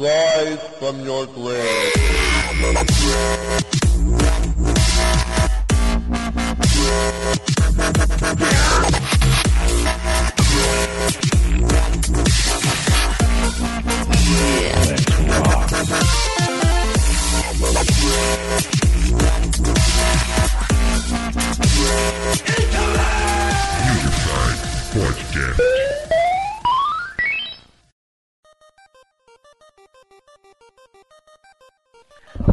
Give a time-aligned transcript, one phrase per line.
[0.00, 2.00] Rise from your grave.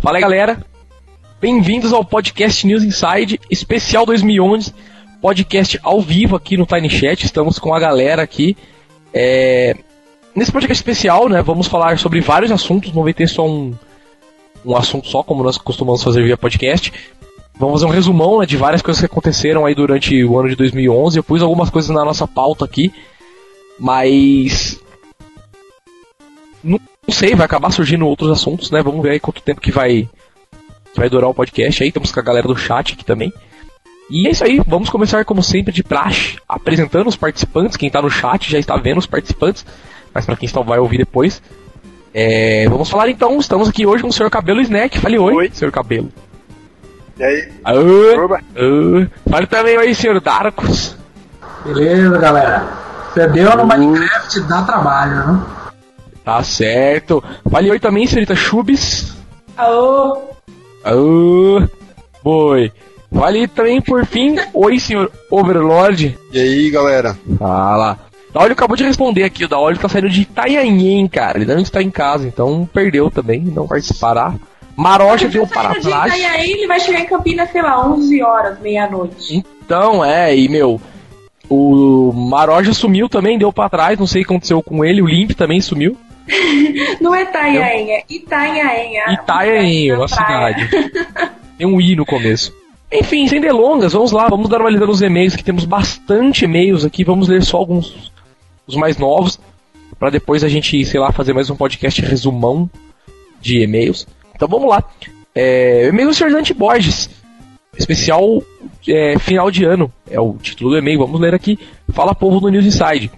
[0.07, 0.66] Fala aí, galera.
[1.41, 4.73] Bem-vindos ao podcast News Inside, especial 2011,
[5.21, 7.25] podcast ao vivo aqui no Tiny Chat.
[7.25, 8.55] Estamos com a galera aqui.
[9.13, 9.75] É...
[10.34, 13.75] Nesse podcast especial, né, vamos falar sobre vários assuntos, não vai ter só um,
[14.65, 16.93] um assunto só, como nós costumamos fazer via podcast.
[17.59, 20.55] Vamos fazer um resumão né, de várias coisas que aconteceram aí durante o ano de
[20.55, 21.20] 2011.
[21.20, 22.93] Eu pus algumas coisas na nossa pauta aqui,
[23.77, 24.79] mas
[27.07, 28.84] não sei, vai acabar surgindo outros assuntos, né?
[28.84, 30.09] Vamos ver aí quanto tempo que vai
[30.93, 31.90] que vai durar o podcast aí.
[31.90, 33.32] Estamos com a galera do chat aqui também.
[34.09, 37.77] E é isso aí, vamos começar como sempre de praxe, apresentando os participantes.
[37.77, 39.65] Quem está no chat já está vendo os participantes,
[40.13, 41.41] mas para quem está vai ouvir depois.
[42.13, 44.29] É, vamos falar então, estamos aqui hoje com o Sr.
[44.29, 44.99] Cabelo Snack.
[44.99, 45.51] Fale oi, Oi.
[45.54, 45.71] Sr.
[45.71, 46.10] Cabelo.
[47.20, 47.51] E aí?
[47.65, 49.10] Oi.
[49.29, 50.21] Fale também oi, Sr.
[50.21, 50.95] Darkos.
[51.65, 52.65] Beleza, galera.
[53.13, 55.45] Perdeu no Minecraft, dá trabalho, né?
[56.27, 57.23] Tá certo.
[57.49, 59.15] Fale oi também, senhorita Chubis.
[59.55, 60.23] Alô?
[60.85, 61.61] Ô,
[62.21, 62.70] boi.
[63.09, 66.19] Fale também, por fim, oi, senhor Overlord.
[66.33, 67.17] E aí, galera?
[67.39, 67.97] Fala.
[68.33, 71.38] Daolio acabou de responder aqui, o Daolio tá saindo de Itanhaém, cara.
[71.38, 74.35] Ele não está em casa, então perdeu também, não participará.
[74.75, 76.13] Marocha deu para Saindo de trás.
[76.13, 79.33] Itanhaém, ele vai chegar em Campinas, sei lá, 11 horas, meia-noite.
[79.33, 80.81] Então, é, e meu,
[81.50, 85.07] o Maroja sumiu também, deu pra trás, não sei o que aconteceu com ele, o
[85.07, 85.95] Limp também sumiu.
[87.01, 88.03] Não é Itanhaém, é
[89.13, 89.91] Itanhaém.
[89.94, 90.67] uma praia.
[90.67, 90.69] cidade.
[91.57, 92.53] Tem um i no começo.
[92.91, 96.85] Enfim, sem delongas, vamos lá, vamos dar uma lida nos e-mails, que temos bastante e-mails
[96.85, 98.13] aqui, vamos ler só alguns,
[98.66, 99.37] os mais novos,
[99.99, 102.69] pra depois a gente, sei lá, fazer mais um podcast resumão
[103.41, 104.07] de e-mails.
[104.33, 104.83] Então vamos lá.
[105.35, 106.31] É, e-mail do Sr.
[106.31, 107.09] Dante Borges,
[107.77, 108.41] especial
[108.87, 111.59] é, final de ano, é o título do e-mail, vamos ler aqui.
[111.91, 113.11] Fala povo do News Inside.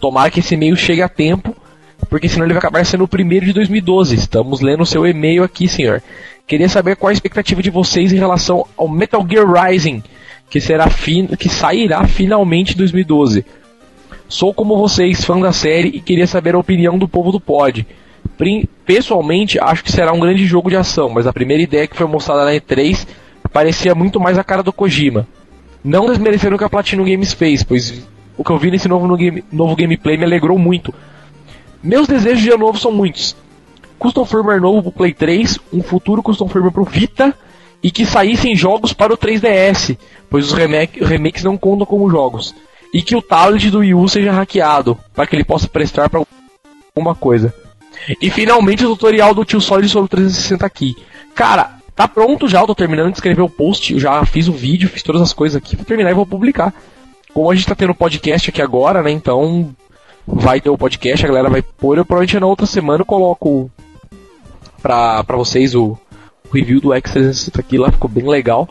[0.00, 1.54] Tomara que esse e-mail chegue a tempo,
[2.14, 4.14] porque senão ele vai acabar sendo o primeiro de 2012.
[4.14, 6.00] Estamos lendo o seu e-mail aqui, senhor.
[6.46, 10.00] Queria saber qual a expectativa de vocês em relação ao Metal Gear Rising,
[10.48, 13.44] que, será fin que sairá finalmente em 2012.
[14.28, 17.84] Sou como vocês, fã da série, e queria saber a opinião do povo do pod.
[18.86, 22.06] Pessoalmente, acho que será um grande jogo de ação, mas a primeira ideia que foi
[22.06, 23.08] mostrada na E3
[23.52, 25.26] parecia muito mais a cara do Kojima.
[25.82, 28.06] Não desmerecendo o que a Platinum Games fez, pois
[28.38, 30.94] o que eu vi nesse novo, no game- novo gameplay me alegrou muito.
[31.84, 33.36] Meus desejos de ano novo são muitos.
[33.98, 37.34] Custom firmware novo pro Play 3, um futuro custom firmware pro Vita
[37.82, 39.96] e que saíssem jogos para o 3DS,
[40.30, 42.54] pois os remake- remakes não contam como jogos.
[42.92, 46.24] E que o tablet do Wii U seja hackeado, para que ele possa prestar para
[46.96, 47.52] alguma coisa.
[48.18, 50.96] E finalmente o tutorial do Tio Solid sobre o 360 aqui.
[51.34, 54.88] Cara, tá pronto já, eu tô terminando de escrever o post, já fiz o vídeo,
[54.88, 56.72] fiz todas as coisas aqui, vou terminar e vou publicar.
[57.34, 59.74] Como a gente tá tendo podcast aqui agora, né, então
[60.26, 63.70] vai ter o podcast, a galera vai pôr, eu provavelmente na outra semana eu coloco
[64.82, 65.98] pra, pra vocês o,
[66.48, 68.68] o review do X360 aqui, lá ficou bem legal.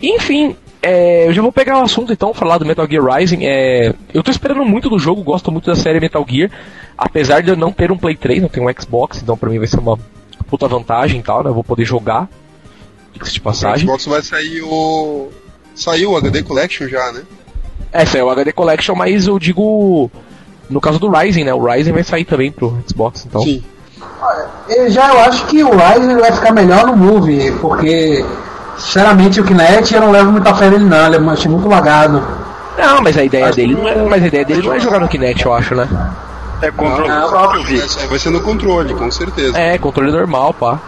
[0.00, 3.44] Enfim, é, eu já vou pegar o assunto então, falar do Metal Gear Rising.
[3.44, 6.50] É, eu tô esperando muito do jogo, gosto muito da série Metal Gear,
[6.96, 9.58] apesar de eu não ter um Play 3, não tenho um Xbox, então pra mim
[9.58, 9.98] vai ser uma
[10.48, 11.50] puta vantagem e tal, né?
[11.50, 12.28] Eu vou poder jogar.
[13.12, 13.86] Diga-se de O passagem.
[13.86, 15.28] Xbox vai sair o.
[15.74, 17.22] Saiu o HD Collection já, né?
[17.92, 20.10] É o HD Collection, mas eu digo.
[20.70, 21.52] No caso do Rising, né?
[21.52, 23.42] O Rising vai sair também pro Xbox, então.
[23.42, 23.62] Sim.
[24.68, 28.24] Eu já eu acho que o Ryzen vai ficar melhor no Move, porque,
[28.78, 32.22] sinceramente, o Kinect eu não levo muita fé nele não, ele é achei muito lagado.
[32.78, 35.08] Não, mas a ideia dele não é, mas a ideia dele não é jogar no
[35.08, 35.88] Kinect, eu acho, né?
[36.62, 37.80] É controle Não, próprio, Vi.
[38.08, 39.58] Vai ser no controle, com certeza.
[39.58, 40.78] É, controle normal, pá.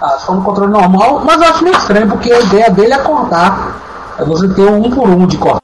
[0.00, 2.94] Ah, se for no controle normal, mas eu acho meio estranho, porque a ideia dele
[2.94, 4.16] é cortar.
[4.18, 5.60] É você ter um por um de cortar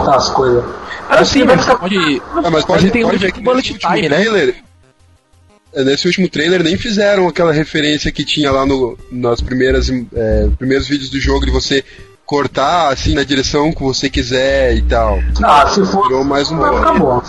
[0.00, 0.64] as coisas.
[1.08, 2.22] Ah, sim, vai mas pode.
[2.44, 4.16] Ah, mas pode, tem um pode ver tipo que bullet nesse último time, né?
[4.16, 4.54] trailer.
[5.74, 10.48] é, Nesse último trailer nem fizeram aquela referência que tinha lá no, nas primeiras é,
[10.58, 11.84] primeiros vídeos do jogo de você
[12.26, 15.18] cortar assim na direção que você quiser e tal.
[15.42, 17.22] Ah, se for, Virou mais um vai ficar bom.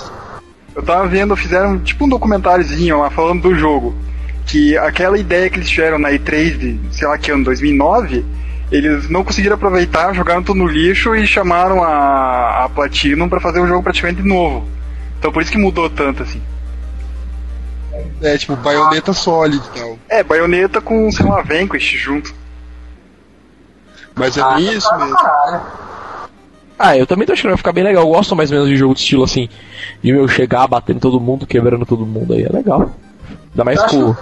[0.76, 3.96] Eu tava vendo, fizeram tipo um documentáriozinho lá falando do jogo.
[4.46, 8.26] Que aquela ideia que eles tiveram na E3 de, sei lá que ano, 2009,
[8.72, 13.60] eles não conseguiram aproveitar, jogaram tudo no lixo e chamaram a, a Platinum pra fazer
[13.60, 14.68] o jogo praticamente de novo.
[15.18, 16.42] Então por isso que mudou tanto assim.
[18.22, 20.00] É, tipo, baioneta sólida e tal.
[20.10, 22.34] É, baioneta com, sei lá, Vanquish junto.
[24.16, 25.16] Mas é Ah, bem isso mesmo.
[26.78, 28.04] Ah, eu também tô achando que vai ficar bem legal.
[28.04, 29.50] Eu gosto mais ou menos de jogo de estilo assim.
[30.02, 32.44] De meu chegar, batendo todo mundo, quebrando todo mundo aí.
[32.44, 32.92] É legal.
[33.52, 34.16] Ainda mais Eu com.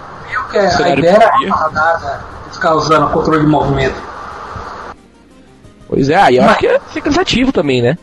[0.50, 1.46] que a cenário ideia era dia.
[1.48, 4.00] retardada, ficar usando controle de movimento.
[5.88, 7.96] Pois é, aí eu Mas- acho que é ser cansativo também, né?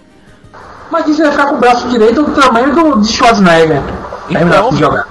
[0.92, 3.82] Mas isso ia ficar com o braço direito do tamanho do de Schwarzenegger.
[4.30, 5.08] Então, de jogar.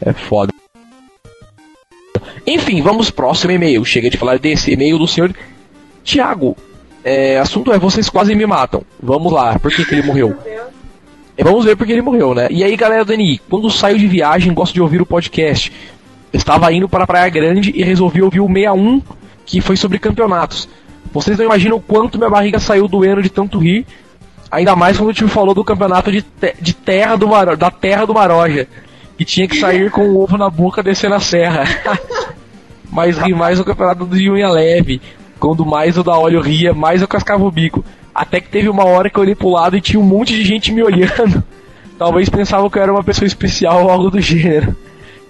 [0.00, 0.52] É foda.
[2.46, 3.84] Enfim, vamos pro próximo e-mail.
[3.84, 5.34] Chega de falar desse e-mail do senhor
[6.02, 6.56] Tiago.
[7.02, 8.82] É, assunto é vocês quase me matam.
[9.02, 10.36] Vamos lá, por que, que ele morreu?
[11.36, 12.46] É, Vamos ver porque ele morreu, né?
[12.50, 15.72] E aí, galera do NI, quando saio de viagem, gosto de ouvir o podcast.
[16.32, 19.02] Estava indo para a Praia Grande e resolvi ouvir o 61,
[19.44, 20.68] que foi sobre campeonatos.
[21.12, 23.86] Vocês não imaginam o quanto minha barriga saiu doendo de tanto rir.
[24.50, 27.70] Ainda mais quando o time falou do campeonato de, te- de terra do Maro- da
[27.70, 28.66] terra do Maroja.
[29.16, 31.64] Que tinha que sair com o ovo na boca descendo a serra.
[32.90, 35.00] Mas ri mais o campeonato de unha leve.
[35.38, 37.84] Quando mais o da óleo ria, mais eu cascava o bico.
[38.14, 40.44] Até que teve uma hora que eu olhei pro lado e tinha um monte de
[40.44, 41.42] gente me olhando.
[41.98, 44.76] Talvez pensavam que eu era uma pessoa especial ou algo do gênero.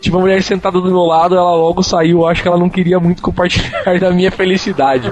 [0.04, 2.26] Tinha uma mulher sentada do meu lado, ela logo saiu.
[2.26, 5.10] Acho que ela não queria muito compartilhar da minha felicidade.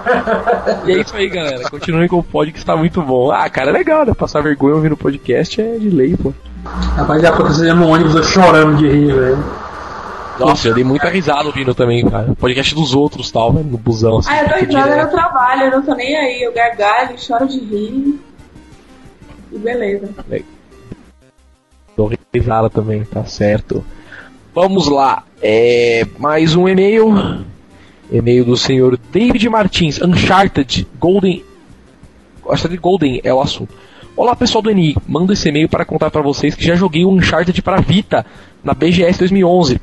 [0.85, 1.71] E é isso aí, galera.
[1.71, 3.33] Continuem com o pod que está muito bom.
[3.33, 4.13] Ah, cara, é legal, né?
[4.13, 6.35] Passar vergonha ouvindo podcast é de lei, pô.
[6.95, 9.43] Rapaz, já aconteceu no ônibus eu chorando de rir, velho.
[10.39, 12.35] Nossa, eu dei muita risada ouvindo também, cara.
[12.39, 13.63] Podcast dos outros tal, né?
[13.65, 14.29] No busão, assim.
[14.31, 16.43] Ah, eu dou risada no trabalho, eu não tô nem aí.
[16.43, 18.21] Eu gargalho, choro de rir.
[19.53, 20.11] E beleza.
[21.97, 23.83] Dou risada também, tá certo.
[24.55, 25.25] Vamos lá.
[25.41, 27.43] É, mais um e-mail.
[28.11, 31.43] E-mail do senhor David Martins, Uncharted Golden.
[32.69, 33.73] Que Golden é o assunto.
[34.15, 37.11] Olá pessoal do NI, mando esse e-mail para contar para vocês que já joguei o
[37.11, 38.27] Uncharted para Vita
[38.63, 39.81] na BGS 2011.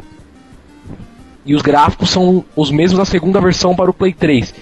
[1.48, 4.54] E os gráficos são os mesmos da segunda versão para o Play 3.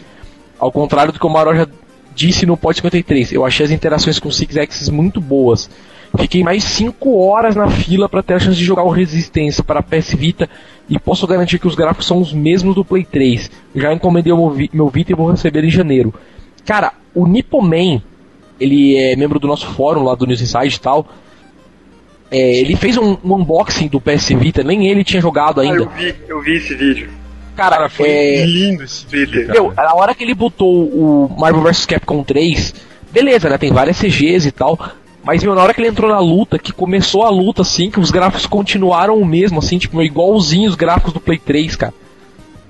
[0.58, 1.68] Ao contrário do que o Maroja
[2.16, 5.70] disse no Pod 53, eu achei as interações com o Six Axis muito boas.
[6.18, 9.82] Fiquei mais 5 horas na fila para ter a chance de jogar o Resistência para
[9.84, 10.50] PS Vita
[10.90, 13.52] e posso garantir que os gráficos são os mesmos do Play 3.
[13.76, 16.14] Já encomendei o meu Vi- meu Vita e vou receber em janeiro.
[16.66, 18.02] Cara, o Nippoman,
[18.60, 21.08] ele é membro do nosso fórum lá do News Inside e tal.
[22.30, 25.84] É, ele fez um, um unboxing do PS Vita, nem ele tinha jogado Ah, ainda.
[25.84, 27.10] eu vi, eu vi esse vídeo.
[27.56, 31.64] Cara, Cara, foi é, lindo esse vídeo, meu, na hora que ele botou o Marvel
[31.64, 32.74] vs Capcom 3,
[33.12, 33.58] beleza, né?
[33.58, 34.78] Tem várias CGs e tal.
[35.28, 38.00] Mas meu, na hora que ele entrou na luta, que começou a luta, assim, que
[38.00, 41.94] os gráficos continuaram o mesmo, assim, tipo, igualzinho os gráficos do Play 3, cara.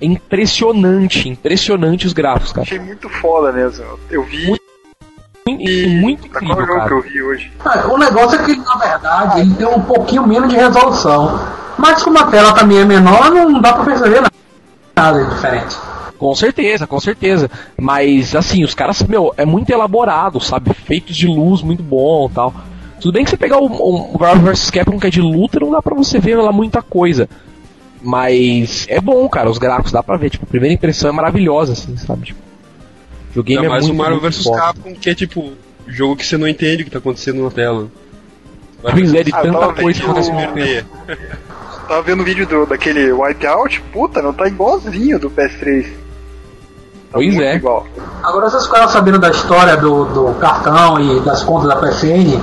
[0.01, 2.63] É impressionante, impressionante os gráficos, cara.
[2.63, 3.85] Achei muito foda mesmo.
[4.09, 4.47] Eu vi.
[4.47, 4.61] Muito-
[5.47, 6.93] E muito Tá qual incrível, jogo que cara.
[6.95, 7.51] eu vi hoje?
[7.63, 11.39] Ah, O negócio é que, na verdade, ele tem um pouquinho menos de resolução.
[11.77, 14.23] Mas como a tela também é menor, não dá pra perceber
[14.95, 15.75] nada de diferente.
[16.17, 17.49] Com certeza, com certeza.
[17.79, 20.73] Mas assim, os caras, meu, é muito elaborado, sabe?
[20.73, 22.53] Feitos de luz muito bom tal.
[22.99, 25.69] Tudo bem que você pegar o, o Marvel vs Capcom que é de luta, não
[25.71, 27.29] dá pra você ver lá muita coisa.
[28.01, 30.29] Mas é bom, cara, os gráficos dá pra ver.
[30.29, 32.25] Tipo, a primeira impressão é maravilhosa, assim, sabe?
[32.27, 32.39] Tipo,
[33.35, 34.43] o game Ainda é mais muito, o Marvel vs.
[34.45, 35.51] Capcom, que é tipo,
[35.87, 37.87] jogo que você não entende o que tá acontecendo na tela.
[38.81, 40.87] Pois é, de Ah, tanta tava coisa que vendo acontece ao o- mesmo tempo.
[41.05, 41.27] Perder.
[41.87, 45.85] Tava vendo o vídeo do, daquele Wipeout, puta, não tá igualzinho do PS3.
[47.11, 47.55] Tá Pois é.
[47.55, 47.85] Igual.
[48.23, 52.41] Agora vocês ficaram sabendo da história do, do cartão e das contas da PSN?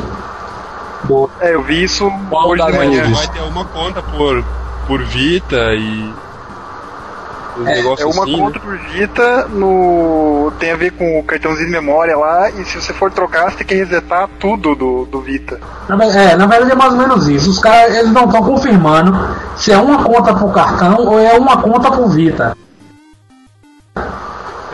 [1.05, 3.13] Do, É, eu vi isso Qual hoje de manhã.
[3.13, 4.43] Vai ter uma conta por,
[4.87, 6.15] por Vita e.
[7.57, 10.51] Um É, é uma assim, conta por Vita, no...
[10.59, 13.59] tem a ver com o cartãozinho de memória lá, e se você for trocar, você
[13.59, 15.61] tem que resetar tudo do, do Vita.
[15.89, 17.51] na, é, na verdade é mais ou menos isso.
[17.51, 21.59] Os caras eles não estão confirmando se é uma conta pro cartão ou é uma
[21.59, 22.57] conta pro Vita.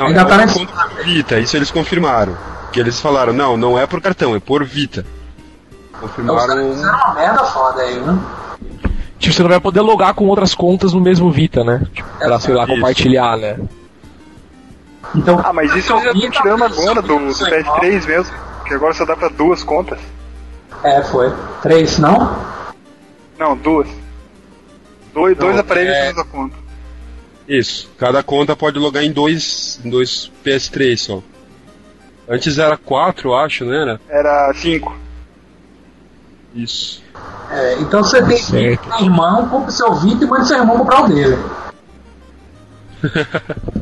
[0.01, 0.69] Não, Ainda é tá uma nesse-
[1.05, 2.37] Vita, isso eles confirmaram.
[2.73, 5.05] Que eles falaram, não, não é por cartão, é por Vita.
[5.91, 6.47] Então, Confirmaram.
[6.47, 8.19] caras fizeram uma merda foda aí, né?
[9.19, 11.83] Tipo, você não vai poder logar com outras contas no mesmo Vita, né?
[11.93, 12.75] Tipo, pra, sei lá, Isso.
[12.75, 13.59] compartilhar, né?
[15.15, 18.35] Então, Ah, mas isso eles já estão tirando agora do, do isso aí, PS3 mesmo,
[18.65, 19.99] que agora só dá pra duas contas.
[20.83, 21.31] É, foi.
[21.61, 22.37] Três, não?
[23.39, 23.89] Não, duas.
[25.13, 26.13] Dois, dois Não, aparelhos é- é...
[26.15, 26.57] da conta.
[27.51, 27.91] Isso.
[27.99, 31.21] Cada conta pode logar em dois, em dois PS3 só.
[32.29, 34.01] Antes era quatro, acho, não era?
[34.09, 34.97] Era cinco.
[36.55, 37.03] Isso.
[37.51, 38.89] É, então você tem Certo.
[38.89, 41.37] um irmão, compra o seu Vita e manda seu irmão comprar o dele.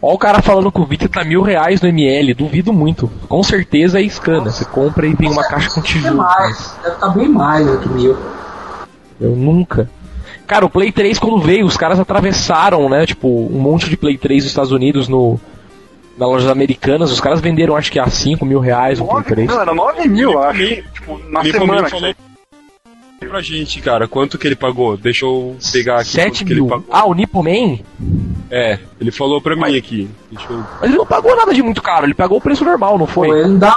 [0.00, 3.10] Ó o cara falando que o Vita tá mil reais no ML, duvido muito.
[3.28, 4.50] Com certeza é scana.
[4.50, 6.16] Você compra e vem uma caixa com Deve tijolo.
[6.16, 8.16] mais, deve estar bem mais do que mil.
[9.20, 9.90] Eu nunca.
[10.48, 13.04] Cara, o Play 3 quando veio, os caras atravessaram, né?
[13.06, 15.38] Tipo, um monte de Play 3 dos Estados Unidos no.
[16.16, 19.28] Na lojas americanas, os caras venderam acho que a 5 mil reais o Play Nove-
[19.28, 19.48] 3.
[19.48, 20.58] Não, era 9 mil, eu acho.
[20.58, 21.88] Me- Tipo, na Me semana.
[21.88, 22.14] falou
[23.20, 24.96] pra gente, cara, quanto que ele pagou?
[24.96, 26.70] Deixa eu pegar aqui 7 quanto que ele mil.
[26.70, 26.86] pagou.
[26.90, 27.78] Ah, o Nippo Man?
[28.50, 30.08] É, ele falou pra mim aqui.
[30.32, 30.58] Deixa eu...
[30.80, 33.28] Mas ele não pagou nada de muito caro, ele pagou o preço normal, não foi?
[33.28, 33.74] Foi, ele dá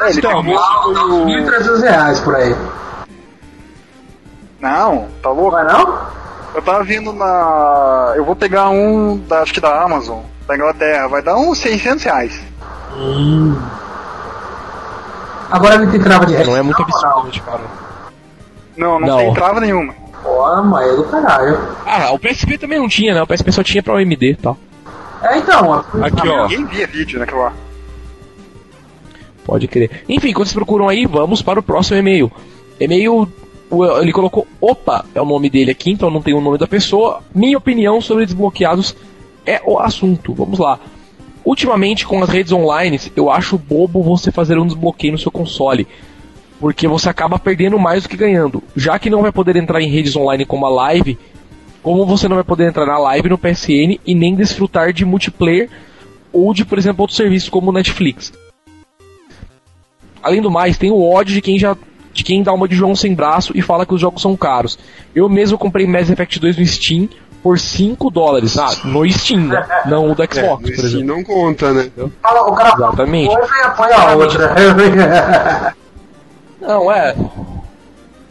[0.00, 2.54] É, ele Então, pegou mas o- 1.300 reais por aí.
[4.64, 5.50] Não, tá louco?
[5.50, 5.98] Vai não?
[6.54, 8.14] Eu tava vindo na.
[8.16, 11.06] Eu vou pegar um, da, acho que da Amazon, da Inglaterra.
[11.06, 12.40] Vai dar uns 600 reais.
[15.50, 17.60] Agora ele tem trava de Não é muito absurdamente caro.
[18.74, 19.18] Não, não, Não.
[19.18, 19.92] tem trava nenhuma.
[20.22, 21.60] Porra, mas é do caralho.
[21.84, 23.22] Ah, o PSP também não tinha, né?
[23.22, 24.56] O PSP só tinha pra OMD e tal.
[25.22, 25.84] É, então.
[26.02, 26.48] Aqui, ó.
[26.48, 27.52] Ninguém via vídeo naquilo lá.
[29.44, 30.02] Pode crer.
[30.08, 32.32] Enfim, quando vocês procuram aí, vamos para o próximo e-mail.
[32.80, 33.28] E-mail.
[34.00, 37.22] Ele colocou Opa, é o nome dele aqui, então não tem o nome da pessoa.
[37.34, 38.94] Minha opinião sobre desbloqueados
[39.46, 40.32] é o assunto.
[40.34, 40.78] Vamos lá.
[41.44, 45.86] Ultimamente, com as redes online, eu acho bobo você fazer um desbloqueio no seu console.
[46.58, 48.62] Porque você acaba perdendo mais do que ganhando.
[48.74, 51.18] Já que não vai poder entrar em redes online como a Live,
[51.82, 55.68] como você não vai poder entrar na Live no PSN e nem desfrutar de multiplayer
[56.32, 58.32] ou de, por exemplo, outros serviços como Netflix.
[60.22, 61.76] Além do mais, tem o ódio de quem já
[62.14, 64.78] de quem dá uma de João sem braço e fala que os jogos são caros.
[65.14, 67.08] Eu mesmo comprei Mass Effect 2 no Steam
[67.42, 68.56] por 5 dólares.
[68.56, 69.66] Ah, no Steam, né?
[69.84, 71.06] Não o do É, Xbox, no por Steam exemplo.
[71.16, 71.90] não conta, né?
[72.22, 73.34] Fala, o cara Exatamente.
[73.34, 74.54] e apoia a outra.
[76.60, 77.14] Não, é.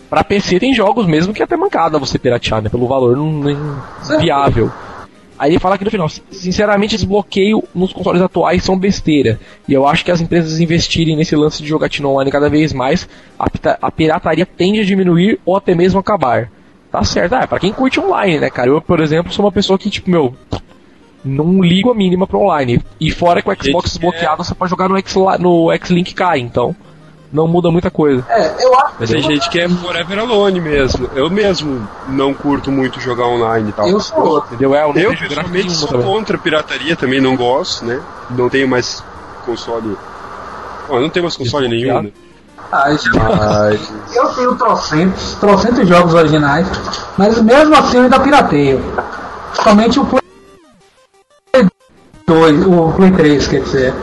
[0.10, 2.70] Pra PC tem jogos mesmo que é até mancada você piratear, né?
[2.70, 4.72] Pelo valor não, não é viável.
[5.44, 9.38] Aí ele fala aqui no final, sinceramente, desbloqueio nos consoles atuais são besteira.
[9.68, 13.10] E eu acho que as empresas investirem nesse lance de jogatina online cada vez mais,
[13.38, 13.48] a,
[13.82, 16.50] a pirataria tende a diminuir ou até mesmo acabar.
[16.90, 18.70] Tá certo, ah, pra quem curte online, né, cara?
[18.70, 20.34] Eu, por exemplo, sou uma pessoa que, tipo, meu,
[21.26, 22.80] não ligo a mínima pro online.
[22.98, 26.74] E fora que o Xbox desbloqueado, você pode jogar no, X-Link Kai, então
[27.34, 28.24] não muda muita coisa.
[28.30, 31.10] É, eu acho Mas tem gente que é forever alone mesmo.
[31.16, 33.88] Eu mesmo não curto muito jogar online e tal.
[33.90, 34.50] Eu sou outro.
[34.54, 34.76] Entendeu?
[34.76, 36.06] É, eu Eu, pessoalmente, sou também.
[36.06, 38.00] contra pirataria, também não gosto, né?
[38.30, 39.04] Não tenho mais
[39.46, 39.98] console.
[40.88, 42.12] Eu não tenho mais console nenhum, né?
[42.72, 43.92] Ah, isso- Mas.
[44.16, 46.68] Eu tenho trocentos, trocentos jogos originais,
[47.18, 48.82] mas mesmo assim eu ainda pirateio.
[49.64, 50.22] Somente o Play
[52.28, 53.94] 2, o Play 3, quer dizer.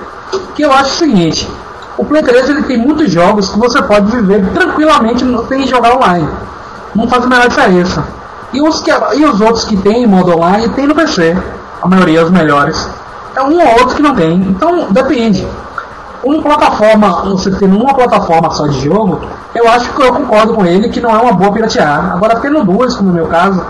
[0.54, 1.48] Que eu acho o seguinte,
[2.00, 6.26] o Play 3 ele tem muitos jogos que você pode viver tranquilamente sem jogar online.
[6.94, 8.02] Não faz a menor diferença.
[8.54, 11.36] E os, que, e os outros que tem em modo online tem no PC.
[11.82, 12.88] A maioria, os melhores.
[13.36, 14.34] É um ou outro que não tem.
[14.34, 15.46] Então depende
[16.24, 19.20] uma plataforma, você tendo uma plataforma só de jogo,
[19.54, 22.12] eu acho que eu concordo com ele que não é uma boa piratear.
[22.14, 23.62] Agora tendo duas, como no meu caso,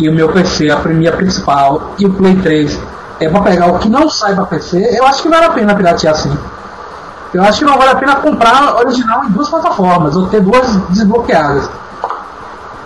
[0.00, 2.80] e o meu PC, a minha principal, e o Play 3
[3.20, 5.74] é pra pegar o que não sai pra PC, eu acho que vale a pena
[5.74, 6.36] piratear sim.
[7.34, 10.76] Eu acho que não vale a pena comprar original em duas plataformas, ou ter duas
[10.88, 11.68] desbloqueadas.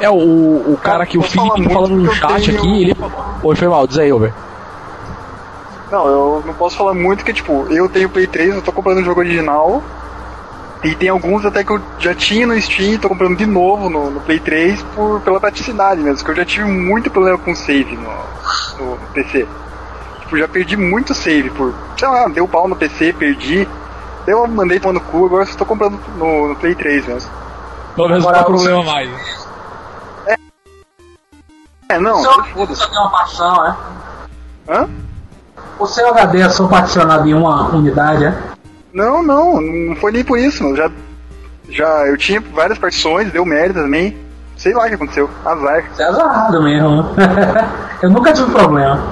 [0.01, 2.97] É, o, o cara que o Felipe falando no chat tenho- aqui, ele.
[3.43, 4.33] Oi, foi mal, diz aí, Over.
[5.91, 8.99] Não, eu não posso falar muito que, tipo, eu tenho Play 3, eu tô comprando
[8.99, 9.83] o jogo original.
[10.83, 14.11] E tem alguns até que eu já tinha no Steam, tô comprando de novo no,
[14.11, 17.97] no Play 3 por, pela praticidade mesmo, porque eu já tive muito problema com save
[17.97, 18.11] no,
[18.87, 19.47] no PC.
[20.21, 23.69] Tipo, já perdi muito save por, sei lá, deu pau no PC, perdi.
[24.27, 27.31] Eu mandei tomar no cu, agora eu só tô comprando no, no Play 3 mesmo.
[27.95, 29.11] Pelo menos não tem problema mais.
[31.89, 32.89] É, não, Só foda-se.
[32.89, 33.77] tem uma partição, né?
[34.69, 34.89] Hã?
[35.77, 38.39] O seu HD é só particionado em uma unidade, é?
[38.93, 40.63] Não, não, não foi nem por isso.
[40.63, 40.91] Eu já,
[41.69, 44.17] já eu tinha várias partições, deu merda também.
[44.57, 45.29] Sei lá o que aconteceu.
[45.45, 45.85] Azar.
[45.91, 47.07] Você é azarado mesmo.
[48.03, 49.03] eu nunca tive problema.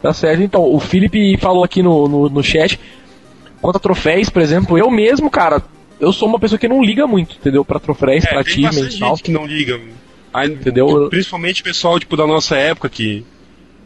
[0.00, 2.78] Tá certo, então, o Felipe falou aqui no, no, no chat,
[3.60, 5.62] quanto a troféus, por exemplo, eu mesmo, cara,
[6.00, 7.64] eu sou uma pessoa que não liga muito, entendeu?
[7.64, 9.08] Pra troféus, pra É, achievements bastante e tal.
[9.10, 9.80] gente que não liga.
[10.32, 11.08] Aí, Entendeu?
[11.08, 13.24] Principalmente o pessoal tipo, da nossa época que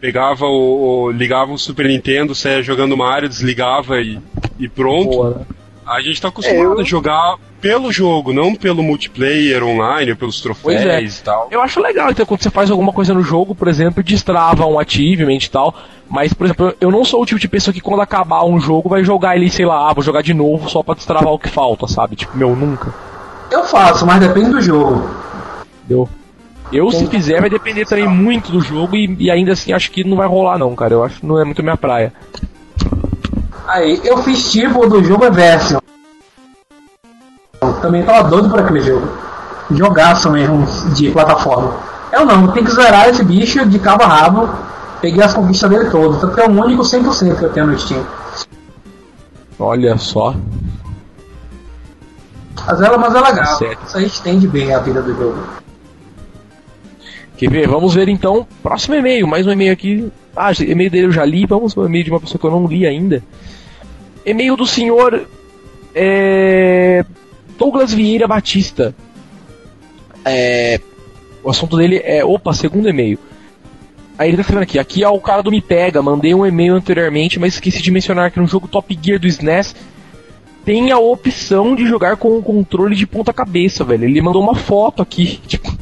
[0.00, 4.18] pegava o, o- ligava o Super Nintendo, saia jogando Mario, desligava e,
[4.58, 5.08] e pronto.
[5.10, 5.46] Boa, né?
[5.90, 10.16] A gente tá acostumado É, eu- a jogar pelo jogo, não pelo multiplayer online, ou
[10.16, 10.82] pelos Pois é.
[10.84, 11.48] troféus e tal.
[11.50, 14.78] Eu acho legal, então, quando você faz alguma coisa no jogo, por exemplo, destrava um
[14.78, 15.74] achievement e tal.
[16.08, 18.88] Mas, por exemplo, eu não sou o tipo de pessoa que quando acabar um jogo
[18.88, 21.48] vai jogar ele, sei lá, ah, vou jogar de novo só pra destravar o que
[21.48, 22.14] falta, sabe?
[22.14, 22.94] Tipo, meu, nunca.
[23.50, 25.10] Eu faço, mas depende do jogo.
[25.84, 26.08] Entendeu?
[26.72, 30.04] Eu, se fizer, vai depender também muito do jogo e, e ainda assim acho que
[30.04, 30.94] não vai rolar, não, cara.
[30.94, 32.12] Eu acho que não é muito minha praia.
[33.66, 35.80] Aí, eu fiz tipo do jogo Eversion.
[37.80, 39.08] Também tava doido por aquele jogo.
[39.70, 41.74] Jogaço mesmo de plataforma.
[42.12, 44.48] Eu não, tem que zerar esse bicho de cabo a rabo.
[45.00, 46.20] Peguei as conquistas dele todas.
[46.20, 48.04] Tanto que é o único 100% que eu tenho no Steam.
[49.58, 50.34] Olha só.
[52.66, 53.58] Mas ela, mas é legal.
[53.58, 53.86] Certo.
[53.86, 55.38] Isso aí estende bem a vida do jogo.
[57.36, 57.68] Quer ver?
[57.68, 58.46] Vamos ver então.
[58.62, 60.12] Próximo e-mail, mais um e-mail aqui.
[60.34, 61.46] Ah, e-mail dele eu já li.
[61.46, 63.22] Vamos para o e-mail de uma pessoa que eu não li ainda.
[64.24, 65.26] E-mail do senhor
[65.94, 67.04] é,
[67.58, 68.94] Douglas Vieira Batista.
[70.24, 70.80] É,
[71.42, 72.24] o assunto dele é.
[72.24, 73.18] Opa, segundo e-mail.
[74.18, 74.78] Aí ele tá escrevendo aqui.
[74.78, 76.02] Aqui é o cara do Me Pega.
[76.02, 79.74] Mandei um e-mail anteriormente, mas esqueci de mencionar que no jogo Top Gear do SNES
[80.64, 84.04] tem a opção de jogar com o controle de ponta cabeça, velho.
[84.04, 85.74] Ele mandou uma foto aqui, tipo,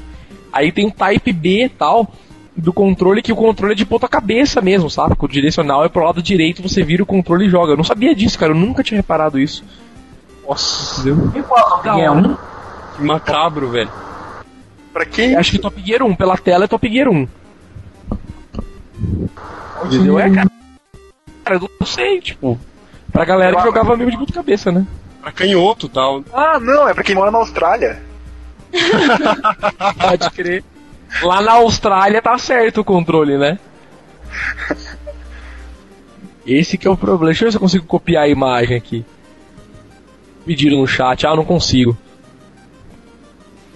[0.52, 2.10] aí tem um Type B e tal
[2.58, 5.16] do controle que o controle é de ponta cabeça mesmo, sabe?
[5.16, 7.72] Que o direcional é pro lado direito, você vira o controle e joga.
[7.72, 8.52] Eu não sabia disso, cara.
[8.52, 9.64] Eu nunca tinha reparado isso.
[10.46, 11.32] Nossa, entendeu?
[11.36, 12.18] E qual é hora.
[12.18, 12.36] um?
[12.96, 13.90] Que macabro, velho.
[14.92, 15.36] Pra quem?
[15.36, 17.28] Acho que Top Gear 1, pela tela é Top Gear 1.
[19.84, 20.18] Entendeu?
[20.18, 20.50] É, cara.
[21.44, 22.58] Cara, eu não sei, tipo.
[23.12, 24.84] Pra galera que jogava mesmo de ponta cabeça, né?
[25.22, 26.24] Pra canhoto e tal.
[26.32, 28.02] Ah, não, é pra quem mora na Austrália.
[30.00, 30.64] Pode crer.
[31.22, 33.58] Lá na Austrália tá certo o controle, né?
[36.46, 37.26] Esse que é o problema.
[37.26, 39.04] Deixa eu ver se eu consigo copiar a imagem aqui.
[40.46, 41.26] Pediram no chat.
[41.26, 41.96] Ah, não consigo.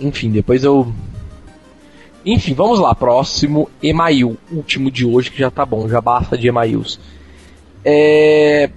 [0.01, 0.93] Enfim, depois eu.
[2.25, 2.95] Enfim, vamos lá.
[2.95, 4.39] Próximo email.
[4.51, 5.89] Último de hoje que já tá bom.
[5.89, 6.99] Já basta de emails.
[7.85, 8.71] É.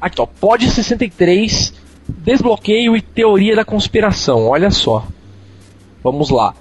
[0.00, 0.26] Aqui, ó.
[0.26, 1.74] Pod 63.
[2.06, 4.46] Desbloqueio e teoria da conspiração.
[4.46, 5.06] Olha só.
[6.04, 6.54] Vamos lá.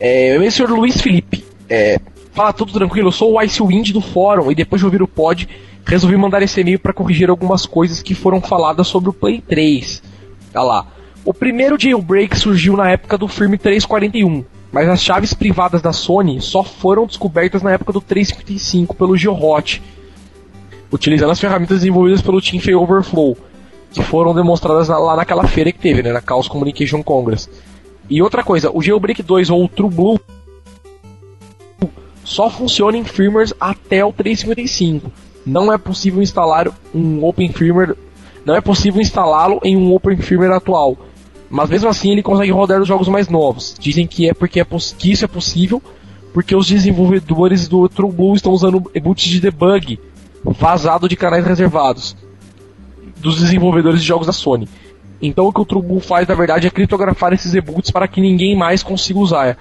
[0.00, 1.44] É, eu e o Luiz Felipe.
[1.68, 2.00] É,
[2.32, 5.46] fala tudo tranquilo, eu sou o Icewind do fórum e depois de ouvir o pod,
[5.84, 10.02] resolvi mandar esse e-mail para corrigir algumas coisas que foram faladas sobre o Play 3.
[10.54, 10.86] Olha lá.
[11.22, 14.42] O primeiro jailbreak surgiu na época do filme 341,
[14.72, 19.82] mas as chaves privadas da Sony só foram descobertas na época do 355 pelo GeoHot,
[20.90, 23.36] utilizando as ferramentas desenvolvidas pelo Team Overflow,
[23.92, 27.50] que foram demonstradas lá naquela feira que teve, né, na Chaos Communication Congress.
[28.10, 30.20] E outra coisa, o Jailbreak 2 ou o True Blue
[32.24, 35.10] só funciona em firmwares até o 355.
[35.46, 37.96] Não é possível instalar um Open Firmware,
[38.44, 40.98] não é possível instalá-lo em um Open Firmware atual.
[41.48, 43.74] Mas mesmo assim ele consegue rodar os jogos mais novos.
[43.78, 44.66] Dizem que é porque é
[44.98, 45.82] que isso é possível
[46.32, 49.98] porque os desenvolvedores do True Blue estão usando boots de debug
[50.44, 52.16] vazado de canais reservados
[53.16, 54.68] dos desenvolvedores de jogos da Sony.
[55.20, 58.20] Então o que o True Blue faz na verdade é criptografar esses e-books para que
[58.20, 59.58] ninguém mais consiga usar.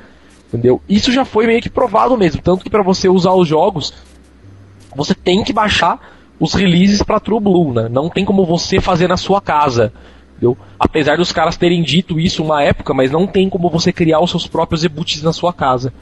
[0.47, 0.81] Entendeu?
[0.87, 3.93] Isso já foi meio que provado mesmo, tanto que para você usar os jogos,
[4.95, 5.99] você tem que baixar
[6.39, 7.89] os releases para True Blue, né?
[7.89, 9.93] Não tem como você fazer na sua casa.
[10.31, 10.57] Entendeu?
[10.79, 14.31] Apesar dos caras terem dito isso uma época, mas não tem como você criar os
[14.31, 15.93] seus próprios e-books na sua casa.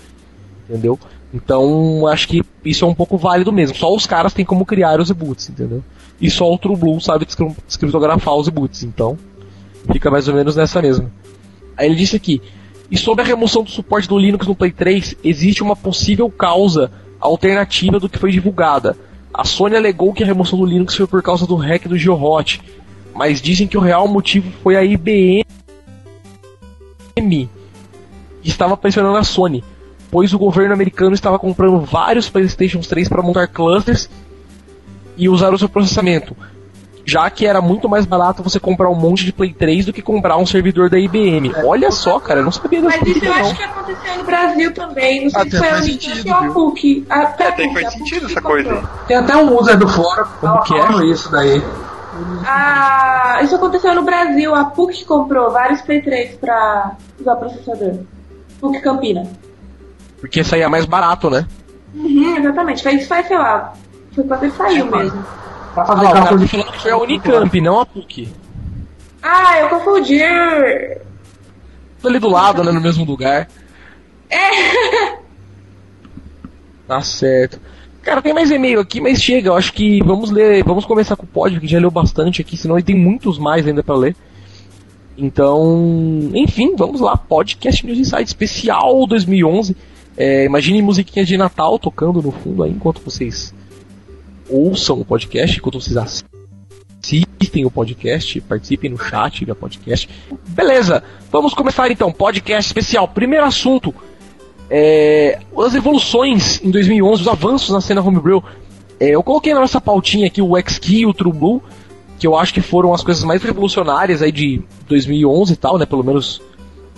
[0.70, 1.00] Entendeu?
[1.34, 3.76] Então, acho que isso é um pouco válido mesmo.
[3.76, 5.84] Só os caras têm como criar os e-boots, entendeu?
[6.22, 9.18] E só o True Blue sabe descri- descriptografar os e-boots, então
[9.92, 11.12] fica mais ou menos nessa mesma.
[11.76, 12.42] Aí ele disse aqui:
[12.90, 16.92] e sobre a remoção do suporte do Linux no Play 3, existe uma possível causa
[17.20, 18.96] alternativa do que foi divulgada.
[19.34, 22.62] A Sony alegou que a remoção do Linux foi por causa do hack do GeoHot,
[23.14, 25.44] mas dizem que o real motivo foi a IBM
[27.16, 29.64] que estava pressionando a Sony,
[30.10, 34.10] pois o governo americano estava comprando vários PlayStation 3 para montar clusters
[35.18, 36.36] e usar o seu processamento
[37.08, 40.02] já que era muito mais barato você comprar um monte de Play 3 do que
[40.02, 41.54] comprar um servidor da IBM.
[41.64, 44.74] Olha só, cara, eu não sabia dessa Mas isso eu acho que aconteceu no Brasil
[44.74, 45.24] também.
[45.24, 46.54] Não sei Até se foi a Unicamp ou a?
[46.54, 47.06] PUC.
[47.10, 48.64] A, até a que PUC, faz a sentido essa comprou.
[48.66, 48.90] coisa.
[49.08, 51.06] Tem até um user do fórum Como que é?
[51.06, 51.64] isso daí.
[52.46, 54.54] Ah, isso aconteceu no Brasil.
[54.54, 58.00] A PUC comprou vários Play 3 pra usar processador.
[58.60, 59.24] PUC Campina.
[60.20, 61.48] Porque saía mais barato, né?
[61.96, 62.84] Uhum, exatamente.
[62.84, 63.72] Faz isso faz, sei lá.
[64.14, 65.24] Foi quando ele saiu mesmo.
[65.78, 67.86] Pra Ah, fazer o cara cálculo tá de falando que foi a Unicamp, não a
[67.86, 68.30] PUC.
[69.22, 70.20] Ah, eu confundi.
[72.02, 73.48] Tô ali do lado, né, no mesmo lugar.
[74.28, 75.18] É.
[76.88, 77.60] Tá certo.
[78.02, 79.50] Cara, tem mais e-mail aqui, mas chega.
[79.50, 82.56] Eu acho que vamos ler, vamos começar com o pódio, que já leu bastante aqui,
[82.56, 84.16] senão tem muitos mais ainda pra ler.
[85.18, 87.18] Então, enfim, vamos lá.
[87.18, 89.76] Podcast News Insight especial 2011.
[90.16, 93.54] É, imagine musiquinha de Natal tocando no fundo aí enquanto vocês
[94.50, 100.10] ouçam o podcast, enquanto vocês assistem o podcast, participem no chat do podcast.
[100.50, 102.12] Beleza, vamos começar então.
[102.12, 103.08] Podcast especial.
[103.08, 103.94] Primeiro assunto:
[104.70, 108.44] É, as evoluções em 2011, os avanços na cena homebrew.
[109.00, 111.62] É, eu coloquei na nossa pautinha aqui o X-Key e o True Blue,
[112.18, 115.86] que eu acho que foram as coisas mais revolucionárias aí de 2011 e tal, né?
[115.86, 116.42] Pelo menos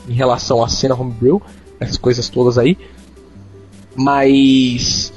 [0.07, 1.41] em relação à cena homebrew,
[1.79, 2.77] essas coisas todas aí.
[3.95, 5.11] Mas.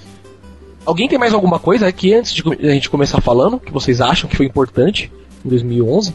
[0.84, 4.28] Alguém tem mais alguma coisa aqui antes de a gente começar falando que vocês acham
[4.28, 5.12] que foi importante
[5.44, 6.12] em 2011?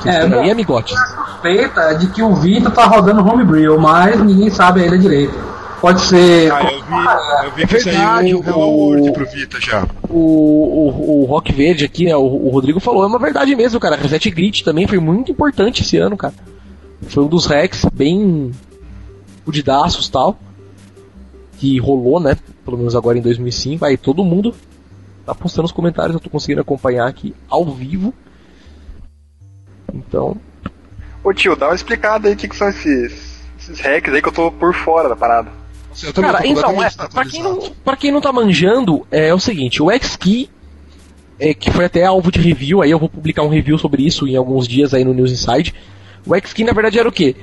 [0.00, 0.96] Vocês É, aí, amigotes?
[0.98, 5.34] suspeita de que o Vita tá rodando homebrew, mas ninguém sabe ainda direito.
[5.80, 6.50] Pode ser.
[6.50, 9.86] Ah, eu vi, eu vi que É verdade, saiu o o- World pro Vita já.
[10.08, 13.78] O, o, o Rock Verde aqui, né, o, o Rodrigo falou, é uma verdade mesmo,
[13.78, 13.96] cara.
[13.96, 16.32] Reset Glitch também foi muito importante esse ano, cara.
[17.08, 18.50] Foi um dos hacks bem
[19.44, 20.38] fudidaços tal.
[21.58, 22.34] Que rolou, né?
[22.64, 23.84] Pelo menos agora em 2005.
[23.84, 24.54] Aí todo mundo
[25.24, 28.12] tá postando nos comentários, eu tô conseguindo acompanhar aqui ao vivo.
[29.92, 30.36] Então,
[31.24, 34.28] Ô tio, dá uma explicada aí o que, que são esses, esses hacks aí que
[34.28, 35.50] eu tô por fora da parada.
[36.02, 39.82] Eu Cara, então, é, pra, quem não, pra quem não tá manjando, é o seguinte,
[39.82, 40.50] o X-Key,
[41.38, 44.26] é, que foi até alvo de review, aí eu vou publicar um review sobre isso
[44.26, 45.74] em alguns dias aí no News Inside.
[46.26, 47.34] O X-Key, na verdade, era o quê?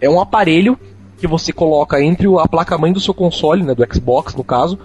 [0.00, 0.78] É um aparelho
[1.18, 4.78] que você coloca entre a placa-mãe do seu console, né, do Xbox, no caso,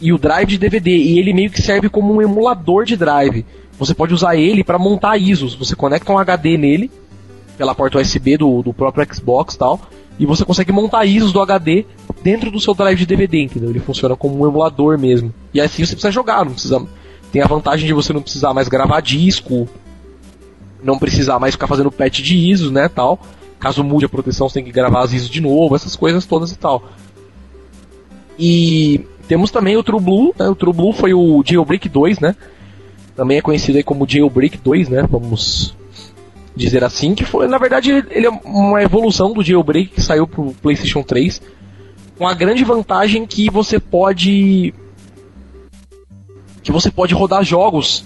[0.00, 3.44] e o drive de DVD, e ele meio que serve como um emulador de drive.
[3.78, 6.90] Você pode usar ele para montar ISOs, você conecta um HD nele,
[7.56, 9.80] pela porta USB do, do próprio Xbox e tal,
[10.18, 11.84] e você consegue montar ISOs do HD
[12.22, 13.70] dentro do seu drive de DVD, entendeu?
[13.70, 15.32] Ele funciona como um emulador mesmo.
[15.54, 16.84] E assim você precisa jogar, não precisa.
[17.32, 19.68] Tem a vantagem de você não precisar mais gravar disco,
[20.82, 23.20] não precisar mais ficar fazendo patch de ISOs, né, tal.
[23.58, 26.52] Caso mude a proteção, você tem que gravar as ISOs de novo, essas coisas todas
[26.52, 26.84] e tal.
[28.38, 30.48] E temos também o True Blue, né?
[30.48, 32.36] O True Blue foi o Jailbreak 2, né?
[33.16, 35.02] Também é conhecido aí como Jailbreak 2, né?
[35.10, 35.76] Vamos
[36.54, 40.54] dizer assim, que foi, na verdade, ele é uma evolução do Jailbreak que saiu pro
[40.62, 41.40] PlayStation 3,
[42.16, 44.74] com a grande vantagem que você pode
[46.62, 48.04] que você pode rodar jogos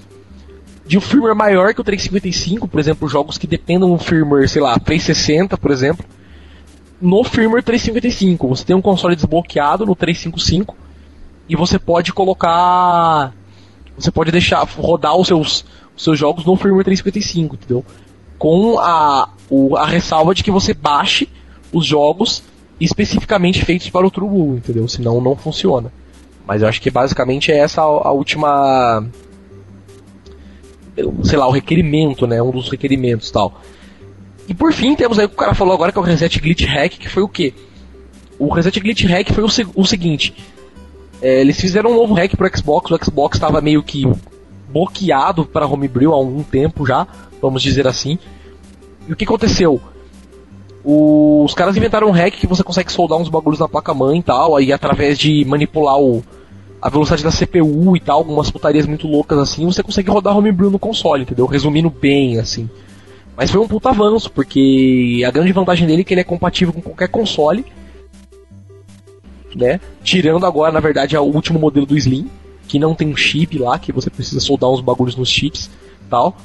[0.92, 4.60] de um firmware maior que o 355, por exemplo, jogos que dependam do firmware, sei
[4.60, 6.04] lá, 360, por exemplo,
[7.00, 8.46] no firmware 355.
[8.46, 10.76] Você tem um console desbloqueado no 355
[11.48, 13.32] e você pode colocar
[13.96, 15.64] você pode deixar rodar os seus,
[15.96, 17.82] os seus jogos no firmware 355, entendeu?
[18.38, 21.26] Com a, o- a ressalva de que você baixe
[21.72, 22.42] os jogos
[22.78, 24.86] especificamente feitos para o True Blue, entendeu?
[24.88, 25.90] Senão não funciona.
[26.46, 29.06] Mas eu acho que basicamente é essa a, a última.
[31.24, 32.42] Sei lá, o requerimento, né?
[32.42, 33.60] Um dos requerimentos tal.
[34.48, 36.38] E por fim, temos aí o que o cara falou agora que é o Reset
[36.40, 37.54] Glitch Hack, que foi o quê?
[38.38, 40.34] O Reset Glitch Hack foi o, o seguinte:
[41.22, 44.04] é, eles fizeram um novo hack pro Xbox, o Xbox estava meio que
[44.70, 47.06] bloqueado para homebrew há algum tempo já,
[47.40, 48.18] vamos dizer assim.
[49.08, 49.80] E o que aconteceu?
[50.84, 54.22] O- Os caras inventaram um hack que você consegue soldar uns bagulhos na placa-mãe e
[54.22, 56.24] tal, aí através de manipular o,
[56.82, 60.68] a velocidade da CPU e tal, algumas putarias muito loucas assim, você consegue rodar homebrew
[60.68, 61.46] no console, entendeu?
[61.46, 62.68] Resumindo bem, assim.
[63.36, 66.74] Mas foi um puta avanço, porque a grande vantagem dele é que ele é compatível
[66.74, 67.64] com qualquer console,
[69.54, 69.78] né?
[70.02, 72.28] Tirando agora, na verdade, o último modelo do Slim,
[72.66, 75.70] que não tem um chip lá, que você precisa soldar uns bagulhos nos chips
[76.10, 76.36] tal.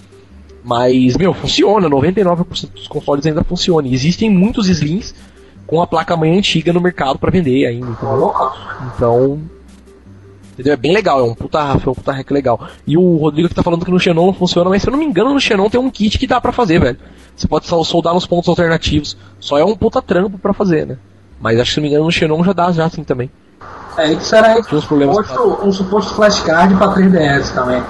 [0.63, 3.89] Mas, meu, funciona, 99% dos consoles ainda funcionam.
[3.91, 5.15] Existem muitos Slims
[5.65, 7.88] com a placa-mãe antiga no mercado para vender ainda.
[7.89, 8.52] Então,
[8.95, 9.41] então
[10.58, 10.74] entendeu?
[10.74, 12.67] é bem legal, é um puta, foi um puta hack legal.
[12.86, 15.00] E o Rodrigo que tá falando que no Xenon não funciona, mas se eu não
[15.00, 16.98] me engano, no Xenon tem um kit que dá pra fazer, velho.
[17.36, 19.15] Você pode soldar nos pontos alternativos.
[19.39, 20.98] Só é um puta trampo pra fazer, né?
[21.39, 23.30] Mas acho que se não me engano no Xenon já dá já assim também.
[23.98, 25.15] É, isso era problemas.
[25.15, 27.84] suposto, um suposto flashcard pra 3DS também.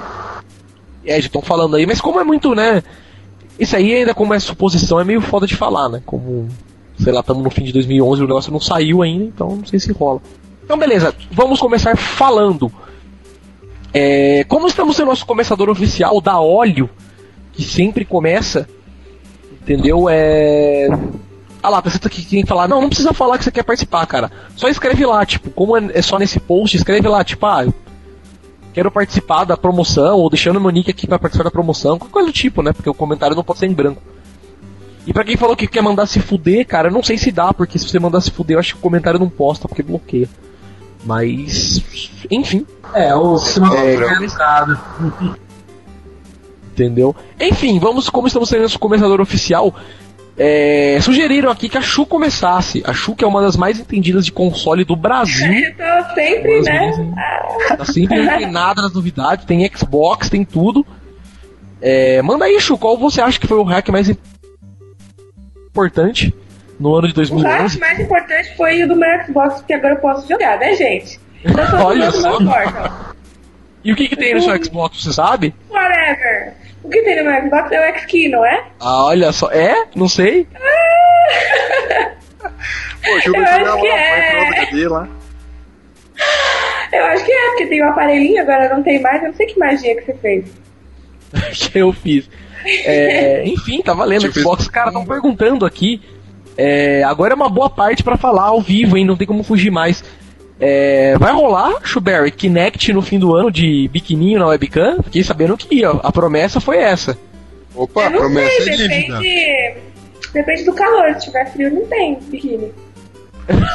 [1.06, 2.84] É, já estão falando aí, mas como é muito, né?
[3.60, 6.02] Isso aí ainda como é suposição, é meio foda de falar, né?
[6.06, 6.48] Como,
[7.00, 9.80] sei lá, estamos no fim de 2011 o negócio não saiu ainda, então não sei
[9.80, 10.22] se rola.
[10.68, 12.70] Então beleza, vamos começar falando.
[13.94, 16.90] É, como estamos sem o nosso começador oficial da óleo,
[17.54, 18.68] que sempre começa,
[19.62, 20.10] entendeu?
[20.10, 20.90] É.
[21.64, 24.06] Ah lá, você que tem que falar, não, não precisa falar que você quer participar,
[24.08, 24.30] cara.
[24.58, 27.66] Só escreve lá, tipo, como é é só nesse post, escreve lá, tipo, ah,
[28.74, 32.28] quero participar da promoção, ou deixando meu nick aqui pra participar da promoção, qualquer coisa
[32.28, 32.74] do tipo, né?
[32.74, 34.02] Porque o comentário não pode ser em branco.
[35.06, 37.54] E pra quem falou que quer mandar se fuder, cara, eu não sei se dá,
[37.54, 40.28] porque se você mandar se fuder, eu acho que o comentário não posta, porque bloqueia.
[41.08, 41.82] Mas.
[42.30, 44.78] Enfim, É, o sistema É, organizado.
[46.72, 47.16] entendeu?
[47.40, 49.74] Enfim, vamos, como estamos tendo nosso começador oficial,
[50.38, 52.84] é, sugeriram aqui que a Shu começasse.
[52.86, 55.52] A Shu, que é uma das mais entendidas de console do Brasil.
[55.52, 56.92] Então sempre, né?
[57.70, 60.86] Tá sempre nada nas novidades, tem Xbox, tem tudo.
[61.82, 64.12] É, manda aí, Chu, qual você acha que foi o hack mais
[65.70, 66.34] importante
[66.80, 67.80] no ano de O hack 2011.
[67.80, 71.20] mais importante foi o do meu Xbox, porque agora eu posso jogar, né, gente?
[71.44, 72.38] Então, Olha só.
[73.84, 75.54] E o que, que tem no seu Xbox, você sabe?
[75.70, 76.54] Whatever.
[76.84, 78.64] O que tem no meu Xbox é o X-Key, não é?
[78.80, 79.50] Ah, olha só.
[79.52, 79.86] É?
[79.96, 80.48] Não sei.
[83.04, 84.50] Pô, jogo Eu de acho lá, que é.
[84.50, 85.08] HD lá.
[86.92, 89.22] Eu acho que é, porque tem o aparelhinho, agora não tem mais.
[89.22, 90.46] Eu não sei que magia que você fez.
[91.72, 92.30] que eu fiz.
[92.66, 94.26] É, enfim, tá valendo.
[94.26, 96.02] Eu Xbox, cara, estão perguntando aqui.
[96.58, 99.06] É, agora é uma boa parte pra falar ao vivo, hein?
[99.06, 100.04] Não tem como fugir mais.
[100.60, 105.04] É, vai rolar, Shuberry, Kinect no fim do ano de biquininho na webcam?
[105.04, 105.92] Fiquei sabendo que ia.
[105.92, 107.18] A promessa foi essa.
[107.76, 109.20] Opa, não promessa sei, é dívida.
[109.20, 109.78] depende.
[110.34, 111.14] Depende do calor.
[111.14, 112.72] Se tiver frio, não tem biquíni.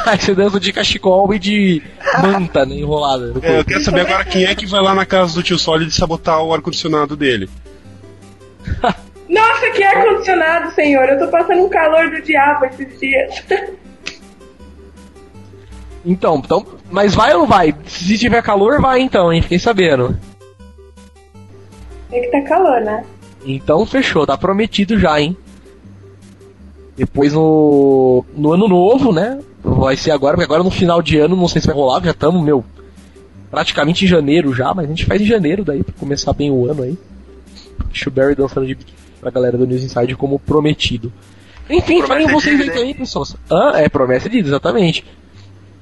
[0.05, 1.81] Aí você dança de cachecol e de
[2.21, 3.33] manta né, enrolada.
[3.41, 5.89] É, eu quero saber agora quem é que vai lá na casa do tio Solid
[5.91, 7.49] sabotar o ar-condicionado dele.
[9.29, 11.07] Nossa, que ar-condicionado, senhor.
[11.09, 13.43] Eu tô passando um calor do diabo esses dias.
[16.05, 17.73] Então, então, mas vai ou não vai?
[17.85, 19.41] Se tiver calor, vai então, hein?
[19.41, 20.17] Fiquei sabendo.
[22.09, 23.05] Tem que tá calor, né?
[23.45, 25.35] Então fechou, tá prometido já, hein?
[26.95, 29.39] Depois no, no ano novo, né?
[29.63, 32.11] Vai ser agora, porque agora no final de ano, não sei se vai rolar, já
[32.11, 32.63] estamos, meu,
[33.49, 36.69] praticamente em janeiro já, mas a gente faz em janeiro daí, pra começar bem o
[36.69, 36.97] ano aí.
[37.91, 41.11] Shuberry dançando de biquíni pra galera do News Inside como prometido.
[41.69, 43.35] Enfim, Promessa falem é vocês dívida, aí, pessoas.
[43.49, 45.03] Ah, é, promessa de exatamente.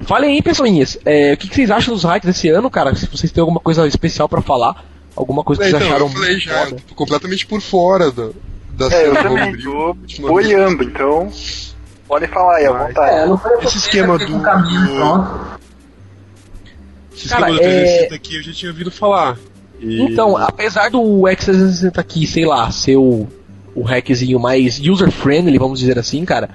[0.02, 2.96] Falem aí, pessoinhas, é, o que, que vocês acham dos hikes desse ano, cara?
[2.96, 6.12] Se vocês têm alguma coisa especial pra falar, alguma coisa que então, vocês acharam eu
[6.12, 6.82] falei muito já, foda.
[6.88, 8.36] tô completamente por fora do,
[8.74, 11.32] da É, eu também Homebrew, tô boiando, então.
[12.08, 13.16] Podem falar aí, à vontade.
[13.62, 15.62] É, Esse esquema do- caminho do-.
[17.16, 19.38] Esse Cara, esquema do é- 360 aqui eu já tinha ouvido falar.
[19.82, 23.28] E- Então, apesar do X360 aqui, sei lá, ser o,
[23.76, 26.50] o hackzinho mais user-friendly, vamos dizer assim, cara,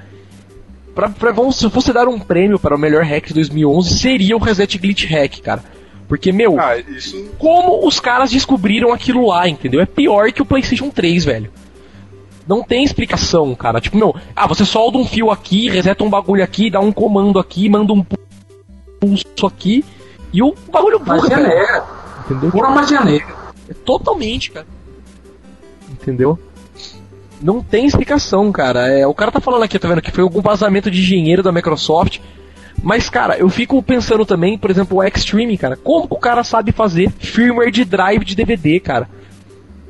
[0.94, 4.36] pra, pra, vamos, se fosse dar um prêmio para o melhor hack de 2011, seria
[4.36, 5.62] o Reset Glitch Hack, cara.
[6.08, 7.30] Porque, meu, Ah, isso.
[7.36, 9.80] como os caras descobriram aquilo lá, entendeu?
[9.80, 11.50] É pior que o PlayStation 3, velho.
[12.46, 13.80] Não tem explicação, cara.
[13.80, 17.40] Tipo, meu, ah, você solda um fio aqui, reseta um bagulho aqui, dá um comando
[17.40, 18.16] aqui, manda um pu-
[19.00, 19.84] pulso aqui,
[20.32, 21.82] e o bagulho burra, velho.
[22.28, 22.50] Entendeu?
[22.50, 23.34] Pura magia negra.
[23.68, 24.66] É Totalmente, cara.
[25.90, 26.38] Entendeu?
[27.40, 28.88] Não tem explicação, cara.
[28.88, 31.52] É, o cara tá falando aqui, tá vendo, que foi algum vazamento de engenheiro da
[31.52, 32.18] Microsoft.
[32.82, 35.76] Mas, cara, eu fico pensando também, por exemplo, o Extreme, cara.
[35.76, 39.08] Como que o cara sabe fazer firmware de drive de DVD, cara?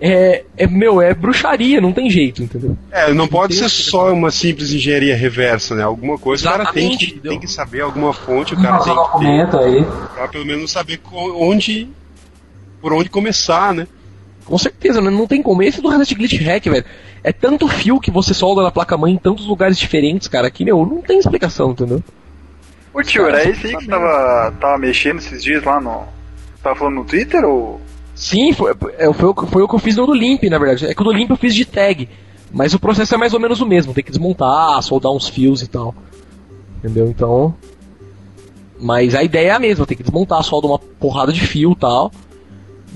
[0.00, 2.76] É, é meu, é bruxaria, não tem jeito, entendeu?
[2.90, 5.82] É, não pode tem ser só uma simples engenharia reversa, né?
[5.82, 7.30] Alguma coisa o cara tem Exatamente, que, entendeu?
[7.30, 9.58] tem que saber, alguma fonte o cara fazer tem que ter.
[9.58, 9.86] aí.
[10.14, 11.88] Pra pelo menos saber onde.
[12.86, 13.88] Por onde começar, né?
[14.44, 15.10] Com certeza, né?
[15.10, 15.60] não tem como.
[15.60, 16.84] Esse do Reset Glitch Hack, velho,
[17.24, 20.86] é tanto fio que você solda na placa-mãe em tantos lugares diferentes, cara, que, meu,
[20.86, 22.00] não tem explicação, entendeu?
[22.94, 26.04] Ô tio, era esse aí que tava, tava mexendo esses dias lá no.
[26.62, 27.80] Tava falando no Twitter ou.
[28.14, 30.56] Sim, foi, é, foi, o que- foi o que eu fiz no do Limp, na
[30.56, 30.86] verdade.
[30.86, 32.08] É que o do Limp eu fiz de tag.
[32.52, 33.92] Mas o processo é mais ou menos o mesmo.
[33.92, 35.92] Tem que desmontar, soldar uns fios e tal.
[36.78, 37.08] Entendeu?
[37.08, 37.52] Então.
[38.78, 39.84] Mas a ideia é a mesma.
[39.84, 42.12] Tem que desmontar, solda uma porrada de fio e tal.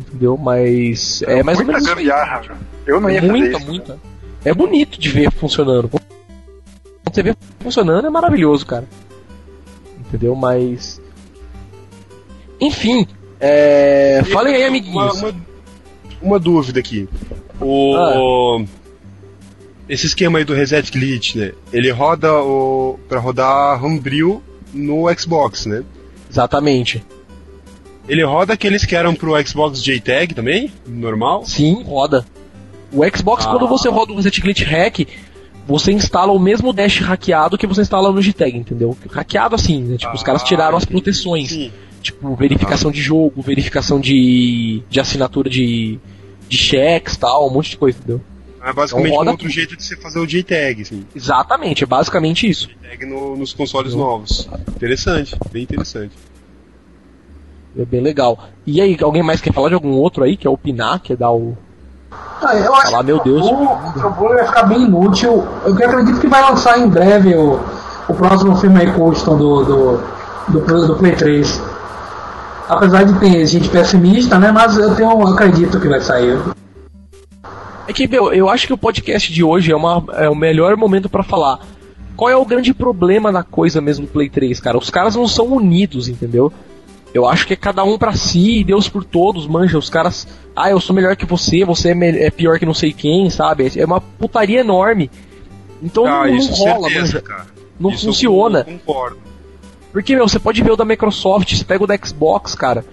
[0.00, 0.36] Entendeu?
[0.36, 1.22] Mas.
[1.22, 2.56] É mais ou menos gambiarra.
[2.86, 3.66] Eu não ia fazer Muita, isso.
[3.66, 3.98] muita.
[4.44, 5.88] É bonito de ver funcionando.
[5.88, 6.02] Quando
[7.12, 8.84] você vê funcionando é maravilhoso, cara.
[9.98, 10.34] Entendeu?
[10.34, 11.00] Mas.
[12.60, 13.06] Enfim.
[13.38, 14.22] É...
[14.32, 15.22] Falem aí, Uma, amiguinhos.
[15.22, 15.34] uma,
[16.22, 17.08] uma dúvida aqui.
[17.60, 18.64] O.
[19.88, 21.52] Esse esquema aí do Reset Glitch, né?
[21.72, 22.98] Ele roda o.
[23.08, 25.82] pra rodar Homebrew no Xbox, né?
[26.30, 27.04] Exatamente.
[28.10, 30.70] Ele roda aqueles que eram pro Xbox JTAG também?
[30.86, 31.44] Normal?
[31.46, 32.26] Sim, roda.
[32.92, 33.50] O Xbox, Ah.
[33.50, 35.06] quando você roda o Reset Glitch Hack,
[35.66, 38.96] você instala o mesmo dash hackeado que você instala no GTAG, entendeu?
[39.10, 39.96] Hackeado assim, né?
[39.96, 41.50] Tipo, os caras Ah, tiraram as proteções.
[41.50, 41.70] Sim.
[42.02, 46.00] Tipo, verificação de jogo, verificação de, de assinatura de,
[46.48, 48.20] de cheques tal, um monte de coisa, entendeu?
[48.64, 49.50] É basicamente Então um outro tudo.
[49.52, 51.04] jeito de você fazer o JTAG, assim.
[51.14, 52.68] Exatamente, é basicamente isso.
[52.82, 54.48] JTAG no- nos consoles novos.
[54.74, 56.10] Interessante, bem interessante.
[57.76, 58.38] É bem legal.
[58.66, 60.37] E aí, alguém mais quer falar de algum outro aí?
[60.37, 61.00] Quer opinar?
[61.00, 61.56] Quer dar o.
[62.42, 63.46] Ah, eu acho Falar, meu que Deus.
[63.46, 65.46] O o Blue vai ficar bem inútil.
[65.64, 67.61] Eu acredito que vai lançar em breve o,
[68.09, 70.00] o próximo filme aí custom do, do,
[70.48, 71.62] do, do Play 3.
[72.68, 74.50] Apesar de ter gente pessimista, né?
[74.50, 76.38] Mas eu tenho, eu acredito que vai sair.
[77.87, 80.76] É que, meu, eu acho que o podcast de hoje é, uma, é o melhor
[80.76, 81.59] momento pra falar.
[82.16, 84.78] Qual é o grande problema da coisa mesmo do Play 3, cara?
[84.78, 86.52] Os caras não são unidos, entendeu?
[87.12, 89.76] Eu acho que é cada um pra si e Deus por todos, manja.
[89.76, 92.92] Os caras, ah, eu sou melhor que você, você é, é pior que não sei
[92.92, 93.70] quem, sabe?
[93.76, 95.10] É uma putaria enorme.
[95.82, 97.20] Então Ah, não, não rola, certeza, manja.
[97.22, 97.46] cara.
[97.78, 98.64] Não Isso funciona.
[98.64, 99.18] Concordo.
[99.92, 102.84] Porque, meu, você pode ver o da Microsoft, você pega o da Xbox, cara.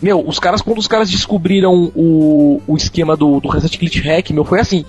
[0.00, 4.30] Meu, os caras, quando os caras descobriram o, o esquema do, do Reset Glitch Hack,
[4.30, 4.84] meu, foi assim.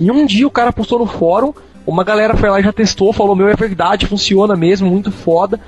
[0.00, 1.52] Em um dia o cara postou no fórum,
[1.86, 5.60] uma galera foi lá e já testou, falou, meu, é verdade, funciona mesmo, muito foda.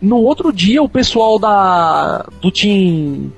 [0.00, 3.32] No outro dia, o pessoal da do Team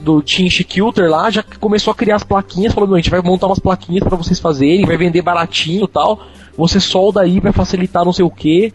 [0.00, 3.46] do Team Shikilter lá já começou a criar as plaquinhas, meu, a gente vai montar
[3.46, 6.20] umas plaquinhas pra vocês fazerem, vai vender baratinho tal.
[6.56, 8.72] Você solda aí, vai facilitar não sei o que.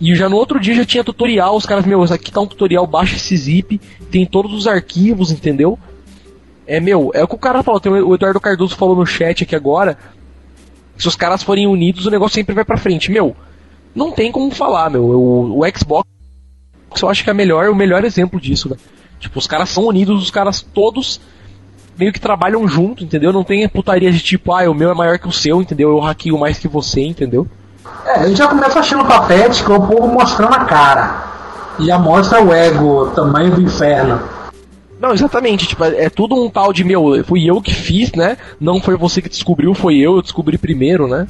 [0.00, 2.86] E já no outro dia já tinha tutorial, os caras, meu, aqui tá um tutorial,
[2.86, 5.78] baixa esse zip, tem todos os arquivos, entendeu?
[6.66, 9.06] É, meu, é o que o cara falou, tem o o Eduardo Cardoso falou no
[9.06, 9.96] chat aqui agora,
[10.96, 13.10] se os caras forem unidos, o negócio sempre vai pra frente.
[13.10, 13.36] Meu,
[13.94, 16.13] não tem como falar, meu, o, o Xbox
[17.02, 18.76] eu acho que é a melhor, o melhor exemplo disso, né?
[19.18, 21.20] Tipo, os caras são unidos, os caras todos
[21.98, 23.32] meio que trabalham junto, entendeu?
[23.32, 25.90] Não tem putaria de tipo, ah, o meu é maior que o seu, entendeu?
[25.90, 27.46] Eu hackeo mais que você, entendeu?
[28.04, 31.24] É, a gente já começa achando patético o povo mostrando a cara.
[31.78, 34.20] E já mostra o ego, o tamanho do inferno.
[35.00, 38.36] Não, exatamente, tipo, é é tudo um tal de meu, fui eu que fiz, né?
[38.60, 41.26] Não foi você que descobriu, foi eu, eu descobri primeiro, né?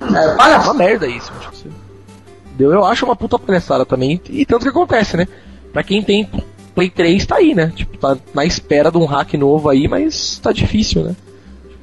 [0.00, 0.72] É, É palhaçada.
[0.72, 1.48] uma merda isso, acho
[2.54, 2.72] entendeu?
[2.72, 5.26] Eu acho uma puta palhaçada também, e tanto que acontece, né?
[5.72, 6.28] Pra quem tem
[6.74, 7.72] Play 3 tá aí, né?
[7.74, 11.16] Tipo, tá na espera de um hack novo aí, mas tá difícil, né?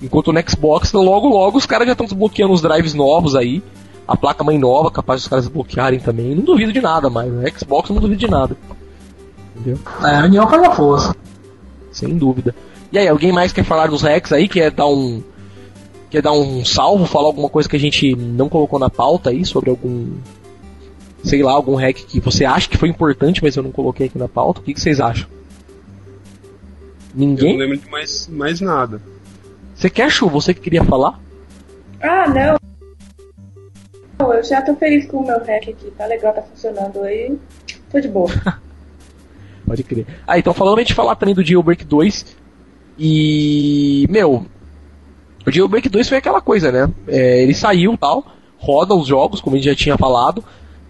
[0.01, 3.61] Enquanto no Xbox, logo logo os caras já estão desbloqueando os drives novos aí,
[4.07, 6.35] a placa mãe nova, capaz dos caras desbloquearem também.
[6.35, 8.57] Não duvido de nada mais, no Xbox não duvido de nada.
[9.55, 9.79] Entendeu?
[10.03, 11.15] É, a união faz a força.
[11.91, 12.55] Sem dúvida.
[12.91, 14.47] E aí, alguém mais quer falar dos hacks aí?
[14.47, 15.23] Quer dar um.
[16.09, 19.45] Quer dar um salvo, falar alguma coisa que a gente não colocou na pauta aí
[19.45, 20.07] sobre algum.
[21.23, 24.17] Sei lá, algum hack que você acha que foi importante, mas eu não coloquei aqui
[24.17, 24.59] na pauta?
[24.59, 25.27] O que, que vocês acham?
[25.29, 25.37] Eu
[27.19, 27.57] não Ninguém?
[27.57, 29.01] lembro de mais, mais nada.
[29.75, 30.27] Você quer, Chu?
[30.29, 31.19] Você que queria falar?
[32.01, 32.57] Ah, não.
[34.19, 37.37] Não, Eu já tô feliz com o meu hack aqui, tá legal, tá funcionando aí.
[37.91, 38.29] Tô de boa.
[39.65, 40.05] Pode crer.
[40.27, 42.35] Ah, então falando a gente falar também do Jailbreak 2.
[42.97, 44.05] E.
[44.09, 44.45] Meu.
[45.45, 46.89] O Jailbreak 2 foi aquela coisa, né?
[47.07, 48.25] É, ele saiu tal,
[48.57, 50.43] roda os jogos, como a gente já tinha falado.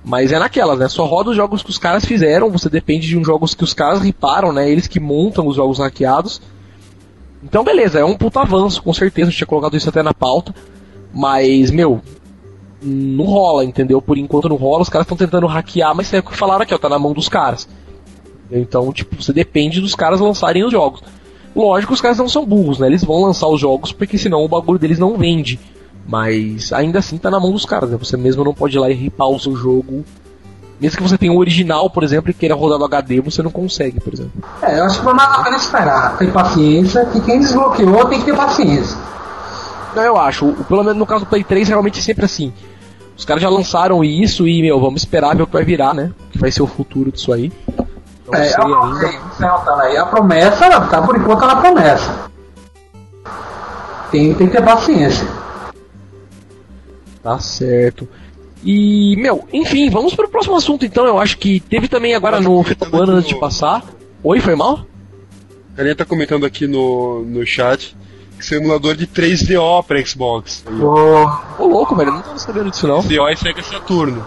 [0.04, 0.88] Mas é naquelas, né?
[0.88, 3.74] Só roda os jogos que os caras fizeram, você depende de uns jogos que os
[3.74, 4.70] caras riparam, né?
[4.70, 6.42] Eles que montam os jogos hackeados.
[7.44, 10.54] Então, beleza, é um puta avanço, com certeza, eu tinha colocado isso até na pauta.
[11.14, 12.02] Mas, meu,
[12.82, 14.02] não rola, entendeu?
[14.02, 16.74] Por enquanto não rola, os caras estão tentando hackear, mas é o que falaram aqui,
[16.74, 17.68] ó, tá na mão dos caras.
[18.52, 21.02] Então, tipo, você depende dos caras lançarem os jogos.
[21.56, 22.88] Lógico, os caras não são burros, né?
[22.88, 25.60] Eles vão lançar os jogos porque senão o bagulho deles não vende.
[26.08, 27.98] Mas ainda assim tá na mão dos caras, né?
[27.98, 30.04] Você mesmo não pode ir lá e ripar o seu jogo.
[30.80, 33.52] Mesmo que você tenha o original, por exemplo, e queira rodar no HD, você não
[33.52, 34.32] consegue, por exemplo.
[34.64, 36.18] É, eu acho que mais a pena esperar.
[36.18, 38.98] Ter paciência, que quem desbloqueou tem que ter paciência.
[39.96, 40.54] Não, eu acho.
[40.68, 42.52] Pelo menos no caso do Play 3, realmente é sempre assim.
[43.16, 46.12] Os caras já lançaram isso e, meu, vamos esperar ver o que vai virar, né?
[46.28, 47.52] O que vai ser o futuro disso aí.
[48.28, 49.84] Não É, sei a, ainda.
[49.84, 52.12] aí, a promessa, tá por enquanto na promessa.
[54.10, 55.28] Tem, tem que ter paciência.
[57.24, 58.08] Tá certo.
[58.64, 61.06] E, meu, enfim, vamos pro próximo assunto então.
[61.06, 63.84] Eu acho que teve também agora no Fita Plano aqui antes de passar.
[64.24, 64.86] Oi, foi mal?
[65.74, 67.96] A galera tá comentando aqui no, no chat
[68.42, 70.64] que um emulador de 3DO pra Xbox.
[71.60, 73.00] Ô, louco, velho, não tava sabendo disso não.
[73.00, 74.26] 3DO e Sega Saturno.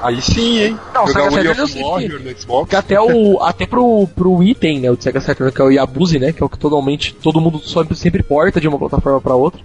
[0.00, 0.78] Aí sim, hein?
[0.94, 2.60] Não, Jogar Sega Saturn eu sei no Xbox.
[2.60, 6.18] Porque até, o, até pro, pro item, né, o Sega Saturn, que é o Yabuzi,
[6.18, 9.34] né, que é o que totalmente, todo mundo sempre, sempre porta de uma plataforma pra
[9.34, 9.60] outra.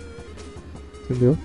[1.10, 1.38] Entendeu?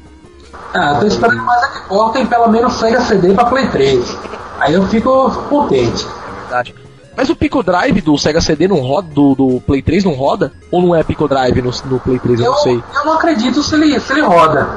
[0.72, 4.16] Ah, eu tô esperando mais é que portem pelo menos Sega CD pra Play 3.
[4.60, 6.06] Aí eu fico contente.
[6.40, 6.74] Verdade.
[7.16, 10.52] Mas o Pico Drive do Sega CD não roda, do, do Play 3 não roda?
[10.70, 12.82] Ou não é Pico Drive no, no Play 3, eu Eu, não sei.
[12.94, 14.68] eu não acredito se ele, se ele roda.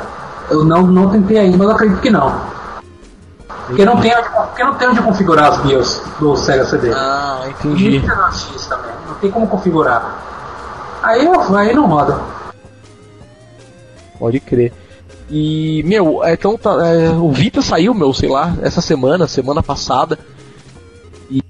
[0.49, 2.39] Eu não, não tentei ainda, mas acredito que não.
[3.65, 6.93] Porque não tem, porque não tem onde configurar as BIOS do Sega CD.
[6.93, 7.99] Ah, entendi.
[7.99, 10.23] no X também, não tem como configurar.
[11.03, 12.19] Aí, aí não roda.
[14.19, 14.71] Pode crer.
[15.29, 19.61] E, meu, é, então tá, é, o Vita saiu, meu, sei lá, essa semana, semana
[19.61, 20.17] passada.
[21.29, 21.41] E,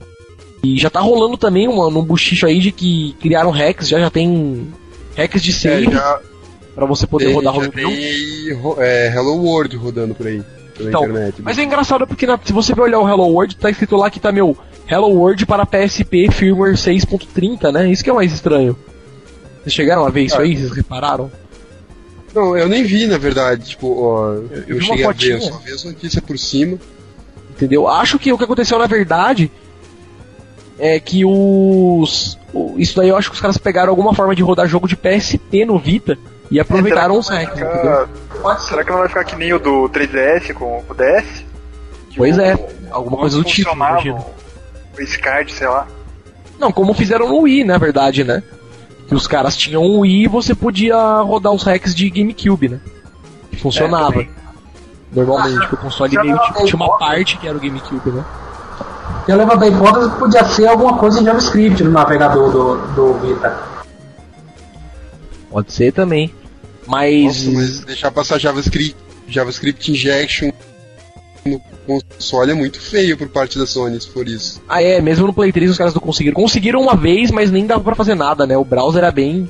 [0.64, 4.10] e já tá rolando também uma, num buchicho aí de que criaram hacks, já já
[4.10, 4.68] tem
[5.16, 6.20] hacks de É, save já
[6.74, 8.50] pra você poder tem, rodar já tem
[8.80, 10.42] é, Hello World rodando por aí.
[10.76, 11.42] Pela Então, internet.
[11.42, 14.12] mas é engraçado porque na- se você for olhar o Hello World, tá escrito lá
[14.12, 14.56] que tá, meu,
[14.90, 17.90] Hello World para PSP firmware 6.30, né?
[17.92, 18.78] Isso que é mais estranho.
[19.64, 20.42] Vocês chegaram a ver isso Ah.
[20.42, 20.56] aí?
[20.56, 21.32] Vocês repararam?
[22.38, 23.70] Não, eu nem vi, na verdade.
[23.70, 26.78] Tipo, ó, eu, vi uma cheguei a ver, eu só vi as notícias por cima.
[27.52, 27.88] Entendeu?
[27.88, 29.52] Acho que o que aconteceu na verdade
[30.78, 32.38] é que os.
[32.54, 34.96] o- Isso daí eu acho que os caras pegaram alguma forma de rodar jogo de
[34.96, 36.18] PSP no Vita
[36.52, 38.08] e aproveitaram os hacks, entendeu?
[38.60, 41.44] Será, que não vai ficar que nem o do 3DS com o DS?
[42.16, 42.56] Pois o- é,
[42.92, 44.24] alguma coisa do tipo, imagino.
[45.00, 45.88] O SCART, sei lá.
[46.60, 48.42] Não, como fizeram no Wii, na verdade, né?
[49.08, 52.80] Que os caras tinham um Wii e você podia rodar os hacks de GameCube, né?
[53.50, 54.12] Que funcionava.
[54.12, 54.30] também.
[55.12, 58.26] Normalmente, porque o console meio tipo, tinha uma parte que era o GameCube, né?
[59.28, 63.14] Eu levanto a hipótese que podia ser alguma coisa em JavaScript no navegador do, do
[63.20, 63.58] Vita.
[65.50, 66.34] Pode ser também.
[66.86, 67.46] Mas.
[67.46, 68.96] Nossa, mas deixar passar JavaScript,
[69.28, 70.52] JavaScript Injection
[71.48, 74.62] no console é muito feio por parte da Sony, for isso.
[74.68, 76.36] Ah, é, mesmo no Play 3 os caras não conseguiram.
[76.36, 78.58] Conseguiram uma vez, mas nem dava pra fazer nada, né?
[78.58, 79.50] O browser era bem.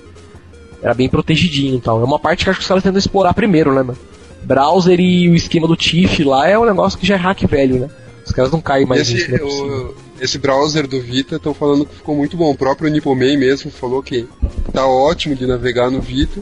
[0.81, 1.99] Era bem protegidinho e tal.
[1.99, 3.97] É uma parte que acho que os caras tentam explorar primeiro, né, mano?
[4.43, 7.79] Browser e o esquema do TIFF lá é um negócio que já é hack velho,
[7.79, 7.89] né?
[8.25, 11.85] Os caras não caem mais nisso, Esse, é o- esse browser do Vita estão falando
[11.85, 12.51] que ficou muito bom.
[12.51, 14.27] O próprio Nipoman mesmo falou que
[14.71, 16.41] tá ótimo de navegar no Vita.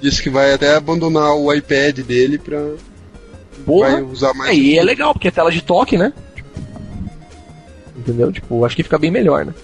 [0.00, 2.58] Disse que vai até abandonar o iPad dele pra.
[3.64, 3.90] Porra.
[3.92, 4.50] Vai usar mais.
[4.50, 6.12] É, e é legal, porque é tela de toque, né?
[7.96, 8.30] Entendeu?
[8.30, 9.54] Tipo, acho que fica bem melhor, né?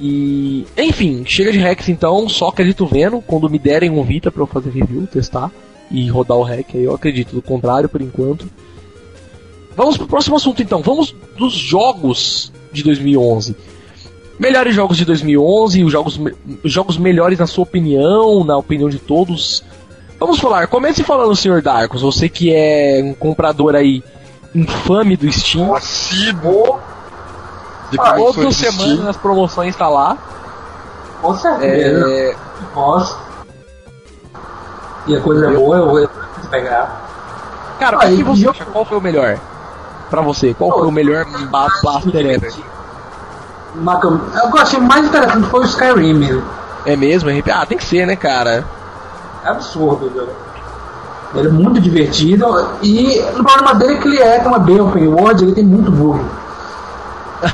[0.00, 0.66] E.
[0.76, 3.20] Enfim, chega de hacks então, só acredito vendo.
[3.20, 5.50] Quando me derem um Vita pra eu fazer review, testar
[5.90, 7.34] e rodar o hack, aí eu acredito.
[7.34, 8.48] Do contrário, por enquanto.
[9.76, 10.82] Vamos pro próximo assunto então.
[10.82, 13.56] Vamos dos jogos de 2011.
[14.38, 16.20] Melhores jogos de 2011, os jogos,
[16.62, 19.64] os jogos melhores na sua opinião, na opinião de todos.
[20.18, 21.60] Vamos falar, comece falando, Sr.
[21.60, 24.02] Darkos, você que é um comprador aí
[24.54, 25.74] infame do Steam.
[25.74, 26.78] Assíduo
[27.90, 30.16] de Ah, Toda semana as promoções tá lá.
[31.20, 32.04] Com certeza.
[32.10, 32.36] É,
[32.72, 33.18] Posso.
[35.06, 36.08] E a coisa é boa, eu vou
[36.50, 37.02] pegar.
[37.78, 38.64] cara, Ah, o que você jogo- acha?
[38.64, 39.38] Qual foi o melhor?
[40.08, 42.52] Pra você, qual foi o melhor blaster ever?
[43.74, 46.44] Uma eu achei mais interessante foi o Skyrim mesmo.
[46.86, 47.28] É mesmo?
[47.52, 48.64] Ah, tem que ser, né, cara?
[49.44, 50.10] Absurdo.
[51.34, 52.46] Ele é muito divertido
[52.80, 55.90] e o problema dele é que ele é é bem open world, ele tem muito
[55.90, 56.24] bug.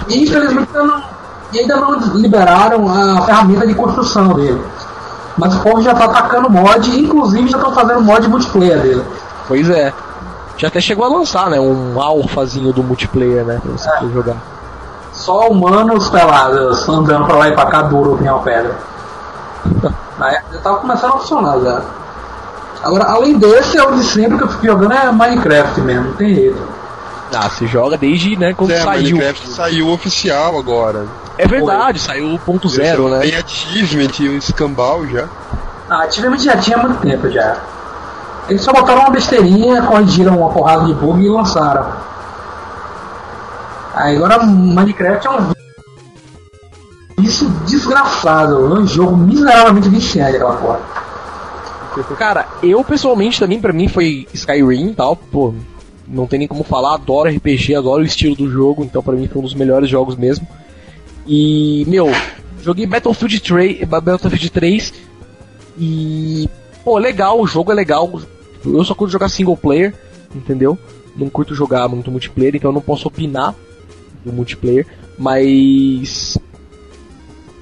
[0.09, 1.03] E infelizmente ainda não,
[1.55, 4.63] ainda não liberaram a ferramenta de construção dele.
[5.39, 9.05] Mas o povo já tá atacando mod, inclusive já estão fazendo mod multiplayer dele.
[9.49, 9.93] Pois é.
[10.59, 11.59] Já até chegou a lançar, né?
[11.59, 13.59] Um alfazinho do multiplayer, né?
[13.63, 14.09] Pra você É.
[14.13, 14.37] jogar.
[15.13, 18.31] Só humanos pelados andando pra lá e pra cá duro que nem
[20.21, 20.39] pedra.
[20.39, 21.83] Aí já tava começando a funcionar já.
[22.83, 26.15] Agora, além desse, é o de sempre que eu fico jogando é Minecraft mesmo, não
[26.15, 26.69] tem jeito.
[27.35, 29.17] Ah, se joga desde, né, quando É, saiu.
[29.17, 31.07] Minecraft saiu oficial agora.
[31.39, 33.21] É verdade, saiu o ponto zero, né?
[33.21, 35.27] Tem achievement e o escambau já.
[35.89, 37.57] Ah, ativamente já tinha há muito tempo já.
[38.49, 41.87] Eles só botaram uma besteirinha, corrigiram uma porrada de bug e lançaram.
[43.95, 45.53] Aí agora Minecraft é um
[47.21, 50.81] vício desgraçado, é um jogo miseravelmente viciante aquela porra.
[52.17, 55.53] Cara, eu pessoalmente também, pra mim, foi Skyrim e tal, pô,
[56.07, 59.29] não tem nem como falar, adoro RPG, adoro o estilo do jogo, então pra mim
[59.29, 60.47] foi um dos melhores jogos mesmo.
[61.27, 62.11] E, meu,
[62.63, 64.95] joguei Battlefield 3, Battlefield 3
[65.79, 66.49] e,
[66.85, 68.21] pô, legal, o jogo é legal,
[68.65, 69.95] eu só curto jogar single player,
[70.35, 70.79] entendeu?
[71.17, 73.55] Não curto jogar muito multiplayer, então eu não posso opinar
[74.25, 74.87] do multiplayer,
[75.19, 76.39] mas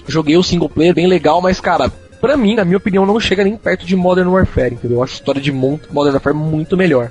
[0.09, 1.90] joguei o single player bem legal, mas cara,
[2.20, 4.98] pra mim, na minha opinião, não chega nem perto de Modern Warfare, entendeu?
[4.98, 5.84] Eu acho a história de Modern
[6.14, 7.11] Warfare muito melhor,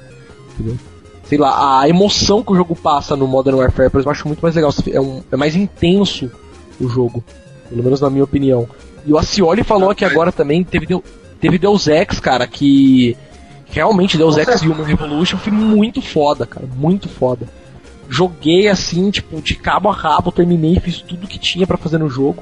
[0.54, 0.78] entendeu?
[1.26, 4.28] Sei lá, a emoção que o jogo passa no Modern Warfare, por exemplo, eu acho
[4.28, 6.32] muito mais legal, é, um- é mais intenso
[6.80, 7.24] o jogo,
[7.70, 8.68] pelo menos na minha opinião.
[9.06, 10.88] E o Acioli falou aqui agora também, teve,
[11.39, 13.16] teve Deus Ex, cara, que
[13.70, 17.45] realmente Deus Ex Human Revolution foi muito foda, cara, muito foda.
[18.10, 22.10] Joguei assim, tipo, de cabo a rabo, terminei, fiz tudo que tinha pra fazer no
[22.10, 22.41] jogo.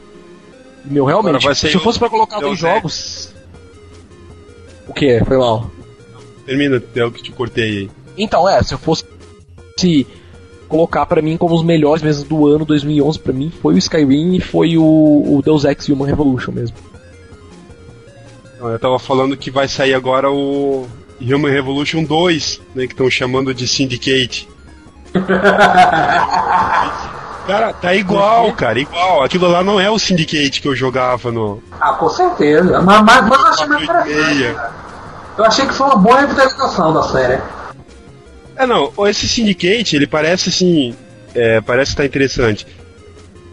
[0.86, 3.34] Meu, realmente, vai se fosse pra colocar dois jogos.
[4.88, 5.24] O que?
[5.26, 5.72] Foi mal.
[6.46, 7.92] Termina, é o que te cortei aí.
[8.18, 9.04] Então, é, se eu fosse
[9.78, 10.06] se
[10.68, 14.36] colocar pra mim como os melhores mesmo do ano 2011, pra mim foi o Skyrim
[14.36, 16.78] e foi o, o Deus Ex Human Revolution mesmo.
[18.60, 20.88] Não, Eu tava falando que vai sair agora o
[21.20, 22.88] Human Revolution 2, né?
[22.88, 24.48] Que estão chamando de Syndicate.
[27.48, 29.24] Cara, tá igual, cara, igual.
[29.24, 32.82] Aquilo lá não é o Syndicate que eu jogava no Ah, com certeza.
[32.82, 34.54] Mas, mas, mas eu achei mais interessante.
[34.54, 34.86] 486.
[35.38, 37.42] Eu achei que foi uma boa revitalização da série.
[38.56, 40.96] É, não, esse Syndicate, ele parece assim.
[41.36, 42.66] é, parece que tá interessante.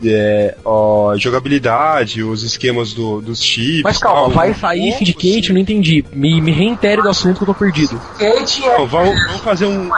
[0.05, 3.83] É, ó, jogabilidade, os esquemas do, dos chips.
[3.83, 5.39] Mas calma, tal, vai um sair pouco, Syndicate?
[5.39, 5.49] assim.
[5.49, 6.05] Eu não entendi.
[6.13, 8.01] Me, me reitere do assunto que eu tô perdido.
[8.19, 9.89] Kate é Não, vão, vão fazer um.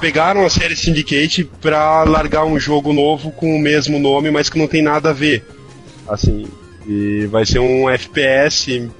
[0.00, 4.58] Pegaram a série Syndicate pra largar um jogo novo com o mesmo nome, mas que
[4.58, 5.44] não tem nada a ver.
[6.08, 6.46] Assim,
[6.86, 8.90] e vai ser um FPS.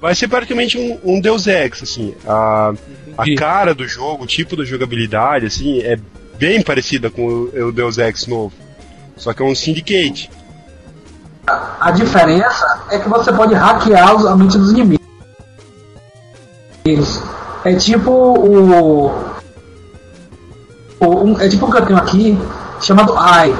[0.00, 2.14] Vai ser praticamente um, um Deus Ex, assim.
[2.26, 2.74] A,
[3.16, 5.98] a cara do jogo, o tipo da jogabilidade, assim, é,
[6.38, 8.63] bem parecida com o, o Deus Ex novo.
[9.16, 10.30] Só que é um Syndicate.
[11.80, 15.04] A diferença é que você pode hackear os- a mente dos inimigos.
[17.64, 19.06] É tipo o.
[21.00, 22.38] o- um- é tipo o que eu tenho aqui,
[22.80, 23.54] chamado I.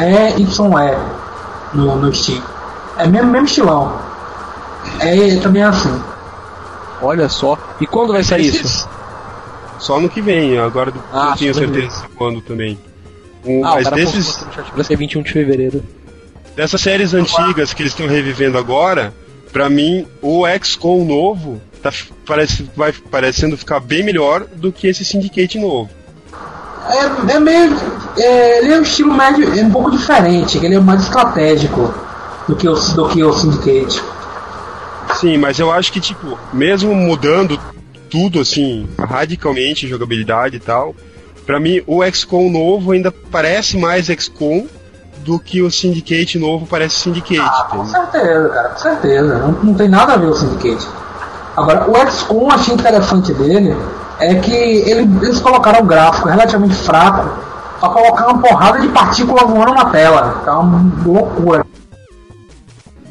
[0.00, 0.96] E-Y-E
[1.74, 2.42] no, no Steam.
[2.96, 3.98] É mesmo, mesmo estilão.
[5.00, 6.02] É também assim.
[7.02, 7.56] Olha só.
[7.80, 8.88] E quando vai sair isso?
[9.78, 12.78] Só no que vem, agora Ah, não que certeza de quando também.
[13.48, 14.44] Um, Ah, o mas desses,
[14.74, 15.82] vai ser 21 de fevereiro.
[16.54, 19.14] dessas séries antigas que eles estão revivendo agora,
[19.52, 21.90] pra mim, o XCOM novo tá,
[22.26, 25.88] parece, vai parecendo ficar bem melhor do que esse Syndicate novo.
[26.90, 27.74] É, é meio.
[28.18, 31.94] é, ele é um estilo médio, é um pouco diferente, ele é mais estratégico
[32.48, 34.02] do que o, do que o Syndicate.
[35.20, 37.58] Sim, mas eu acho que, tipo, mesmo mudando
[38.10, 40.94] tudo, assim, radicalmente, jogabilidade e tal,
[41.48, 44.66] pra mim, o XCOM novo ainda parece mais XCOM
[45.24, 47.40] do que o Syndicate novo parece Syndicate.
[47.40, 49.38] Ah, com certeza, cara, com certeza.
[49.38, 50.86] Não, não tem nada a ver o Syndicate.
[51.56, 53.74] Agora, o XCOM, achei interessante dele
[54.20, 57.30] é que ele- eles colocaram um gráfico relativamente fraco
[57.80, 60.42] pra colocar uma porrada de partículas voando na tela.
[60.44, 61.64] Tá uma loucura.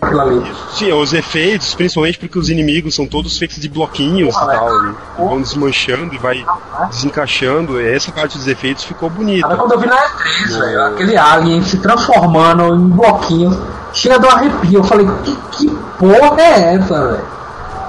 [0.08, 0.52] Ali.
[0.74, 4.86] Sim, os efeitos, principalmente porque os inimigos são todos feitos de bloquinhos Porra, e tal,
[4.86, 6.46] e vão desmanchando e vai
[6.90, 7.80] desencaixando.
[7.80, 9.46] Essa parte dos efeitos ficou bonita.
[9.46, 13.58] Agora, quando eu vi na E3, velho, aquele alien se transformando em bloquinhos,
[13.94, 14.80] chega dar um arrepio.
[14.80, 17.26] Eu falei, que, que porra é essa, velho?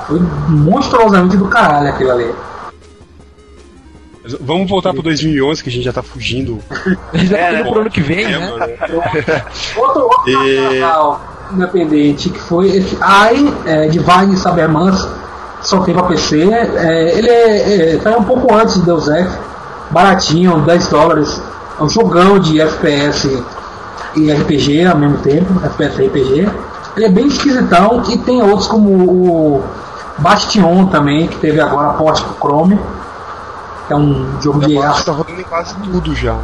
[0.06, 2.34] Foi monstruosamente do caralho aquilo ali.
[4.40, 6.62] Vamos voltar pro 2011, que a gente já tá fugindo.
[7.14, 7.64] Já tá É, né?
[7.64, 8.38] pro ano que vem, né?
[8.38, 8.72] mano.
[9.76, 10.82] Outro, outro E-
[11.52, 15.08] independente que foi esse AI é, Divine Cybermans,
[15.62, 16.50] só tem pra PC.
[16.50, 19.28] É, ele é, é, saiu um pouco antes de Deus Ex,
[19.90, 21.42] baratinho, 10 dólares.
[21.78, 23.44] É um jogão de FPS
[24.16, 26.48] e RPG ao mesmo tempo, FPS e RPG.
[26.96, 29.64] Ele é bem esquisitão e tem outros como o
[30.18, 32.78] Bastion também, que teve agora porte pro Chrome.
[33.88, 35.04] É um jogo de Agora aço.
[35.06, 36.36] tá rodando em quase tudo já.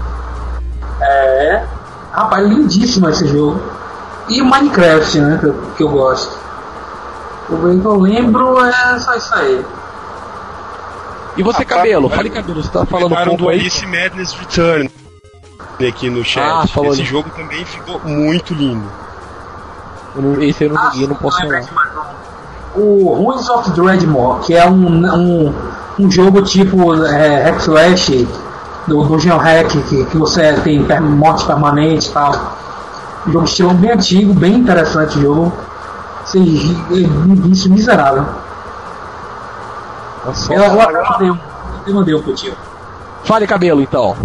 [1.00, 1.64] É.
[2.12, 3.60] Rapaz, lindíssimo esse jogo.
[4.28, 5.38] E o Minecraft, né?
[5.38, 6.38] Que eu, que eu gosto.
[7.50, 9.64] O que eu lembro é só isso aí.
[11.36, 12.08] E você, Ah, Cabelo?
[12.08, 13.60] Fale, Cabelo, você tá falando ponto do aí?
[13.60, 14.90] Alice Madness Return
[15.86, 16.42] aqui no chat.
[16.48, 17.10] Ah, falou Esse ali.
[17.10, 18.84] jogo também ficou muito lindo.
[20.16, 21.60] Eu não- Esse eu não joguei, não posso falar.
[22.76, 22.80] um.
[22.80, 25.54] O Ruins of Dreadmore, que é um, um,
[25.98, 28.26] um jogo tipo é, hack slash
[28.86, 32.32] do, do Geohack, que, que você tem per- morte permanente e tal.
[33.26, 35.52] Um jogo estilo bem antigo, bem interessante o jogo.
[36.26, 38.26] Sem um vício miserável.
[40.24, 41.38] Nossa, Eu, eu, eu mandei um,
[41.86, 42.54] eu mandei um pro tio.
[43.24, 44.16] Fale, Cabelo, então.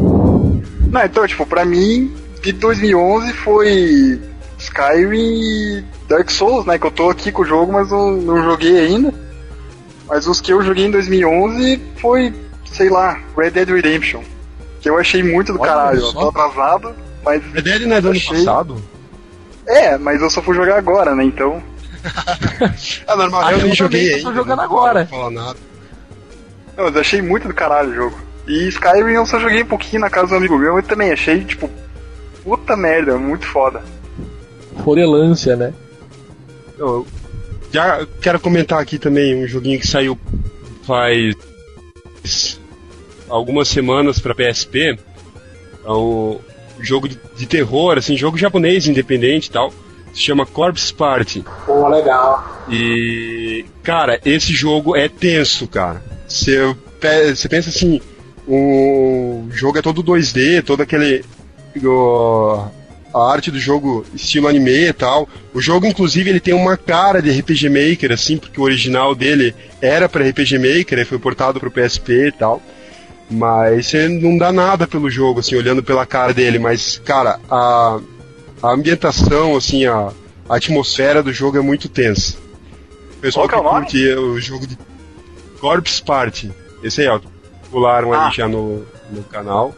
[0.92, 4.22] Não, então, tipo, pra mim, de 2011 foi
[4.58, 6.78] Skyrim e Dark Souls, né?
[6.78, 9.14] Que eu tô aqui com o jogo, mas não, não joguei ainda.
[10.08, 12.34] Mas os que eu joguei em 2011 foi,
[12.66, 14.22] sei lá, Red Dead Redemption.
[14.82, 16.00] Que eu achei muito do Olha caralho.
[16.00, 16.94] Eu tô atrasado,
[17.24, 17.44] mas.
[17.54, 18.38] Red Dead não é do ano Achei.
[18.38, 18.82] passado?
[19.68, 21.24] É, mas eu só fui jogar agora, né?
[21.24, 21.62] Então.
[23.08, 24.34] Ah, normal, Ah, eu eu nem joguei tô ainda.
[24.34, 25.00] jogando não agora.
[25.02, 25.60] Não falar nada.
[26.78, 28.18] Não, mas eu achei muito do caralho o jogo.
[28.48, 31.44] E Skyrim eu só joguei um pouquinho na casa do amigo meu, mas também achei,
[31.44, 31.70] tipo,
[32.44, 33.82] puta merda, muito foda.
[34.84, 35.74] Forelância, né?
[36.78, 37.06] Eu
[37.72, 40.18] já quero comentar aqui também um joguinho que saiu
[40.88, 41.36] faz
[43.28, 44.98] algumas semanas pra PSP.
[45.86, 46.40] É um
[46.82, 49.74] jogo de, de terror, assim, jogo japonês independente e tal.
[50.14, 51.44] Se chama Corpse Party.
[51.66, 52.66] Pô, legal.
[52.70, 56.04] E, cara, esse jogo é tenso, cara.
[56.28, 58.02] Você pe- você pensa assim,
[58.48, 61.24] o jogo é todo 2D, todo aquele.
[61.84, 62.64] o-
[63.14, 65.28] a arte do jogo estilo anime e tal.
[65.54, 69.56] O jogo, inclusive, ele tem uma cara de RPG Maker, assim, porque o original dele
[69.82, 72.62] era para RPG Maker, aí foi portado pro PSP e tal.
[73.30, 76.58] Mas você não dá nada pelo jogo, assim, olhando pela cara dele.
[76.58, 78.00] Mas, cara, a,
[78.62, 80.12] a ambientação, assim, a,
[80.48, 82.38] a atmosfera do jogo é muito tensa.
[83.18, 83.86] O pessoal Qual que é o nome?
[83.86, 84.78] curte o jogo de
[85.60, 86.52] Corpse Party.
[86.82, 87.20] Esse aí, ó.
[87.70, 88.26] Pularam Ah.
[88.28, 89.76] ali já no, no canal.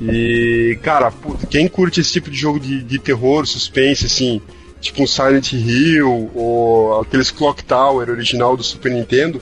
[0.00, 4.40] E, cara, puta, quem curte esse tipo de jogo de, de terror, suspense, assim,
[4.80, 9.40] tipo um Silent Hill ou aqueles Clock Tower original do Super Nintendo,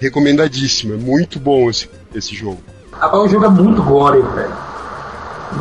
[0.00, 0.94] recomendadíssimo.
[0.94, 2.58] É muito bom esse, esse jogo.
[3.00, 4.56] Rapaz, o jogo é muito gore, velho.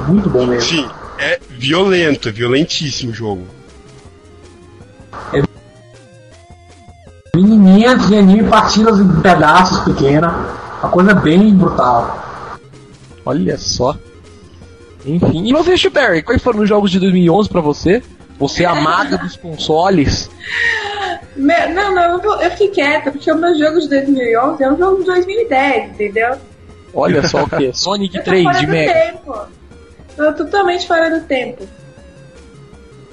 [0.07, 0.69] Muito bom mesmo.
[0.69, 3.45] Sim, é violento, é violentíssimo o jogo.
[7.35, 10.31] Menininha de anime partidas em pedaços pequenas.
[10.81, 12.23] Uma coisa bem brutal.
[13.25, 13.95] Olha só.
[15.05, 15.45] Enfim.
[15.45, 18.01] E você, Chuberry, quais foram os jogos de 2011 pra você?
[18.39, 20.29] Você é a maga dos consoles?
[21.35, 24.97] Me- Não, não, eu fiquei quieta, porque o meu jogo de 2011 é um jogo
[24.99, 26.35] de 2010, entendeu?
[26.95, 27.71] Olha só o que?
[27.77, 28.93] Sonic Eu tô 3 fora de do Mega.
[28.93, 29.39] tempo.
[30.15, 31.63] Tô totalmente fora do tempo.
[31.63, 31.67] O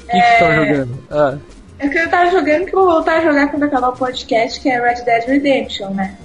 [0.06, 0.98] que, que você tava jogando?
[1.10, 1.38] Ah,
[1.78, 4.60] É que eu tava jogando que eu vou voltar a jogar quando acabar o podcast,
[4.60, 6.16] que é Red Dead Redemption, né?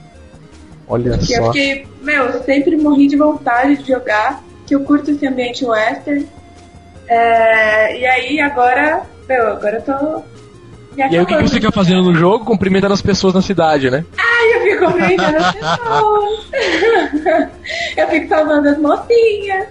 [0.90, 1.52] olha Que eu só.
[1.52, 6.28] fiquei, meu, eu sempre morri de vontade de jogar, que eu curto esse ambiente western.
[7.08, 10.37] É, e aí agora, meu, agora eu tô.
[11.06, 12.46] Me E aí o que, você quer fazendo no jogo?
[12.46, 14.04] Cumprimentando as pessoas na cidade, né?
[14.18, 16.48] Ai, eu fico cumprimentando as pessoas.
[17.98, 19.68] eu fico salvando as mocinhas.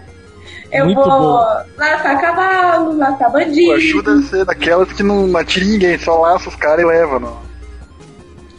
[0.73, 1.47] Eu Muito vou bom.
[1.79, 3.73] laçar cavalo, laçar Pô, bandido.
[3.73, 7.39] ajuda a ser daquelas que não atira ninguém, só laça os caras e leva, não.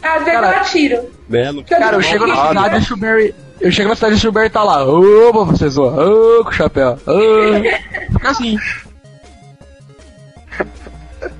[0.02, 1.10] Às vezes Cara, eu atiro.
[1.28, 1.64] Belo.
[1.64, 3.34] Cara, eu chego na cidade e o Shuberry.
[3.60, 4.84] Eu chego na cidade e o Shuberry tá lá.
[4.84, 5.98] Ô, professor.
[5.98, 6.98] Ô, com o chapéu.
[7.06, 8.12] Ô.
[8.12, 8.56] Fica assim.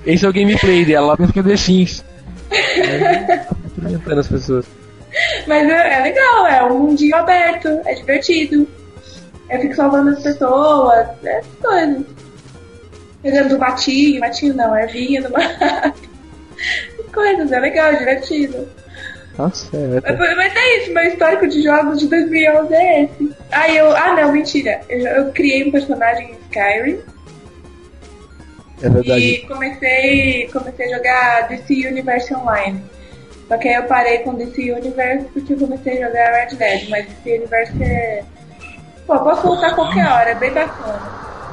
[0.09, 1.09] Esse é o gameplay dela.
[1.09, 2.05] Ela pensa que é The Sims.
[2.51, 3.45] É,
[3.75, 4.65] Cumprimentando as pessoas.
[5.47, 8.67] Mas é, é legal, é um mundinho aberto, é divertido.
[9.51, 12.07] Eu fico salvando as pessoas, essas coisas.
[13.23, 16.09] Pegando do matinho, matinho não, é do mato.
[17.13, 18.69] Coisas, é legal, é divertido.
[19.37, 20.19] Tá certo.
[20.19, 23.37] Mas, mas é isso, meu histórico de jogos de 2011 é esse.
[23.51, 24.81] Ah, eu, ah não, mentira.
[24.89, 26.99] Eu, eu criei um personagem em Skyrim
[28.83, 29.21] É verdade.
[29.21, 32.83] e comecei, comecei a jogar DC Universe Online.
[33.49, 36.89] Só que aí eu parei com DC Universe porque eu comecei a jogar Red Dead,
[36.91, 38.23] mas DC Universe é.
[39.07, 41.01] Pô, posso voltar a qualquer hora, é bem bacana.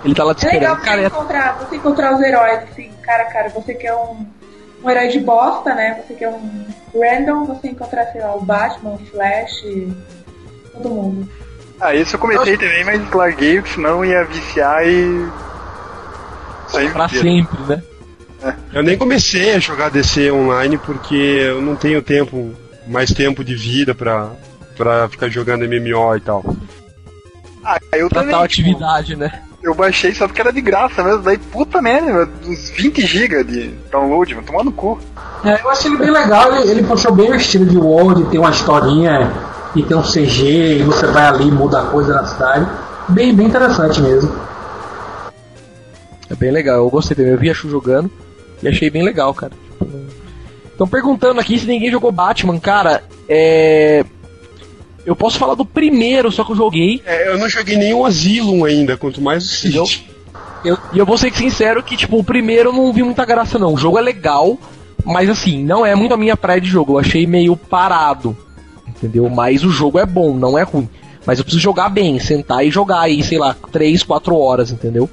[0.03, 0.79] Ele tá lá te É legal esperando.
[0.79, 3.49] você Cara, é- encontrar, você encontrar os heróis, assim, cara a cara.
[3.49, 4.25] Você que é um,
[4.83, 6.01] um herói de bosta, né?
[6.05, 9.63] Você que é um random, você encontrar, sei lá, o Batman, o Flash,
[10.73, 11.29] todo mundo.
[11.79, 15.27] Ah, esse eu comecei também, mas larguei, porque senão ia viciar e.
[16.91, 17.27] Pra inteiro.
[17.27, 17.83] sempre, né?
[18.73, 22.51] Eu nem comecei a jogar DC online porque eu não tenho tempo,
[22.87, 24.29] mais tempo de vida pra,
[24.77, 26.43] pra ficar jogando MMO e tal.
[27.63, 28.35] Ah, eu Pra também.
[28.35, 29.41] tal tipo, atividade, né?
[29.63, 31.23] eu baixei só porque era de graça mesmo.
[31.23, 34.99] Daí, puta merda, uns 20 GB de download, mano, tomar no cu.
[35.43, 38.39] É, eu achei ele bem legal, ele, ele puxou bem o estilo de World, tem
[38.39, 39.31] uma historinha
[39.75, 42.67] e tem um CG, e você vai ali e muda a coisa na cidade.
[43.09, 44.31] Bem, bem interessante mesmo.
[46.29, 47.31] É bem legal, eu gostei também.
[47.31, 48.09] Eu vi a Chu jogando
[48.61, 49.53] e achei bem legal, cara.
[50.71, 53.03] Estão perguntando aqui se ninguém jogou Batman, cara.
[53.29, 54.03] É.
[55.05, 57.01] Eu posso falar do primeiro, só que eu joguei.
[57.05, 59.47] É, eu não joguei nenhum Asylum ainda, quanto mais o?
[59.47, 60.09] City.
[60.93, 63.73] E eu vou ser sincero que, tipo, o primeiro eu não vi muita graça, não.
[63.75, 64.57] O jogo é legal,
[65.05, 66.93] mas assim, não é muito a minha praia de jogo.
[66.93, 68.35] Eu achei meio parado.
[68.87, 69.29] Entendeu?
[69.29, 70.89] Mas o jogo é bom, não é ruim.
[71.23, 75.09] Mas eu preciso jogar bem, sentar e jogar aí, sei lá, 3, 4 horas, entendeu?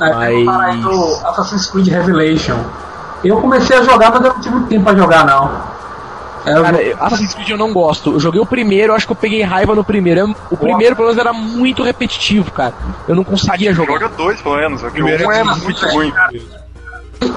[0.00, 2.58] Aí Mas- o aí do Assassin's Creed Revelation.
[3.24, 5.76] Eu comecei a jogar, mas eu não tive tempo pra jogar não.
[6.44, 8.12] É, eu Cara, Assassin's Creed eu não gosto.
[8.12, 10.20] Eu joguei o primeiro, eu acho que eu peguei raiva no primeiro.
[10.20, 12.74] Eu- O primeiro, pelo menos, era muito repetitivo, cara.
[13.08, 13.94] Eu não conseguia jogar.
[13.94, 14.82] Joga dois, pelo menos.
[14.82, 16.12] O Primeiro um é é muito ruim.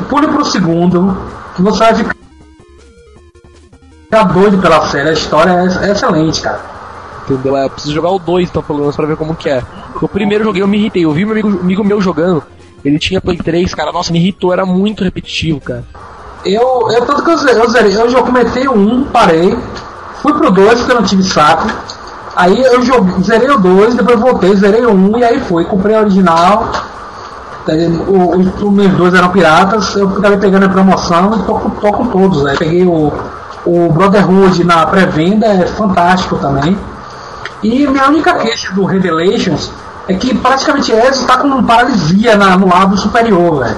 [0.09, 1.17] pule pro segundo,
[1.55, 2.15] que você vai ficar
[4.03, 5.09] ficar doido pela série.
[5.09, 6.59] A história é, é excelente, cara.
[7.29, 7.55] Entendeu?
[7.57, 9.63] É, Eu preciso jogar o 2, então, pelo menos, pra ver como que é.
[10.01, 11.05] O primeiro joguei, eu me irritei.
[11.05, 12.41] Eu vi meu amigo, amigo meu jogando.
[12.83, 13.91] Ele tinha Play 3, cara.
[13.91, 15.83] Nossa, me irritou, era muito repetitivo, cara.
[16.45, 19.53] Eu, eu tanto que eu, ze- eu zerei, eu já comecei o 1, parei,
[20.21, 21.67] fui pro 2 porque eu não tive saco.
[22.35, 25.95] Aí eu joguei, zerei o 2, depois voltei, zerei o 1 e aí fui, comprei
[25.95, 26.71] a original.
[27.67, 32.41] Os primeiros dois eram piratas, eu acabei pegando a promoção e tô com todos.
[32.43, 32.55] Né?
[32.57, 33.11] Peguei o,
[33.65, 36.75] o Brotherhood na pré-venda, é fantástico também.
[37.63, 39.71] E minha única queixa do Revelations
[40.07, 43.77] é que praticamente Ezio tá com paralisia na- no lado superior, velho.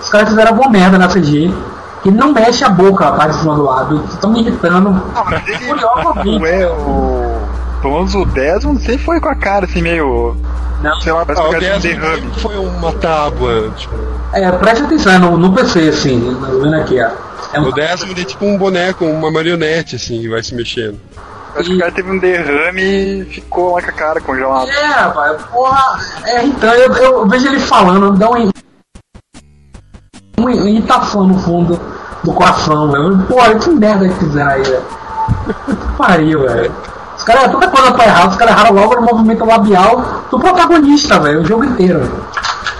[0.00, 1.52] Os caras fizeram alguma merda na CG.
[2.04, 4.02] E não mexe a boca a parte de cima do lado.
[4.12, 5.02] Estão me irritando.
[5.14, 7.38] Ah, mas ele não é o.
[7.82, 10.36] Pelo menos o Desmond sempre foi com a cara assim meio.
[10.80, 11.00] Não.
[11.00, 12.32] Sei lá, parece Ah, que o cara de 10 derrame.
[12.38, 13.70] foi uma tábua.
[13.76, 13.94] Tipo,
[14.32, 17.10] É, preste atenção, é no, no PC, assim, vendo aqui, ó.
[17.52, 20.98] É um- o décimo é tipo um boneco, uma marionete, assim, que vai se mexendo.
[21.56, 24.70] Acho que o cara teve um derrame e ficou lá com a cara congelada.
[24.70, 26.80] É, rapaz, porra, é irritante.
[26.80, 28.50] Eu, eu vejo ele falando, me dá um,
[30.38, 31.80] uma irritação no fundo
[32.22, 33.18] do coração, velho.
[33.26, 34.82] Porra, que merda que fizeram aí, velho.
[35.66, 36.72] Que pariu, velho.
[37.16, 41.18] Os caras, toda coisa tá errada, os caras erraram logo no movimento labial do protagonista,
[41.18, 42.24] velho, o jogo inteiro, velho.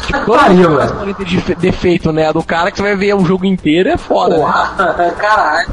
[0.06, 1.14] Que pariu, velho.
[1.18, 2.28] Defe- defeito, né?
[2.28, 4.36] A do cara que você vai ver o jogo inteiro é foda.
[4.36, 4.42] né?
[4.42, 5.68] Porra, caralho.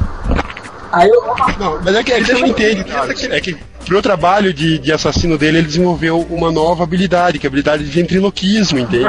[0.96, 1.22] Aí eu.
[1.58, 2.86] Não, mas é que, é que você não entende.
[3.30, 7.48] É que pro trabalho de, de assassino dele, ele desenvolveu uma nova habilidade, que é
[7.48, 9.04] a habilidade de ventriloquismo, entende?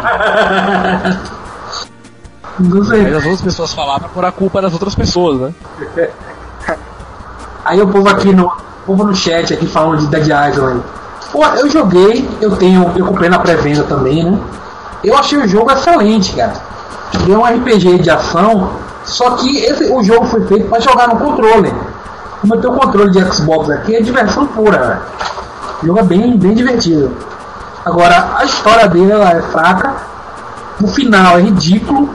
[2.60, 3.04] Não sei.
[3.04, 5.54] Mas as outras pessoas falar pra pôr a culpa das outras pessoas, né?
[7.64, 8.48] Aí o povo aqui no.
[8.48, 10.84] O povo no chat aqui falando de Dead Island.
[11.32, 12.92] Pô, eu joguei, eu tenho.
[12.98, 14.38] Eu comprei na pré-venda também, né?
[15.04, 16.54] Eu achei o jogo excelente, cara.
[17.22, 18.72] Ele é um RPG de ação,
[19.08, 21.74] só que esse, o jogo foi feito para jogar no controle.
[22.42, 25.02] Como eu tenho o controle de Xbox aqui, é diversão pura, velho.
[25.82, 27.16] O jogo é bem, bem divertido.
[27.86, 29.96] Agora, a história dele ela é fraca.
[30.84, 32.10] O final é ridículo.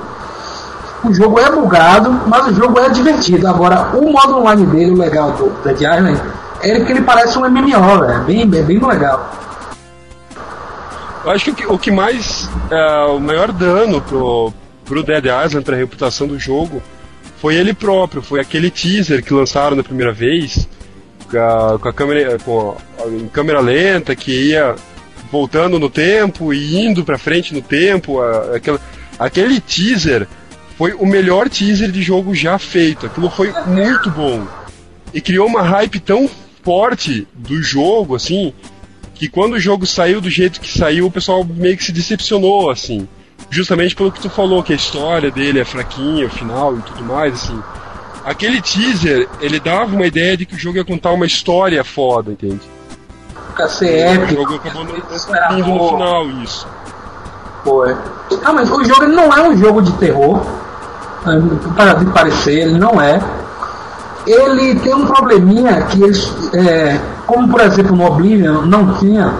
[1.02, 3.48] O jogo é bugado, mas o jogo é divertido.
[3.48, 6.20] Agora, o modo online dele, o legal do Dead Island,
[6.60, 8.04] é que ele parece um MMO.
[8.04, 9.30] É bem, é bem legal.
[11.24, 12.48] Eu acho que o que, o que mais.
[12.70, 14.52] é, o maior dano pro,
[14.84, 16.82] pro Dead Island, pra reputação do jogo,
[17.38, 18.22] foi ele próprio.
[18.22, 20.68] Foi aquele teaser que lançaram na primeira vez,
[21.30, 22.38] com a, com a câmera.
[22.38, 24.74] Com a- em câmera lenta, que ia
[25.30, 28.20] voltando no tempo e indo pra frente no tempo.
[28.20, 28.80] a- aquela,
[29.18, 30.26] aquele teaser
[30.76, 33.06] foi o melhor teaser de jogo já feito.
[33.06, 34.46] Aquilo foi muito bom.
[35.14, 36.28] E criou uma hype tão
[36.62, 38.52] forte do jogo, assim,
[39.14, 42.70] que quando o jogo saiu do jeito que saiu, o pessoal meio que se decepcionou,
[42.70, 43.06] assim.
[43.52, 47.04] Justamente pelo que tu falou, que a história dele é fraquinha, o final e tudo
[47.04, 47.62] mais, assim.
[48.24, 52.32] Aquele teaser, ele dava uma ideia de que o jogo ia contar uma história foda,
[52.32, 52.62] entende?
[53.48, 54.40] Fica ser O épico.
[54.40, 56.66] jogo acabou não no final isso.
[57.86, 57.96] É.
[58.42, 60.40] Ah, mas o jogo não é um jogo de terror.
[61.26, 61.32] ah,
[61.76, 63.20] Para de parecer, ele não é.
[64.26, 69.30] Ele tem um probleminha que eles, é, como por exemplo no Oblivion não tinha,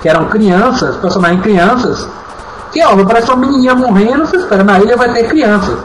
[0.00, 2.08] que eram crianças, personagens crianças,
[2.72, 5.78] que ó, parece uma menininha morrendo, você espera, na ilha vai ter crianças.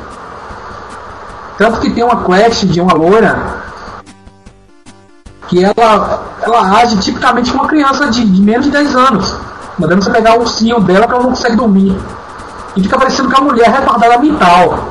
[1.57, 3.63] Tanto que tem uma quest de uma loira
[5.47, 9.35] que ela, ela age tipicamente como uma criança de, de menos de 10 anos,
[9.77, 11.95] mandando você pegar o ursinho dela que ela não consegue dormir.
[12.75, 14.89] E fica parecendo que a mulher é retardada mental.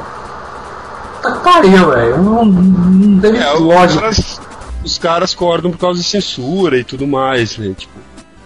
[1.21, 2.23] Tá que pariu, velho.
[2.23, 4.01] Não, não teve É, os lógica.
[4.01, 4.41] caras,
[4.85, 7.75] os caras cordam por causa de censura e tudo mais, né?
[7.77, 7.93] Tipo,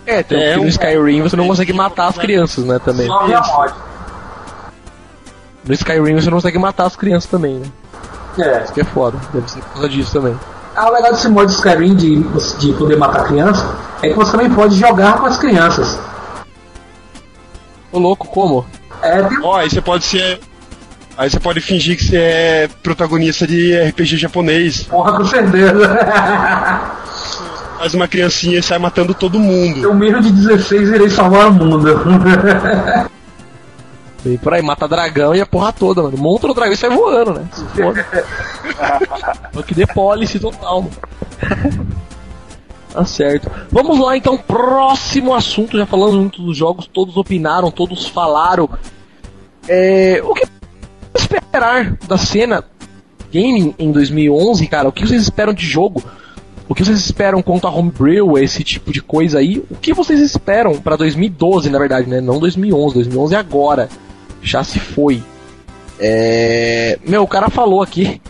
[0.09, 3.07] É, tanto É que no um- Skyrim você não consegue matar as crianças, né, também.
[3.07, 3.75] Só vê a morte.
[5.67, 7.67] No Skyrim você não consegue matar as crianças também, né?
[8.39, 8.65] É.
[8.65, 9.19] Isso que é foda.
[9.35, 10.39] Deve ser por causa disso também.
[10.75, 12.23] Ah, o legal desse modo de Skyrim de,
[12.59, 15.99] de poder matar criança é que você também pode jogar com as crianças.
[17.93, 18.65] Ô louco, como?
[19.03, 20.41] É, tem ó, aí você pode ser.
[21.17, 24.85] Aí você pode fingir que você é protagonista de RPG japonês.
[24.85, 25.99] porra com certeza.
[27.79, 29.83] Faz uma criancinha e sai matando todo mundo.
[29.83, 31.89] Eu mesmo de 16 irei salvar o mundo.
[34.27, 36.19] E por aí, mata dragão e a porra toda, mano.
[36.19, 37.49] Monta no dragão e sai voando, né?
[37.53, 38.05] Se foda.
[39.55, 41.99] Só que dê policy total, mano.
[42.91, 43.51] Tá certo.
[43.71, 45.77] Vamos lá então, próximo assunto.
[45.77, 48.69] Já falamos muito dos jogos, todos opinaram, todos falaram.
[49.69, 50.49] É, o que
[51.15, 52.65] esperar da cena
[53.33, 54.89] gaming em 2011, cara?
[54.89, 56.03] O que vocês esperam de jogo?
[56.69, 59.63] O que vocês esperam quanto a homebrew, esse tipo de coisa aí?
[59.71, 62.21] O que vocês esperam pra 2012, na verdade, né?
[62.21, 63.89] Não 2011, 2011 é agora.
[64.43, 65.23] Já se foi.
[65.99, 66.99] É...
[67.07, 68.21] Meu, o cara falou aqui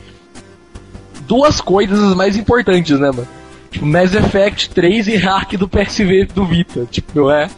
[1.27, 3.29] duas coisas mais importantes, né, mano?
[3.71, 6.87] Tipo, Mass Effect 3 e hack do PSV do Vita.
[6.91, 7.51] Tipo, é.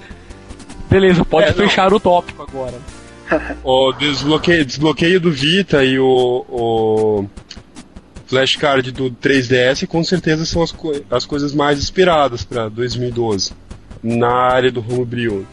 [0.91, 2.75] Beleza, pode É, fechar o tópico agora.
[3.63, 7.25] O desbloqueio, desbloqueio do Vita e o, o
[8.31, 13.53] flashcard do 3DS com certeza são as, co- as coisas mais esperadas para 2012
[14.03, 15.45] na área do homebrew.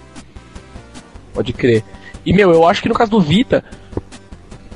[1.34, 1.84] Pode crer.
[2.26, 3.64] E, meu, eu acho que no caso do Vita,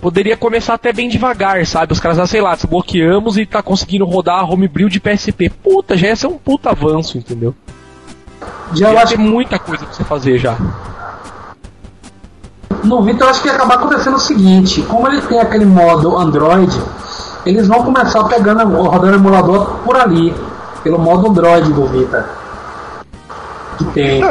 [0.02, 1.94] poderia começar até bem devagar, sabe?
[1.94, 5.50] Os caras, ah, sei lá, desbloqueamos e tá conseguindo rodar a homebrew de PSP.
[5.50, 7.54] Puta, já ia ser um puta avanço, entendeu?
[8.74, 10.58] Já ia acho ter muita coisa pra você fazer já.
[12.84, 16.18] No Vita eu acho que ia acabar acontecendo o seguinte, como ele tem aquele modo
[16.18, 16.72] Android,
[17.46, 20.36] eles vão começar pegando, rodando emulador por ali,
[20.84, 22.30] pelo modo Android do Vita.
[23.78, 24.22] Que tem.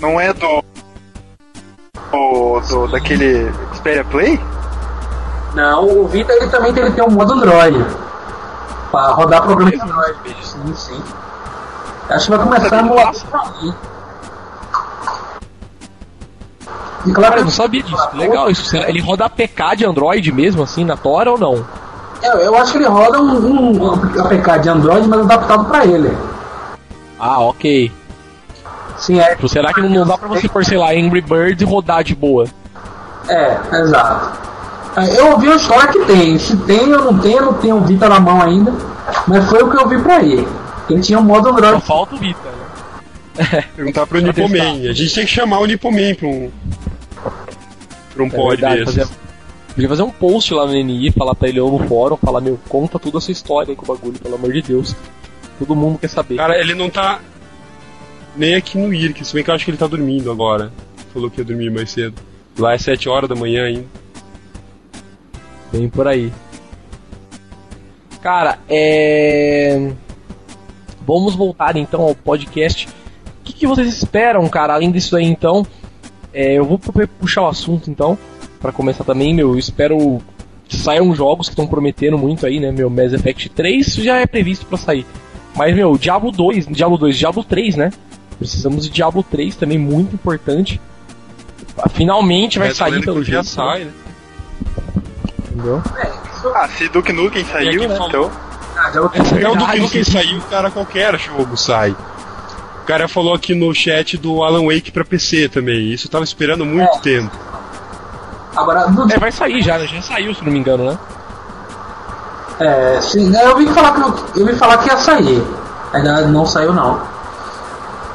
[0.00, 0.62] Não é do.
[2.10, 4.40] do, do daquele Xperia Play?
[5.54, 7.84] Não, o Vita ele também tem, ele tem um modo Android.
[8.90, 10.16] Pra rodar programa de Android.
[10.42, 11.02] Sim, sim.
[12.08, 13.74] Acho que vai começar a emulador por ali.
[17.06, 18.08] E claro eu não sabia disso.
[18.14, 18.76] Legal isso.
[18.76, 21.64] Ele roda APK de Android mesmo, assim, na Tora ou não?
[22.22, 26.16] Eu, eu acho que ele roda um, um APK de Android, mas adaptado pra ele.
[27.18, 27.90] Ah, ok.
[28.98, 29.34] Sim, é.
[29.34, 32.02] Tipo, será que não, não dá pra você pôr, sei lá, Angry Birds e rodar
[32.02, 32.46] de boa?
[33.28, 34.38] É, exato.
[34.96, 36.38] É, Eu ouvi a história que tem.
[36.38, 38.72] Se tem ou não tem, eu não tenho o Vita na mão ainda.
[39.26, 40.46] Mas foi o que eu vi por aí.
[40.88, 41.82] Ele tinha um modo Só Android.
[41.84, 42.40] falta o Vita,
[43.38, 43.64] né?
[43.76, 44.88] Perguntar pro Pra Nipoman.
[44.88, 46.50] A gente tem que chamar o Nipoman pra um.
[48.14, 49.06] pra um É pod verdade, fazer,
[49.76, 52.58] podia fazer um post lá no NI, falar pra ele ou no fórum, falar, meu,
[52.68, 54.96] conta toda a sua história aí com o bagulho, pelo amor de Deus.
[55.58, 56.36] Todo mundo quer saber.
[56.36, 57.20] Cara, ele não tá.
[58.34, 60.72] Nem aqui no IRC, se bem que eu acho que ele tá dormindo agora.
[61.12, 62.14] Falou que ia dormir mais cedo.
[62.58, 63.84] Lá é 7 horas da manhã ainda.
[65.72, 66.32] Bem por aí.
[68.22, 69.92] Cara, é.
[71.06, 72.88] Vamos voltar então ao podcast.
[72.88, 75.64] O que, que vocês esperam, cara, além disso aí então?
[76.32, 78.18] É, eu vou pu- puxar o assunto então,
[78.66, 79.50] pra começar também, meu.
[79.52, 80.20] Eu espero
[80.68, 82.72] que saiam jogos que estão prometendo muito aí, né?
[82.72, 85.06] Meu Mass Effect 3 já é previsto pra sair.
[85.54, 87.92] Mas, meu, Diablo 2, Diablo 2, Diablo 3, né?
[88.38, 90.80] Precisamos de Diablo 3 também, muito importante.
[91.94, 93.90] Finalmente vai Mas sair pelo que já jeito, sai, né?
[95.52, 95.82] Entendeu?
[96.54, 97.98] Ah, se Duke Nukem saiu, né?
[98.08, 98.30] Então.
[98.76, 99.88] Ah, já- Até o do Verdade.
[99.88, 101.90] que saiu, cara, qualquer jogo sai.
[101.92, 105.92] O cara falou aqui no chat do Alan Wake pra PC também.
[105.92, 107.30] Isso eu tava esperando muito tempo.
[108.56, 109.86] Agora, no, É, vai sair já, né?
[109.86, 110.98] Já saiu, se não me engano, né?
[112.58, 115.46] é, sim, né, eu vi falar que eu vi falar que ia sair.
[115.92, 116.98] Ainda não saiu não.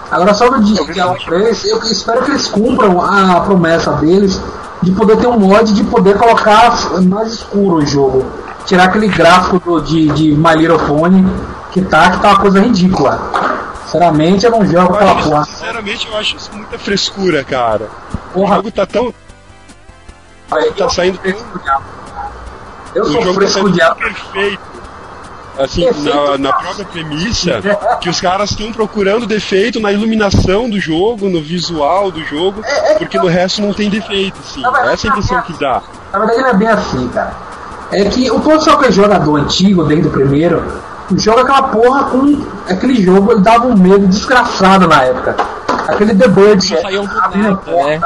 [0.09, 4.41] Agora sobre o Diablo 3, eu espero que eles cumpram a promessa deles
[4.81, 8.25] de poder ter um mod de poder colocar mais escuro o jogo.
[8.65, 11.25] Tirar aquele gráfico do- de, de My Little Pony
[11.71, 13.19] que tá, que tá uma coisa ridícula.
[13.85, 15.43] Sinceramente eu não jogo aquela porra.
[15.45, 17.87] sinceramente, eu acho isso muita frescura, cara.
[18.31, 19.13] O Porra, jogo tá tão.
[20.59, 21.23] Eu tá saindo tão.
[21.31, 21.83] fresco diabo.
[22.93, 23.95] Eu O sou jogo tá fresco diabo.
[23.95, 24.71] perfeito.
[25.59, 27.61] Assim, Perfeito na, na própria premissa,
[27.99, 32.63] que os caras estão procurando defeito na iluminação do jogo, no visual do jogo,
[32.97, 34.63] porque no resto não tem defeito, assim.
[34.91, 35.81] Essa é a impressão que dá.
[36.13, 37.33] Na verdade não é bem assim, cara.
[37.91, 40.63] É que o pessoal que é jogador antigo, desde o primeiro,
[41.17, 42.41] joga aquela porra com.
[42.69, 45.35] Aquele jogo ele dava um medo desgraçado na época.
[45.89, 46.13] Aquele
[46.81, 47.99] saíam do abrindo a nada, né?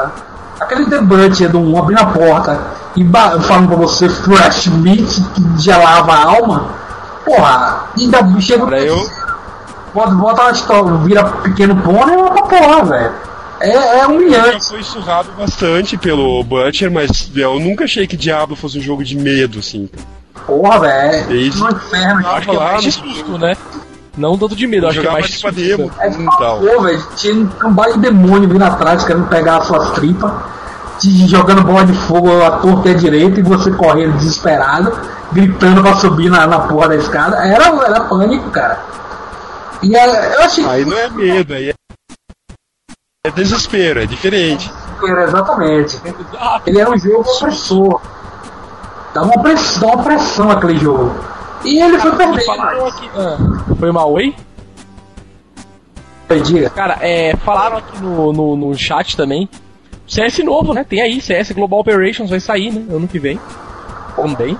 [0.60, 2.58] Aquele debut do um abrindo a porta
[2.96, 3.04] e
[3.42, 5.02] falando pra você fresh meat
[5.34, 6.68] que gelava a alma.
[7.24, 9.10] Porra, ainda chega o Pra eu-
[9.92, 13.12] bota, bota uma história, vira pequeno pônei e pra porra, velho.
[13.58, 14.68] É, é Já humilhante.
[14.68, 19.16] foi surrado bastante pelo Butcher, mas eu nunca achei que Diablo fosse um jogo de
[19.16, 19.88] medo, assim.
[20.46, 21.34] Porra, velho.
[21.36, 21.58] Isso.
[21.64, 23.56] No inferno, Acho que é lá mais de no- susto, né?
[24.16, 25.66] Não tanto de medo, acho que é mais de tipo a susto.
[25.66, 26.60] demo, É e tal.
[26.60, 27.06] pô, velho.
[27.16, 30.32] Tinha um cambal de demônio vindo atrás querendo pegar as suas tripas,
[30.98, 34.90] te jogando bola de fogo à torta e à direita e você correndo desesperado,
[35.32, 37.36] gritando pra subir na, na porra da escada.
[37.46, 38.80] Era, era pânico, cara.
[39.82, 41.74] E é, eu achei Aí não é medo, aí é,
[43.26, 44.72] é desespero, é diferente.
[45.06, 46.00] era exatamente.
[46.64, 48.00] Ele era um jogo opressor.
[49.12, 51.14] Dá uma pressão, dá uma pressão aquele jogo.
[51.66, 52.10] E ele foi
[52.88, 53.10] aqui.
[53.16, 54.34] Ah, foi mal, oi?
[56.44, 56.70] Diga.
[56.70, 59.48] Cara, é, falaram aqui no, no, no chat também.
[60.06, 60.84] CS novo, né?
[60.84, 62.94] Tem aí, CS Global Operations vai sair, né?
[62.94, 63.40] Ano que vem.
[64.14, 64.58] Também.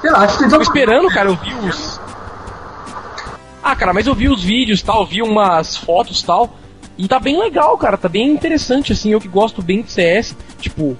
[0.00, 2.00] Sei lá, acho que tem Tô esperando, cara, eu vi os.
[3.62, 6.50] Ah, cara, mas eu vi os vídeos tal, vi umas fotos tal.
[6.96, 9.10] E tá bem legal, cara, tá bem interessante, assim.
[9.10, 10.36] Eu que gosto bem de CS.
[10.58, 10.96] Tipo,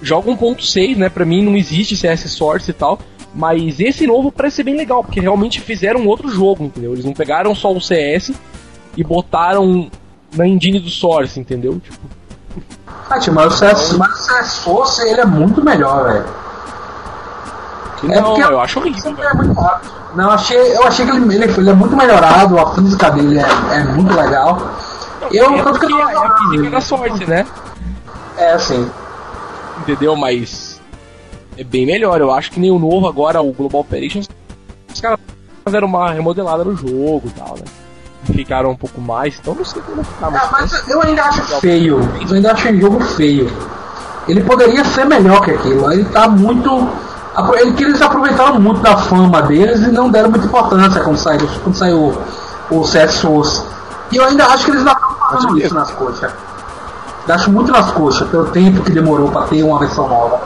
[0.00, 1.08] jogo 1.6, né?
[1.08, 2.98] Pra mim não existe CS Source e tal.
[3.34, 6.92] Mas esse novo parece ser bem legal, porque realmente fizeram um outro jogo, entendeu?
[6.92, 8.32] Eles não pegaram só o CS
[8.96, 9.90] e botaram
[10.34, 11.80] na engine do Source, entendeu?
[11.80, 11.98] Tipo,
[13.08, 16.42] Ah, tio, mas o CS, mas o CS Force, ele é muito melhor, velho.
[18.04, 19.92] É não, eu acho horrível, é muito rápido.
[20.14, 23.38] Não, eu achei, eu achei que ele, ele, ele é muito melhorado, a física dele
[23.38, 24.58] é, é muito legal.
[25.30, 27.46] Eu, é tanto que eu é tava a física da sorte, né?
[28.36, 28.90] É, assim.
[29.78, 30.16] entendeu?
[30.16, 30.71] Mas
[31.62, 32.20] é bem melhor.
[32.20, 34.28] Eu acho que nem o novo agora, o Global Operations,
[34.92, 35.18] os caras
[35.64, 37.64] fizeram uma remodelada no jogo e tal, né?
[38.24, 41.42] Ficaram um pouco mais, então não sei como ficar, mas, Ah, mas eu ainda acho
[41.60, 42.00] feio.
[42.28, 43.50] Eu ainda acho um jogo feio.
[44.28, 45.90] Ele poderia ser melhor que aquilo.
[45.92, 46.88] Ele tá muito.
[47.54, 51.48] Ele que eles aproveitaram muito da fama deles e não deram muita importância quando saiu,
[51.64, 52.18] quando saiu
[52.70, 53.64] o CS Source.
[54.12, 56.32] E eu ainda acho que eles ainda estão fazendo isso nas coxas.
[57.26, 60.40] Eu acho muito nas coxas, pelo tempo que demorou pra ter uma versão nova.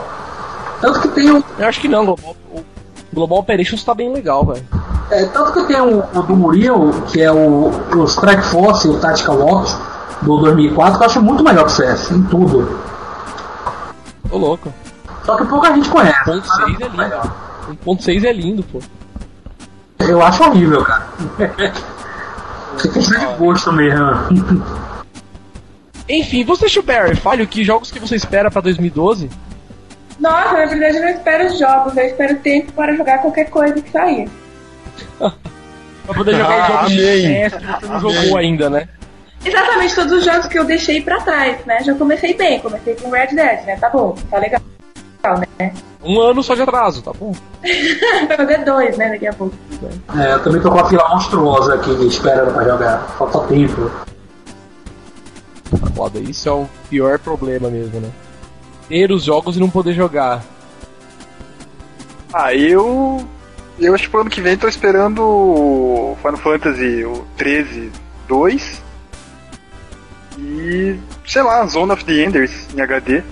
[0.81, 1.43] Tanto que tem um.
[1.57, 2.63] eu acho que não, Global, o
[3.13, 4.65] Global Operations tá bem legal, velho.
[5.09, 8.91] É, tanto que tem o, o do Murilo, que é o, o Strike Force e
[8.91, 9.77] o Tactical Ops
[10.21, 12.79] do 2004, que eu acho muito melhor que o CS, em tudo.
[14.29, 14.73] Tô louco.
[15.25, 16.29] Só que pouca gente conhece.
[16.29, 17.33] 1.6 é lindo.
[17.85, 18.79] 1.6 é lindo, pô.
[19.99, 21.07] Eu acho horrível, cara.
[22.77, 24.05] Você tem de gosto mesmo.
[26.09, 29.29] Enfim, você, Shuberry, fale o que jogos que você espera pra 2012?
[30.19, 33.81] Nossa, na verdade eu não espero os jogos, eu espero tempo para jogar qualquer coisa
[33.81, 34.29] que sair.
[36.07, 37.49] Pra poder jogar os Ah, jogos de amém.
[37.49, 38.87] Você não jogou ainda, né?
[39.43, 41.79] Exatamente todos os jogos que eu deixei pra trás, né?
[41.83, 43.75] Já comecei bem, comecei com Red Dead, né?
[43.75, 44.61] Tá bom, tá legal,
[45.59, 45.73] né?
[46.01, 47.33] Um ano só de atraso, tá bom?
[48.27, 49.53] Vai fazer dois, né, daqui a pouco.
[50.17, 52.99] É, eu também tô com a fila monstruosa aqui esperando pra jogar.
[53.17, 53.91] Falta tempo.
[55.93, 58.09] Foda, isso é o pior problema mesmo, né?
[58.89, 60.43] Ter os jogos e não poder jogar.
[62.33, 63.25] Ah, eu.
[63.79, 67.91] Eu acho que pro ano que vem tô esperando o Final Fantasy o 13
[68.27, 68.81] 2
[70.39, 73.23] e sei lá, Zone of the Enders em HD.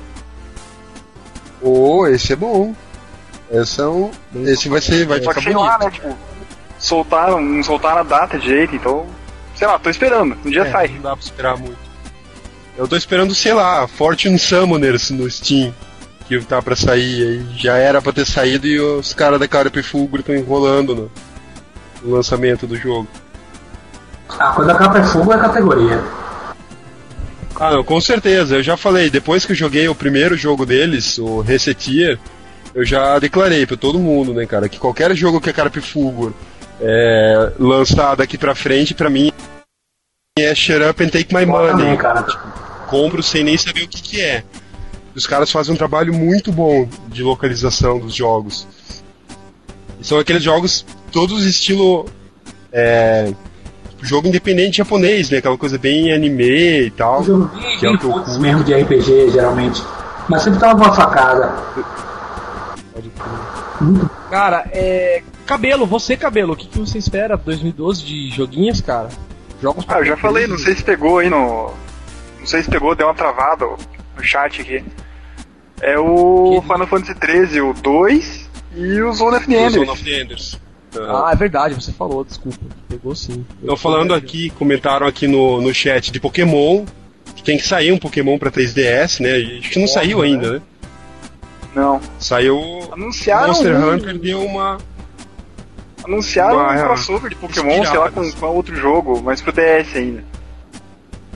[1.62, 2.76] Oh, esse é bom.
[3.52, 4.12] Esse é um.
[4.46, 5.06] Esse vai ser.
[5.08, 5.68] Vai Só ficar que sei bonito.
[5.68, 6.16] lá, né, tipo,
[6.78, 9.06] soltaram, não soltaram a data direito, então,
[9.56, 10.88] sei lá, tô esperando, um dia É, sai.
[10.90, 11.85] Não dá pra esperar muito.
[12.78, 15.74] Eu tô esperando, sei lá, Fortune Summoners no Steam.
[16.28, 17.46] Que tá pra sair aí.
[17.58, 21.12] Já era pra ter saído e os caras da Carpe Fulgro estão enrolando no,
[22.04, 23.08] no lançamento do jogo.
[24.28, 26.04] A coisa da capa é fogo é categoria.
[27.58, 28.56] Ah, não, com certeza.
[28.56, 32.20] Eu já falei, depois que eu joguei o primeiro jogo deles, o Resetia,
[32.74, 36.34] eu já declarei pra todo mundo, né, cara, que qualquer jogo que a Carpe Fulgor
[36.82, 39.32] é, lançar daqui pra frente, pra mim,
[40.38, 41.72] é shut up and take my money.
[41.72, 42.26] também, cara.
[42.86, 44.44] Compro sem nem saber o que, que é.
[45.14, 48.68] Os caras fazem um trabalho muito bom de localização dos jogos.
[50.00, 52.06] E são aqueles jogos, todos estilo.
[52.72, 53.32] É,
[54.02, 55.38] jogo independente japonês, né?
[55.38, 57.22] Aquela coisa bem anime e tal.
[57.22, 58.40] Um jogo bem, Que é o que eu curto.
[58.40, 59.82] mesmo de RPG, geralmente.
[60.30, 61.54] Mas sempre tava uma facada.
[64.30, 65.22] Cara, é.
[65.46, 69.10] Cabelo, você, cabelo, o que, que você espera 2012 de joguinhos, cara?
[69.62, 71.72] Jogos Ah, eu já falei, não sei se pegou aí no.
[72.46, 74.84] Não sei se pegou, deu uma travada no chat aqui.
[75.82, 79.90] É o Que- Final Fantasy 13, o 2 e o Zone of the Zone Enders.
[79.90, 80.60] of the Enders.
[80.96, 82.60] Ah, é verdade, você falou, desculpa.
[82.88, 83.44] Pegou sim.
[83.60, 86.86] Estão falando aqui, comentaram aqui no, no chat de Pokémon,
[87.36, 89.58] que tem que sair um Pokémon pra 3DS, né?
[89.60, 90.62] Acho que não saiu ainda, né?
[91.74, 92.00] Não.
[92.20, 92.60] Saiu.
[92.92, 94.78] Anunciaram Monster um, Hunter deu uma.
[96.04, 99.96] anunciaram uma- um crossover de Pokémon, sei lá, com, com outro jogo, mas pro DS
[99.96, 100.24] ainda.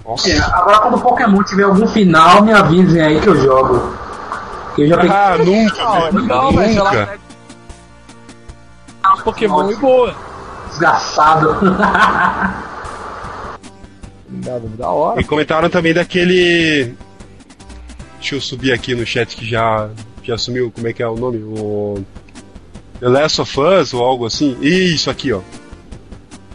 [0.09, 0.27] Nossa.
[0.31, 3.93] É, agora quando o Pokémon tiver algum final, me avisem aí que eu jogo.
[4.73, 5.15] Que eu já peguei.
[5.15, 6.91] Ah, nunca, Não, velho, lá.
[6.91, 7.05] nunca.
[7.05, 7.19] pega
[9.13, 10.15] os Pokémon e boa.
[10.69, 11.57] Desgraçado.
[14.31, 15.21] Da, da hora.
[15.21, 16.95] E comentaram também daquele.
[18.19, 19.89] Deixa eu subir aqui no chat que já,
[20.23, 21.37] já assumiu como é que é o nome?
[21.37, 22.03] O.
[22.99, 24.57] The Last of Us ou algo assim?
[24.61, 25.41] Isso aqui, ó.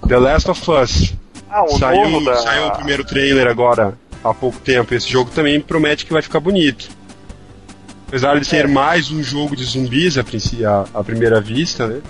[0.06, 1.13] The Last of Us.
[1.54, 2.34] Ah, o saiu, novo da.
[2.34, 4.92] saiu o primeiro trailer agora há pouco tempo.
[4.92, 6.88] Esse jogo também promete que vai ficar bonito.
[8.08, 12.00] Apesar de ser mais um jogo de zumbis a, a, à primeira vista, né?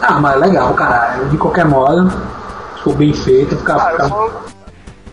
[0.00, 1.22] ah, mas legal, cara.
[1.30, 2.10] De qualquer modo,
[2.78, 3.56] ficou bem feito.
[3.56, 4.44] Fica, Ah, eu só,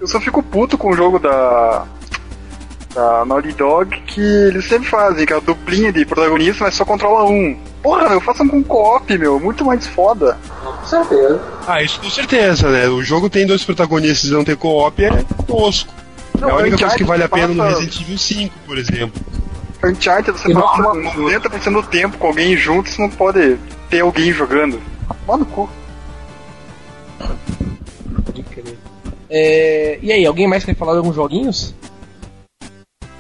[0.02, 1.86] eu só fico puto com o jogo da.
[2.96, 6.84] Da Naughty Dog que eles sempre fazem, que é a duplinha de protagonista, mas só
[6.84, 7.56] controla um.
[7.82, 10.38] Porra, meu, façam com co-op, meu, muito mais foda.
[10.64, 11.42] Com certeza.
[11.66, 12.88] Ah, isso com certeza, né?
[12.90, 15.94] O jogo tem dois protagonistas e não ter co-op é tosco.
[16.40, 18.78] Não, é a única coisa que vale a pena no passa- Resident Evil 5, por
[18.78, 19.22] exemplo.
[19.84, 23.58] Uncharted, você passa nossa, 90% do tempo com alguém junto, você não pode
[23.90, 24.82] ter alguém jogando.
[25.26, 25.70] Mano, cu.
[28.26, 28.78] Pode crer.
[29.30, 31.74] É, e aí, alguém mais quer falar de alguns joguinhos?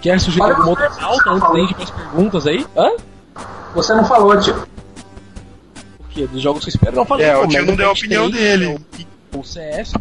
[0.01, 2.66] Quer sugerir alguma outra pauta antes da gente ir pras perguntas aí?
[2.76, 2.89] Hã?
[3.74, 4.56] Você não falou, tio.
[6.00, 6.28] O quê?
[6.28, 6.96] Dos jogos que eu espero?
[6.96, 7.28] Não falei.
[7.28, 8.80] É, o tio não deu a opinião 3, dele.
[9.36, 9.94] O CS.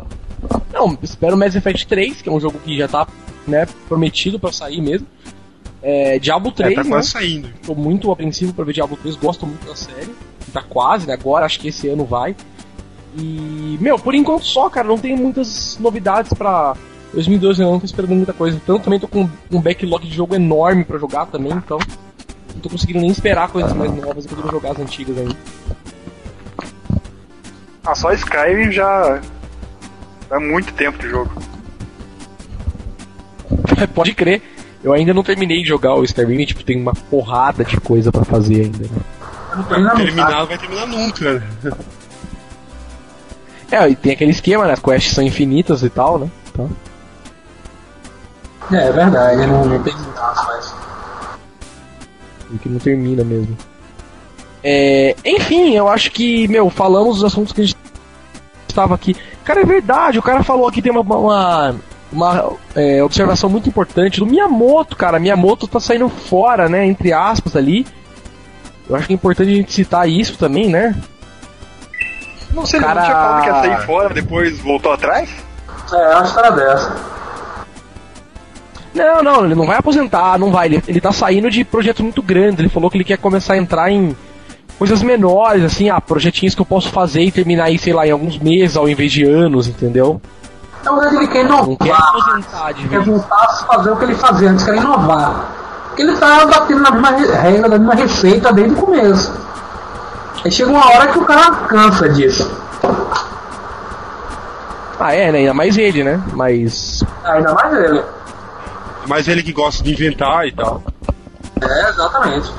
[0.72, 3.06] Não, espero Mass Effect 3, que é um jogo que já tá
[3.46, 5.06] né, prometido pra sair mesmo.
[5.82, 6.90] É, Diablo 3, É, tá né?
[6.90, 7.48] quase saindo.
[7.64, 10.14] Tô muito apreensivo pra ver Diablo 3, gosto muito da série.
[10.52, 11.12] Tá quase, né?
[11.14, 12.34] Agora acho que esse ano vai.
[13.16, 16.74] E, meu, por enquanto só, cara, não tem muitas novidades pra
[17.12, 18.56] 2012, eu não tô esperando muita coisa.
[18.56, 21.78] Então também tô com um backlog de jogo enorme pra jogar também, então
[22.58, 25.36] não tô conseguindo nem esperar coisas mais novas e poder jogar as antigas ainda.
[27.86, 29.20] Ah, só Skyrim já.
[30.30, 31.30] É muito tempo de jogo.
[33.94, 34.42] Pode crer.
[34.82, 38.24] Eu ainda não terminei de jogar o Skyrim, tipo, tem uma porrada de coisa pra
[38.24, 39.00] fazer ainda, né?
[39.56, 41.42] Não Terminar vai terminar nunca?
[43.70, 44.72] É, e tem aquele esquema, né?
[44.72, 46.30] As quests são infinitas e tal, né?
[46.50, 46.70] Então,
[48.72, 50.87] É, é verdade, não, não tem nada, mas.
[52.52, 53.56] E que não termina mesmo.
[54.62, 57.76] É, enfim, eu acho que, meu, falamos dos assuntos que a gente
[58.68, 59.16] estava aqui.
[59.44, 61.74] Cara, é verdade, o cara falou aqui, tem uma, uma,
[62.12, 65.18] uma, é, observação muito importante do Miyamoto, cara.
[65.18, 66.84] Miyamoto tá saindo fora, né?
[66.86, 67.86] Entre aspas ali.
[68.88, 70.94] Eu acho que é importante a gente citar isso também, né?
[72.52, 75.30] Não sei, Cara- não tinha falado que ia sair fora, depois voltou atrás?
[75.92, 77.17] É, acho que era dessa.
[78.98, 80.66] Não, não, ele não vai aposentar, não vai.
[80.66, 82.58] Ele, ele tá saindo de projetos muito grandes.
[82.58, 84.16] Ele falou que ele quer começar a entrar em
[84.78, 88.10] coisas menores, assim, ah, projetinhos que eu posso fazer e terminar aí, sei lá, em
[88.10, 90.20] alguns meses ao invés de anos, entendeu?
[90.84, 92.08] Na verdade, ele quer Não quer inovar.
[92.08, 95.46] aposentar de Quer voltar a fazer o que ele fazia antes, quer inovar.
[95.88, 99.32] Porque ele tá batendo na mesma re- regra, da mesma receita desde o começo.
[100.44, 102.48] Aí chega uma hora que o cara cansa disso.
[105.00, 105.38] Ah, é, né?
[105.38, 106.20] Ainda mais ele, né?
[106.32, 107.02] Mas.
[107.24, 108.02] Ainda mais ele.
[109.08, 110.82] Mas ele que gosta de inventar e tal.
[111.62, 112.52] É, exatamente.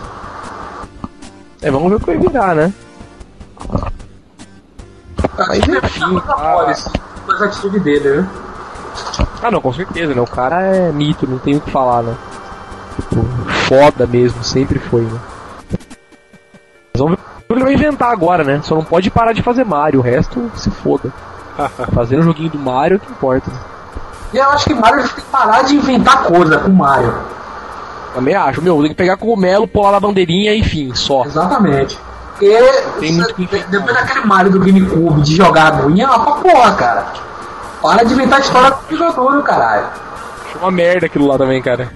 [1.62, 2.74] É, vamos ver o que vai virar, né?
[5.38, 6.90] Mas enfim, Pode, sim.
[7.26, 8.26] Coisa atitude dele, viu?
[9.42, 10.22] Ah, não, com certeza, né?
[10.22, 12.16] O cara é mito, não tem o que falar, né?
[12.96, 13.24] Tipo,
[13.68, 15.20] foda mesmo, sempre foi, né?
[16.94, 18.60] Mas vamos ver o que ele vai inventar agora, né?
[18.64, 21.14] Só não pode parar de fazer Mario, o resto se foda.
[21.94, 23.52] Fazendo o joguinho do Mario é o que importa.
[24.34, 27.14] E eu acho que Mario tem que parar de inventar coisa com Mario.
[28.14, 31.24] Também acho, meu, tem que pegar cogumelo, pular na bandeirinha e enfim, só.
[31.26, 31.98] Exatamente.
[32.32, 32.58] Porque
[33.00, 33.70] Tem muito que inventar.
[33.70, 37.06] depois daquele Mario do GameCube de jogar a aguinha, é uma pra porra, cara.
[37.82, 39.88] Para de inventar história com o jogador, caralho.
[40.48, 41.92] Acho uma merda aquilo lá também, cara.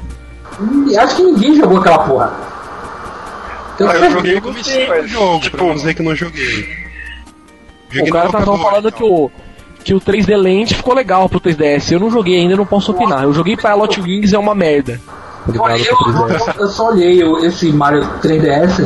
[0.59, 2.31] Hum, Acho que ninguém jogou aquela porra.
[3.77, 4.17] Tenho Ah, eu certeza.
[4.17, 6.83] joguei com o jogo, tipo, pra dizer que não joguei.
[7.89, 9.31] Joguei o cara tava locador falando e que o,
[9.83, 11.91] que o 3D Lens ficou legal pro 3DS.
[11.91, 13.23] Eu não joguei ainda, não posso opinar.
[13.23, 14.99] Eu joguei Pilot Wings, é uma merda.
[15.47, 15.97] Eu, ligado?
[15.97, 16.55] Pro 3DS.
[16.55, 18.79] eu, eu só olhei esse Mario 3DS,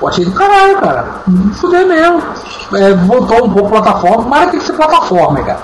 [0.00, 1.22] eu achei do caralho, cara.
[1.28, 2.22] Me Fudei mesmo.
[2.74, 5.60] É, voltou um pouco plataforma, Mario tem que ser plataforma, cara.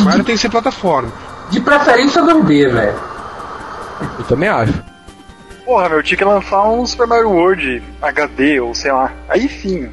[0.00, 1.10] Mario tem que ser plataforma.
[1.50, 2.94] De preferência 2D, velho.
[4.18, 4.74] Eu também acho.
[5.64, 9.12] Porra, meu, tinha que lançar um Super Mario World HD ou sei lá.
[9.28, 9.90] Aí sim.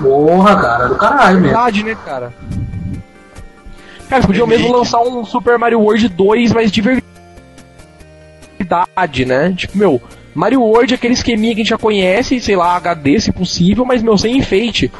[0.00, 1.56] Porra, cara, do caralho mesmo.
[1.56, 2.32] Verdade, né, cara?
[4.08, 7.04] Cara, eles podiam mesmo lançar um Super Mario World 2, mas de verdade,
[9.26, 9.52] né?
[9.56, 10.00] Tipo, meu,
[10.34, 13.84] Mario World é aquele esqueminha que a gente já conhece, sei lá, HD se possível,
[13.84, 14.90] mas, meu, sem enfeite.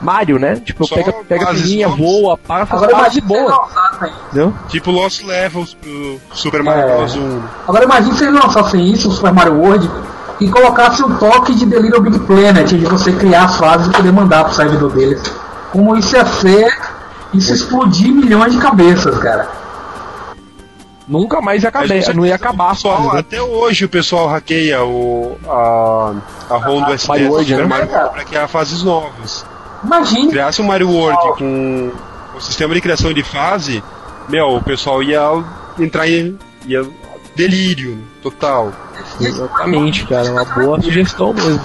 [0.00, 0.56] Mario, né?
[0.56, 1.96] Tipo, Só pega, pega a novas.
[1.96, 3.68] voa, para, faz Agora fase imagina se eles boa,
[4.26, 4.54] entendeu?
[4.68, 6.96] Tipo Lost Levels pro Super Mario É.
[6.96, 7.14] Bros.
[7.14, 7.42] 1.
[7.68, 9.88] Agora imagine se eles lançassem isso, o Super Mario World,
[10.42, 13.90] e colocasse um toque de The Little Big Planet, de você criar as fases e
[13.90, 15.22] poder mandar pro servidor deles.
[15.70, 16.76] Como isso ia ser,
[17.32, 19.48] isso ia explodir milhões de cabeças, cara.
[21.06, 23.20] Nunca mais ia acabar, não ia acabar a pessoal, fase, né?
[23.20, 26.12] Até hoje o pessoal hackeia o, a,
[26.50, 27.64] a ROM do Super né?
[27.64, 29.46] Mario World pra criar fases novas.
[29.84, 31.92] Imagine, Criasse um Mario World com
[32.36, 33.82] o sistema de criação de fase,
[34.28, 35.20] meu, o pessoal ia
[35.78, 36.84] entrar em ia,
[37.34, 38.72] delírio total.
[39.20, 41.60] Exatamente, cara, é uma boa sugestão mesmo.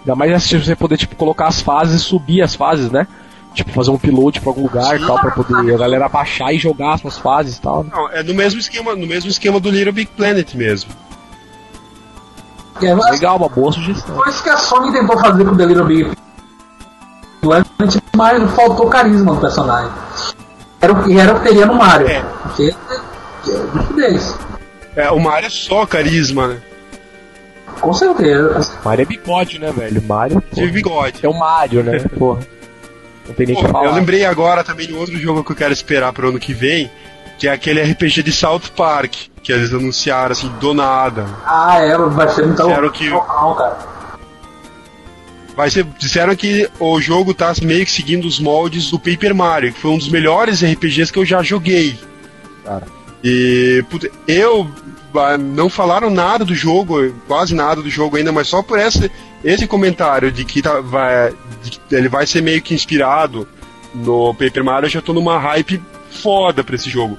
[0.00, 3.06] Ainda mais assim, você poder, tipo, colocar as fases e subir as fases, né?
[3.54, 6.58] Tipo, fazer um upload pra algum lugar e tal, pra poder a galera baixar e
[6.58, 7.84] jogar as suas fases e tal.
[7.84, 10.90] Não, é no mesmo esquema, no mesmo esquema do Little Big Planet mesmo.
[12.80, 14.14] é, Legal, uma boa sugestão.
[14.16, 16.12] foi isso que a Sony tentou fazer com o The Little Big
[17.40, 19.90] Planet, mas faltou carisma no personagem.
[20.80, 22.06] Era o que era o que teria no Mario.
[22.08, 22.20] É.
[22.20, 22.74] Porque
[23.50, 24.34] é liquidez.
[24.34, 24.47] É,
[25.12, 26.58] o Mario é só carisma, né?
[27.80, 28.78] Com certeza.
[28.84, 30.02] Mario é bigode, né, velho?
[30.02, 31.18] Mario, pô, De bigode.
[31.22, 31.98] é o Mario, né?
[32.18, 32.40] Porra.
[33.26, 33.86] Não tem nem Pô, que falar.
[33.86, 36.90] eu lembrei agora também de outro jogo que eu quero esperar pro ano que vem,
[37.38, 41.26] que é aquele RPG de South Park, que eles anunciaram assim, do nada.
[41.44, 43.78] Ah, é, vai ser muito Disseram que- local, cara.
[45.54, 49.72] Vai ser, disseram que o jogo tá meio que seguindo os moldes do Paper Mario,
[49.72, 51.98] que foi um dos melhores RPGs que eu já joguei.
[52.64, 52.86] Cara.
[53.22, 53.84] E
[54.26, 54.70] eu
[55.16, 59.10] ah, não falaram nada do jogo, quase nada do jogo ainda, mas só por esse,
[59.42, 63.48] esse comentário de que tá, vai, de que ele vai ser meio que inspirado
[63.94, 67.18] no Paper Mario, eu já tô numa hype foda pra esse jogo.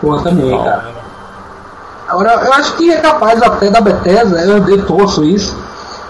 [0.00, 1.04] Pô, também, cara.
[2.06, 5.56] Agora, eu acho que é capaz até da Bethesda, eu, eu torço isso,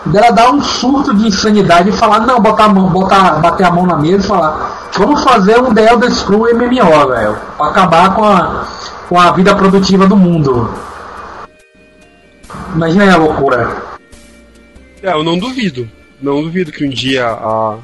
[0.07, 3.71] dela dar um surto de insanidade e falar, não, botar a mão, botar, bater a
[3.71, 8.25] mão na mesa e falar, vamos fazer um The Scrolls MMO, velho, pra acabar com
[8.25, 8.67] a,
[9.09, 10.71] com a vida produtiva do mundo.
[12.75, 13.77] Imagina aí a loucura.
[15.03, 15.89] É, eu não duvido.
[16.21, 17.77] Não duvido que um dia a,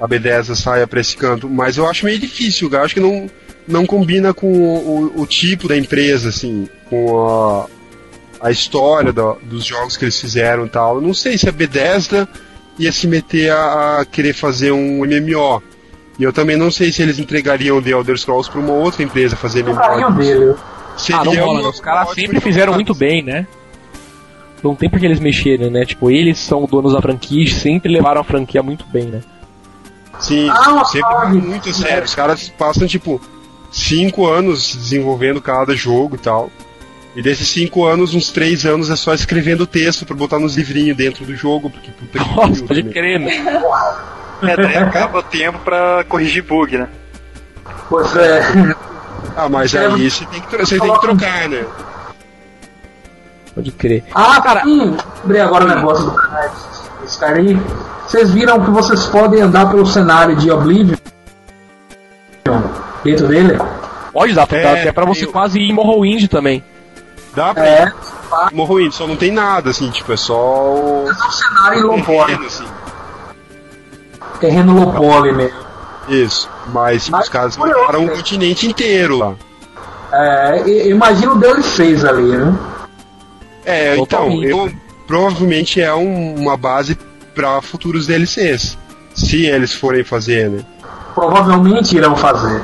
[0.00, 3.28] a Bethesda saia pra esse canto, mas eu acho meio difícil, eu acho que não,
[3.66, 7.66] não combina com o, o- o tipo da empresa, assim, com a,
[8.40, 10.96] a história da- dos jogos que eles fizeram e tal.
[10.96, 12.28] Eu não sei se a Bethesda
[12.78, 15.62] ia se meter a, a querer fazer um MMO.
[16.18, 19.36] E eu também não sei se eles entregariam The Elder Scrolls pra uma outra empresa
[19.36, 20.12] fazer O MMO.
[20.18, 20.54] dele.
[20.96, 21.68] Seria Ah, não rola?
[21.70, 23.46] Os caras sempre fizeram muito bem, né?
[24.62, 25.86] não tem por que eles mexerem, né?
[25.86, 29.20] Tipo, eles são donos da franquia e sempre levaram a franquia muito bem, né?
[30.18, 32.04] Sim, Ah, sempre ah, muito a sério.
[32.04, 33.18] Os caras passam, tipo,
[33.72, 36.50] cinco anos desenvolvendo cada jogo e tal.
[37.16, 40.96] E desses cinco anos, uns três anos é só escrevendo texto pra botar nos livrinhos
[40.96, 42.92] dentro do jogo, porque puta que Nossa, pode né?
[42.92, 43.30] crer, né?
[44.42, 46.88] É, daí acaba o tempo pra corrigir bug, né?
[47.90, 48.40] Pois é.
[49.36, 51.66] Ah, mas É, aí você tem que, você tem que trocar, né?
[53.54, 54.02] Pode crer.
[54.14, 54.96] Ah, Cara- sim.
[55.22, 56.50] Lembrei agora o negócio do cara.
[57.04, 57.54] Esse cara aí.
[58.06, 60.96] Vocês viram que vocês podem andar pelo cenário de Oblivion?
[63.04, 63.58] Dentro dele?
[64.12, 66.64] Pode dar, É, dá até pra você eu- quase ir em Morrowind também.
[67.34, 67.84] Dá pra É.
[67.84, 67.94] ir.
[68.52, 71.04] Morrowind, só não tem nada, assim, tipo, é só o.
[71.08, 72.66] É um cenário terreno, assim.
[74.40, 75.58] Terreno low poly mesmo.
[76.08, 76.48] Isso.
[76.72, 79.34] Mas, Mas os caras montaram um continente inteiro lá.
[80.12, 82.52] É, e- imagina o DLCs ali, né?
[83.64, 84.72] É, então, eu
[85.06, 86.96] provavelmente é um- uma base
[87.34, 88.76] pra futuros DLCs.
[89.14, 90.64] Se eles forem fazer, né?
[91.14, 92.62] Provavelmente irão fazer.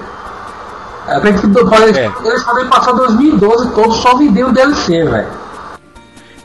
[1.09, 2.13] É, que, eles, É.
[2.25, 5.29] eles podem passar 2012 todo só vendendo DLC, velho.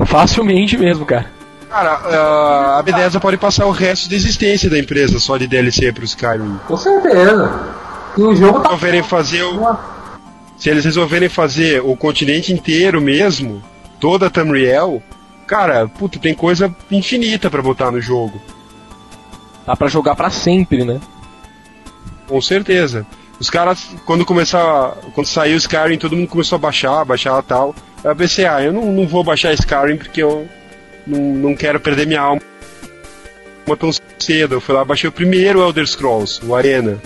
[0.06, 1.26] Facilmente mesmo, cara.
[1.70, 5.92] Cara, ah, a Bethesda pode passar o resto da existência da empresa só de DLC
[5.94, 6.60] pro Skyrim.
[6.68, 7.52] Com certeza.
[8.18, 8.70] E o jogo tá.
[8.70, 9.76] Resolverem fazer o,
[10.58, 13.64] se eles resolverem fazer o continente inteiro mesmo,
[14.00, 15.02] toda a Tamriel,
[15.48, 18.40] cara, puta, tem coisa infinita pra botar no jogo.
[19.66, 21.00] Dá pra jogar pra sempre, né?
[22.28, 23.06] Com certeza.
[23.42, 24.92] Os caras, quando começar.
[25.16, 27.74] Quando saiu o Skyrim, todo mundo começou a baixar, baixar tal.
[28.04, 30.48] Eu pensei, ah, eu não, não vou baixar Skyrim porque eu
[31.08, 32.40] não, não quero perder minha alma
[33.80, 33.90] tão
[34.20, 34.54] cedo.
[34.54, 37.00] Eu fui lá, baixei o primeiro Elder Scrolls, o Arena.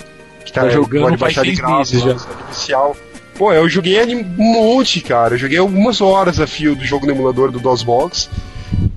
[0.44, 2.16] Que Tá jogando pode baixar de graça, já.
[2.50, 2.98] oficial.
[3.38, 5.36] Pô, eu joguei um monte, cara.
[5.36, 8.30] Eu joguei algumas horas a fio do jogo no emulador do DOSBox.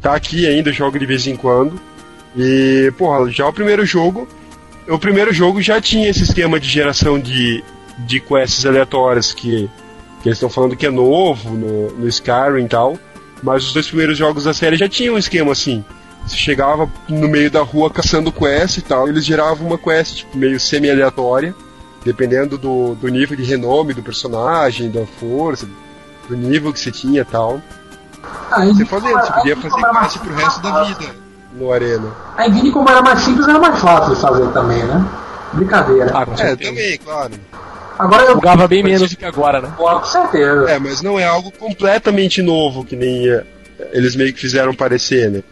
[0.03, 1.81] Tá aqui ainda, jogo de vez em quando.
[2.37, 4.27] E, porra, já o primeiro jogo.
[4.89, 7.63] O primeiro jogo já tinha esse esquema de geração de,
[7.99, 9.69] de quests aleatórias que,
[10.23, 12.99] que eles estão falando que é novo no, no Skyrim e tal.
[13.43, 15.85] Mas os dois primeiros jogos da série já tinham um esquema assim.
[16.27, 20.37] Você chegava no meio da rua caçando quest e tal, eles geravam uma quest tipo,
[20.37, 21.55] meio semi-aleatória,
[22.05, 25.69] dependendo do, do nível de renome do personagem, da força,
[26.29, 27.61] do nível que você tinha e tal.
[28.51, 31.28] Aí, Você fazia, você podia fazer quest pro resto da vida
[31.59, 32.09] no Arena.
[32.37, 35.05] A Engine, como era mais simples, era mais fácil de fazer também, né?
[35.53, 36.11] Brincadeira.
[36.15, 37.33] Ah, com É, também, claro.
[37.99, 38.35] Agora eu.
[38.35, 39.73] Jogava bem menos do que agora, né?
[39.77, 40.71] Com certeza.
[40.71, 43.45] É, mas não é algo completamente novo que nem eh,
[43.93, 45.43] eles meio que fizeram parecer, né?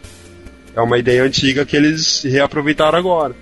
[0.75, 3.35] É uma ideia antiga que eles reaproveitaram agora.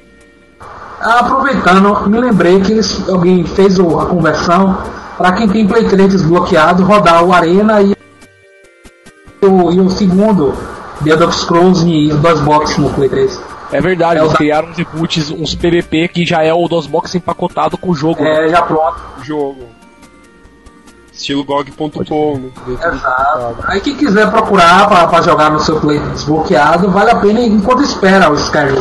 [0.99, 4.81] Ah, Aproveitando, me lembrei que eles, alguém fez a conversão
[5.17, 7.95] para quem tem Play 3 desbloqueado rodar o Arena e
[9.41, 10.53] o, e o segundo
[11.03, 13.41] The Elder Scrolls e o DOSBox no Play 3.
[13.72, 17.15] É verdade, É, eles da- criaram uns reboots, uns PVP que já é o DOSBox
[17.15, 18.23] empacotado com o jogo.
[18.23, 18.45] né?
[18.45, 18.95] É, já pronto.
[19.19, 19.65] O jogo.
[21.11, 22.77] Estilo GOG.com, né?
[22.93, 23.55] Exato.
[23.67, 28.30] Aí quem quiser procurar para jogar no seu Play desbloqueado, vale a pena enquanto espera
[28.30, 28.76] o Skyrim.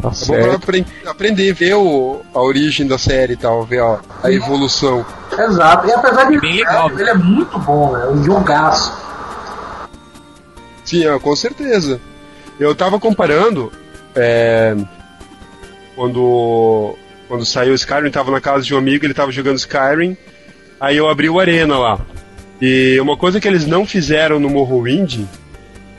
[0.00, 0.54] Tá É bom pra certo.
[0.56, 5.04] apren- aprender, ver o, a origem da série e tal, ver a, a evolução.
[5.36, 5.86] Exato.
[5.88, 8.92] E apesar de Bem legal, ele é muito bom, é um jogaço.
[10.88, 12.00] Sim, é, com certeza.
[12.58, 13.70] Eu tava comparando
[14.16, 14.74] é,
[15.94, 16.96] quando
[17.28, 20.16] quando saiu Skyrim, tava na casa de um amigo, ele tava jogando Skyrim,
[20.80, 22.00] aí eu abri o Arena lá.
[22.58, 25.26] E uma coisa que eles não fizeram no Morrowind,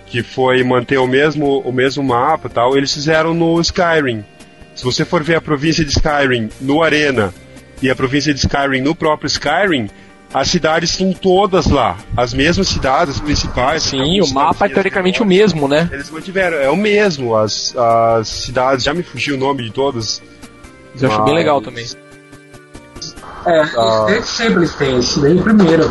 [0.07, 4.25] que foi manter o mesmo o mesmo mapa e tal, eles fizeram no Skyrim.
[4.73, 7.31] Se você for ver a província de Skyrim no Arena
[7.79, 9.87] e a província de Skyrim no próprio Skyrim,
[10.33, 11.97] as cidades estão todas lá.
[12.15, 13.83] As mesmas cidades, as principais.
[13.83, 15.89] Sim, o mapa é teoricamente o mesmo, né?
[15.91, 17.35] Eles mantiveram, é o mesmo.
[17.35, 20.21] As, as cidades, já me fugiu o nome de todas.
[20.95, 21.85] Isso eu acho bem Mas- legal também.
[23.45, 24.21] É, Ah.
[24.23, 25.89] sempre eles têm isso, desde o primeiro.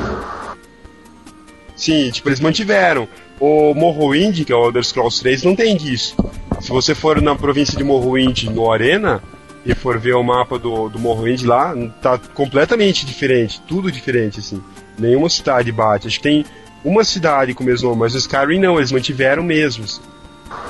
[1.77, 3.09] Sim, tipo, eles mantiveram.
[3.41, 6.15] O Morrowind, que é o Elder Scrolls 3, não tem disso.
[6.61, 9.23] Se você for na província de Morrowind no Arena
[9.65, 14.63] e for ver o mapa do, do Morrowind lá, tá completamente diferente, tudo diferente, assim.
[14.99, 16.07] Nenhuma cidade bate.
[16.07, 16.47] Acho que tem
[16.85, 20.01] uma cidade com o mesmo nome, mas no Skyrim não, eles mantiveram mesmos.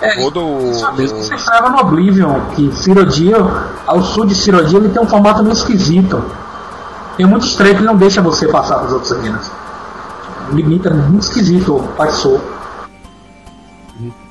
[0.00, 0.70] É, Todo o.
[0.70, 3.36] Isso mesmo que você estava no Oblivion, que Cirodia,
[3.86, 6.22] ao sul de Cirodia, ele tem um formato meio esquisito.
[7.16, 9.50] Tem muito estranho que não deixa você passar para os outros reinos.
[10.52, 12.40] Limita muito esquisito, passou.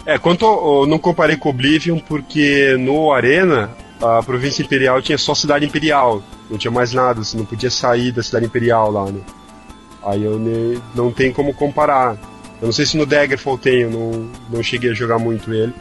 [0.06, 3.70] É, quanto eu não comparei com Oblivion porque no Arena
[4.02, 8.12] a província imperial tinha só cidade imperial, não tinha mais nada, você não podia sair
[8.12, 9.20] da cidade imperial lá, né?
[10.06, 12.16] Aí eu ne- não tem como comparar.
[12.62, 15.74] Eu não sei se no Daggerfall tem, eu não, não cheguei a jogar muito ele.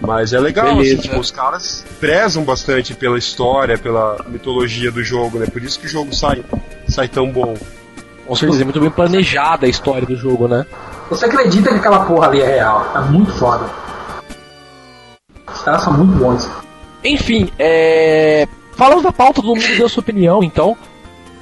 [0.00, 1.02] Mas é legal, assim, Beleza.
[1.02, 5.46] tipo, os caras prezam bastante pela história, pela mitologia do jogo, né?
[5.46, 6.44] Por isso que o jogo sai,
[6.88, 7.54] sai tão bom.
[8.26, 10.66] Com certeza, é muito bem planejada a história do jogo, né?
[11.08, 12.90] Você acredita que aquela porra ali é real?
[12.94, 13.64] É muito foda.
[15.52, 16.50] Os caras são muito bons.
[17.04, 18.48] Enfim, é...
[18.76, 20.76] falamos da pauta, todo mundo deu sua opinião, então.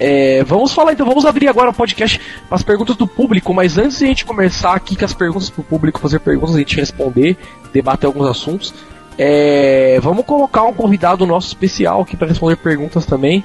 [0.04, 3.78] É, vamos falar então, vamos abrir agora o podcast para as perguntas do público, mas
[3.78, 6.74] antes de a gente começar aqui com as perguntas pro público, fazer perguntas, a gente
[6.74, 7.36] responder,
[7.72, 8.74] debater alguns assuntos,
[9.16, 13.44] é, vamos colocar um convidado nosso especial aqui para responder perguntas também.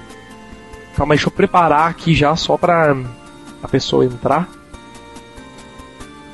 [0.95, 2.95] Calma deixa eu preparar aqui já só para
[3.61, 4.49] a pessoa entrar.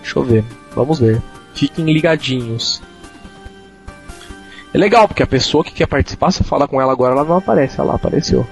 [0.02, 1.22] Deixa eu ver, vamos ver.
[1.54, 2.82] Fiquem ligadinhos.
[4.74, 7.38] É legal, porque a pessoa que quer participar, você fala com ela agora, ela não
[7.38, 7.80] aparece.
[7.80, 8.46] Ela apareceu.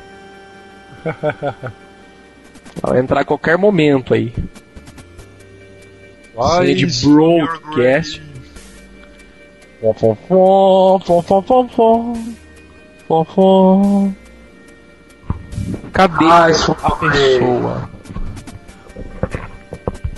[2.81, 4.33] Ela vai entrar a qualquer momento aí.
[6.57, 8.21] Senha de broadcast.
[9.81, 10.15] Fom, fom,
[10.99, 12.15] fom, fom, fom,
[13.07, 14.13] fom, fom.
[15.91, 17.89] Cadê Ah, isso a pessoa?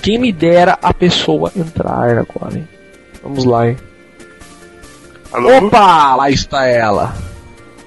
[0.02, 2.68] Quem me dera a pessoa entrar agora, hein?
[3.24, 3.78] Vamos lá, hein?
[5.34, 5.58] Alô?
[5.68, 6.16] Opa!
[6.16, 7.14] Lá está ela.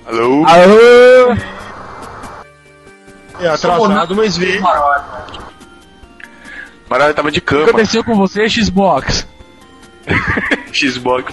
[0.07, 0.45] Alô?
[0.45, 1.37] Alô!
[3.41, 4.63] É atrasado, mas veio.
[6.89, 7.65] Maralho tava de O que cama.
[7.69, 9.27] aconteceu com você, Xbox?
[10.73, 11.33] Xbox.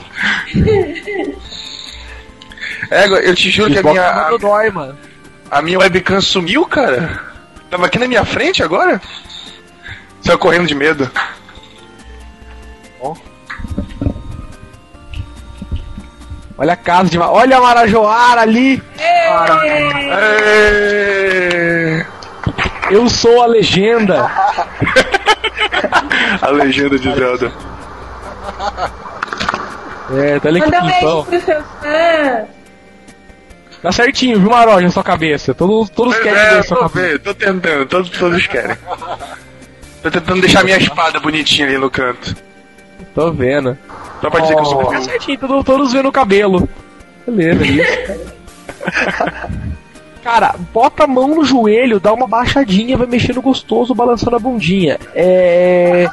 [2.91, 4.98] É, eu te juro que a minha, tá a, dói, mano.
[5.49, 7.22] a minha webcam sumiu, cara.
[7.69, 9.02] Tava aqui na minha frente agora.
[10.22, 11.10] Saiu correndo de medo.
[16.57, 17.17] Olha a casa de.
[17.17, 18.81] Olha a Marajoara ali!
[22.91, 24.30] Eu sou a legenda!
[26.41, 27.51] A legenda de Zelda.
[30.15, 32.47] É, tá ali que Manda beijo pros seus fãs.
[33.81, 35.53] Tá certinho, viu, Maroja, na sua cabeça.
[35.53, 37.07] Todos, todos querem ver É, a sua cabeça.
[37.07, 38.75] vendo, tô tentando, todos, todos querem.
[40.01, 42.35] Tô tentando deixar minha espada bonitinha ali no canto.
[43.14, 43.77] Tô vendo.
[44.22, 46.68] Só pra dizer que eu sou Tá certinho, todos, todos vendo o cabelo.
[47.27, 48.34] Beleza, isso.
[50.23, 54.98] Cara, bota a mão no joelho, dá uma baixadinha, vai mexendo gostoso, balançando a bundinha.
[55.14, 56.07] É.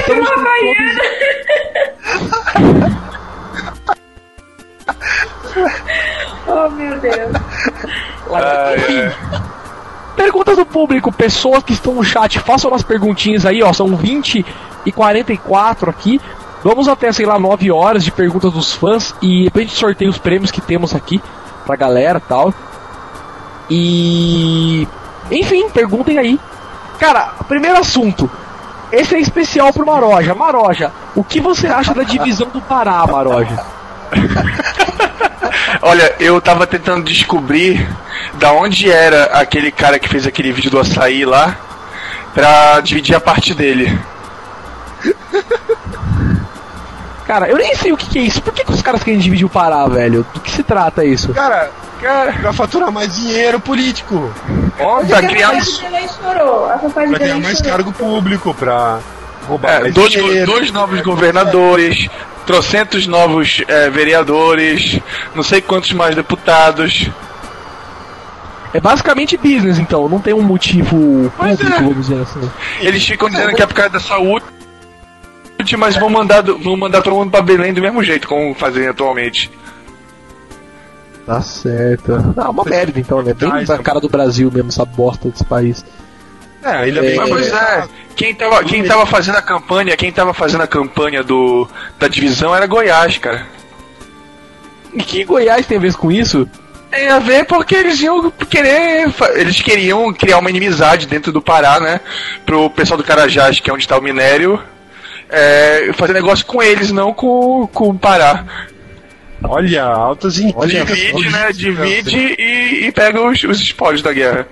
[0.00, 0.96] Estamos com todos...
[6.48, 7.32] Oh, meu Deus.
[8.32, 9.12] Ah, é.
[10.16, 13.72] Perguntas do público, pessoas que estão no chat, façam umas perguntinhas aí, ó.
[13.72, 14.44] São 20
[14.86, 16.20] e 44 aqui.
[16.64, 20.10] Vamos até, sei lá, 9 horas de perguntas dos fãs e depois a gente sorteia
[20.10, 21.22] os prêmios que temos aqui
[21.66, 22.52] pra galera tal.
[23.68, 24.88] E.
[25.30, 26.40] Enfim, perguntem aí.
[26.98, 28.30] Cara, primeiro assunto.
[28.90, 30.34] Esse é especial pro Maroja.
[30.34, 33.64] Maroja, o que você acha da divisão do Pará, Maroja?
[35.82, 37.86] Olha, eu tava tentando descobrir
[38.34, 41.56] da onde era aquele cara que fez aquele vídeo do açaí lá
[42.34, 43.98] pra dividir a parte dele.
[47.26, 48.40] Cara, eu nem sei o que, que é isso.
[48.40, 50.24] Por que, que os caras querem dividir o Pará, velho?
[50.32, 51.34] Do que se trata isso?
[51.34, 51.70] Cara,
[52.00, 54.32] cara, pra faturar mais dinheiro político.
[54.78, 55.82] Ó, pra criar isso.
[55.82, 59.00] Pra ganhar mais cargo público, pra
[59.48, 60.46] roubar É, mais dois, dinheiro.
[60.46, 62.08] dois novos governadores,
[62.46, 65.00] trocentos novos é, vereadores,
[65.34, 67.10] não sei quantos mais deputados.
[68.72, 70.08] É basicamente business, então.
[70.08, 71.80] Não tem um motivo público, é.
[71.80, 72.50] vamos dizer assim.
[72.80, 74.44] Eles ficam dizendo que é por causa da saúde,
[75.76, 79.50] mas vão mandar, vão mandar todo mundo pra Belém do mesmo jeito, como fazem atualmente.
[81.26, 82.34] Tá certo.
[82.36, 83.34] Ah, uma merda, então, né?
[83.34, 83.78] Bem na né?
[83.82, 85.84] cara do Brasil mesmo, essa bosta desse país.
[86.62, 90.32] É, ainda bem Mas pois é, quem tava, quem tava fazendo a campanha, quem tava
[90.32, 91.68] fazendo a campanha do,
[91.98, 93.46] da divisão era Goiás, cara.
[94.94, 96.48] E que Goiás tem a ver com isso?
[96.90, 99.12] Tem a ver porque eles iam querer.
[99.34, 102.00] Eles queriam criar uma inimizade dentro do Pará, né?
[102.46, 104.62] Pro pessoal do Carajás, que é onde tá o minério,
[105.28, 108.46] é, fazer negócio com eles, não com, com o Pará.
[109.44, 110.96] Olha, altas intrigas.
[110.96, 111.52] Divide, né?
[111.52, 114.48] Divide e, e pega os, os espólios da guerra.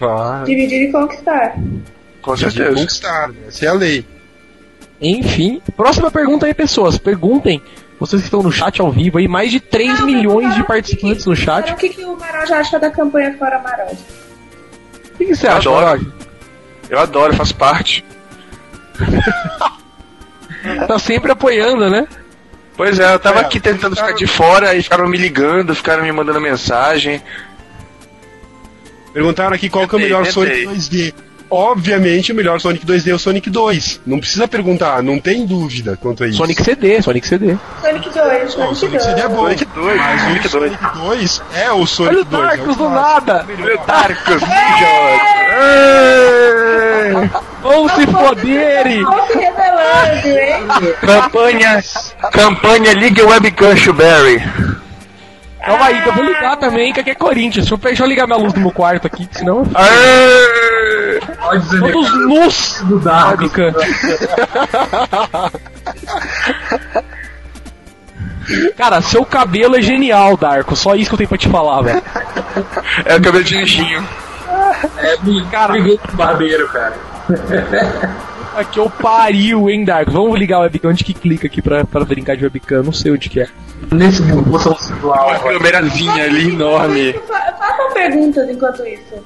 [0.00, 1.56] Ah, Dividir e conquistar.
[2.26, 2.74] Com de certeza.
[2.76, 4.04] conquistar, essa é a lei.
[5.00, 6.98] Enfim, próxima pergunta aí, pessoas.
[6.98, 7.62] Perguntem,
[8.00, 11.26] vocês que estão no chat ao vivo aí, mais de 3 Não, milhões de participantes
[11.26, 11.72] o no que- chat.
[11.72, 13.96] O que, que o Maroja acha da campanha Fora Maroja?
[15.14, 15.86] O que, que você acha, Adoro.
[15.86, 16.06] Maroja?
[16.90, 18.04] Eu adoro, eu faço parte.
[20.88, 22.08] Tá sempre apoiando, né?
[22.76, 26.02] Pois é, eu tava É, aqui tentando ficar de fora, aí ficaram me ligando, ficaram
[26.02, 27.22] me mandando mensagem.
[29.12, 30.76] Perguntaram aqui qual que é o melhor Sonic tentei.
[30.76, 31.14] 2D.
[31.50, 34.00] Obviamente, o melhor Sonic 2D é o Sonic 2.
[34.06, 36.38] Não precisa perguntar, não tem dúvida quanto a isso.
[36.38, 37.56] Sonic CD, Sonic CD.
[37.80, 39.34] Sonic 2, Não, o Sonic Sonic CD é 2.
[39.36, 39.42] bom.
[39.44, 42.42] Sonic 2, mas Sonic o Sonic 2 é o Sonic Olha o 2.
[42.42, 43.46] é Darkus do nada!
[43.62, 44.42] Olha o Darkus!
[47.62, 49.04] Vão se foderem!
[51.00, 51.82] Campanha,
[52.32, 54.42] campanha Liga Webcam Shuberry.
[55.66, 57.68] Calma aí, que eu vou ligar também, que aqui é Corinthians.
[57.68, 59.64] Deixa eu, ligar minha luz no meu quarto aqui, senão.
[59.74, 61.20] Aê!
[61.36, 62.80] Pode dizer Todos nus!
[62.84, 63.40] do Dark.
[68.76, 70.76] Cara, seu cabelo é genial, Darko.
[70.76, 72.02] Só isso que eu tenho pra te falar, velho.
[73.04, 74.06] É o cabelo de anjinho.
[74.98, 75.16] É,
[75.50, 75.74] Cara.
[76.12, 76.94] barbeiro, cara.
[78.56, 80.10] Aqui eu pariu, hein, Darko.
[80.12, 80.90] Vamos ligar o webcam.
[80.90, 82.82] Onde que clica aqui pra, pra brincar de webcam?
[82.82, 83.48] Não sei onde que é.
[83.92, 85.28] Nesse mundo, você visual.
[85.28, 87.12] Uma câmerazinha ali enorme.
[87.28, 89.22] Fa- Façam perguntas enquanto isso.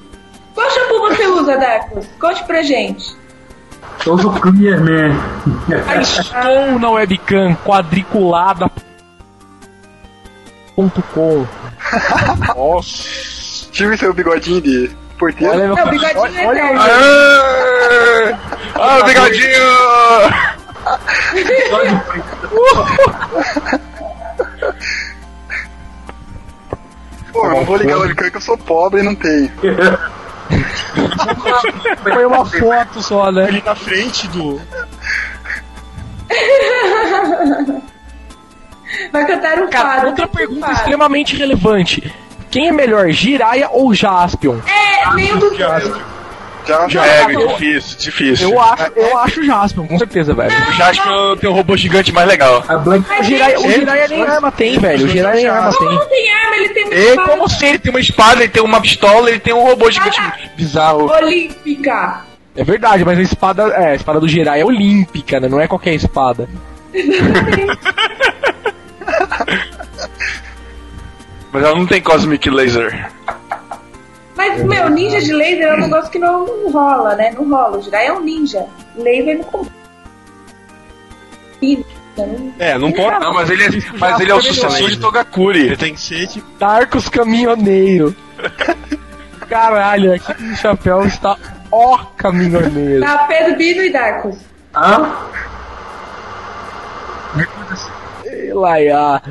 [0.53, 2.05] Qual shampoo você usa, Darkus?
[2.19, 3.15] Conte pra gente.
[4.05, 5.15] Eu uso Clear Man.
[5.87, 8.69] A Stone na webcam quadriculada.
[10.75, 11.45] Ponto com.
[13.71, 14.91] Tive seu bigodinho de
[15.21, 15.53] porteiro.
[15.53, 16.81] Olha bigodinho é olha, eterno.
[16.81, 18.35] Aê!
[18.73, 19.61] Ah, o bigodinho!
[27.31, 29.51] Pô, eu não vou ligar o webcam que eu sou pobre e não tenho.
[32.03, 33.45] Foi uma foto só, né?
[33.45, 34.59] Ali na frente do.
[39.11, 40.07] Vai cantar um Cara, fado.
[40.07, 40.77] outra pergunta fado.
[40.79, 42.13] extremamente relevante.
[42.51, 44.57] Quem é melhor, Jiraya ou Jaspion?
[44.67, 46.11] É, nenhum dos dois.
[46.67, 47.05] Já, já.
[47.05, 48.51] É, difícil, difícil.
[48.51, 50.51] Eu acho, eu acho Jaspion, com certeza, velho.
[50.69, 52.63] O Jasper tem um robô gigante mais legal.
[52.67, 55.05] A Black O Jiraya nem arma tem, velho.
[55.05, 55.97] O Jiraya nem arma Como tem.
[55.97, 57.65] não tem arma, ele tem uma E espada como assim?
[57.67, 60.21] Ele tem uma espada, ele tem uma pistola, ele tem um robô gigante
[60.55, 61.09] bizarro.
[61.11, 62.21] olímpica.
[62.55, 65.47] É verdade, mas a espada, é, a espada do Jiraya é olímpica, né?
[65.49, 66.47] Não é qualquer espada.
[71.51, 73.11] Mas ela não tem Cosmic Laser.
[74.35, 77.31] Mas, meu, ninja de laser é um negócio que não, não rola, né?
[77.31, 77.77] Não rola.
[77.77, 78.65] O Jirai é um ninja.
[78.95, 79.71] Laser não combina.
[82.57, 83.19] É, não pode.
[83.19, 85.67] Não, mas ele é, mas ele é o sucessor de Togakuri.
[85.67, 86.49] Ele tem que ser tipo.
[86.57, 88.15] Tarcos Caminhoneiro.
[89.47, 91.37] Caralho, aqui no chapéu está
[91.71, 93.01] ó caminhoneiro.
[93.01, 94.37] Tá, Pedro, Bino e Darkus.
[94.73, 95.11] Hã?
[98.23, 99.21] Sei lá, ah.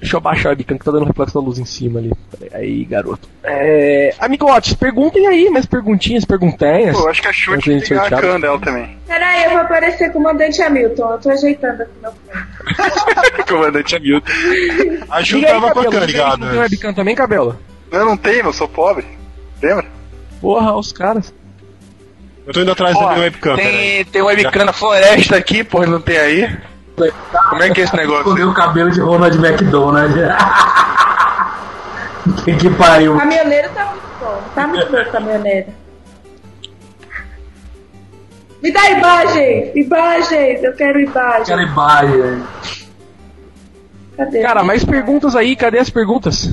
[0.00, 2.12] Deixa eu baixar a webcam que tá dando reflexo da luz em cima ali.
[2.38, 3.28] Peraí, Aí, garoto.
[3.42, 4.14] É.
[4.20, 6.96] Amigotes, perguntem aí, mais perguntinhas, perguntinhas.
[6.96, 8.96] Pô, acho que a Chute gente ligar a can dela também.
[9.08, 11.10] Peraí, eu vou aparecer com o mandante Hamilton.
[11.12, 13.42] Eu tô ajeitando aqui meu fone.
[13.48, 14.30] Comandante Hamilton.
[15.10, 15.90] A Ju aí, tava com a cabelo.
[16.00, 16.60] can Liga aí, Não tem ligada.
[16.60, 17.58] webcam também, cabelo?
[17.90, 19.04] Eu não tenho, eu sou pobre.
[19.60, 19.86] Lembra?
[20.40, 21.34] Porra, os caras.
[22.46, 23.56] Eu tô indo atrás Ó, da minha webcam.
[23.56, 26.56] tem, tem um webcam na floresta aqui, porra, não tem aí?
[27.50, 28.22] Como é que é esse negócio?
[28.22, 30.14] Escondeu o cabelo de Ronald McDonald.
[32.44, 33.14] que que pariu.
[33.14, 34.42] O caminhoneiro tá muito bom.
[34.54, 35.66] Tá muito bom o caminhoneiro.
[38.62, 39.70] Me dá imagens!
[39.76, 40.62] Imagens!
[40.64, 41.42] Eu quero imagens.
[41.42, 42.42] Aquela imagem.
[44.16, 44.42] Cadê?
[44.42, 46.50] Cara, mais perguntas aí, cadê as perguntas?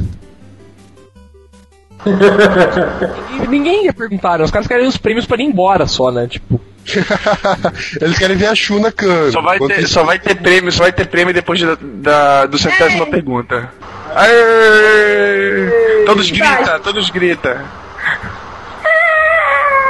[2.06, 2.06] Ninguém-
[3.50, 4.46] Ninguém ia perguntar, né?
[4.46, 6.28] Os caras querem os prêmios pra ir embora só, né?
[6.28, 6.62] Tipo.
[8.02, 9.32] Eles querem ver a Chu na can.
[9.32, 12.46] Só vai, ter, isso- só vai ter prêmio, só vai ter prêmio depois da, da,
[12.46, 13.70] do centésima pergunta.
[14.16, 16.04] Aê!
[16.06, 17.66] Todos grita, todos grita.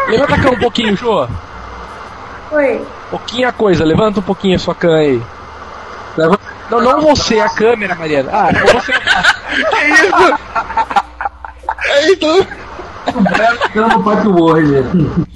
[0.07, 1.27] Levanta a cã um pouquinho, Jô.
[2.51, 2.81] Oi.
[3.09, 5.21] Pouquinha coisa, levanta um pouquinho a sua cã aí.
[6.17, 6.39] Leva-
[6.71, 8.29] Não, não você, a câmera, Mariana.
[8.31, 8.93] Ah, você.
[13.75, 15.27] Não, Pack World.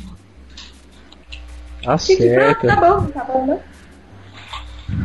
[1.89, 2.67] Tá certo.
[2.67, 3.57] Tá bom, tá bom, né?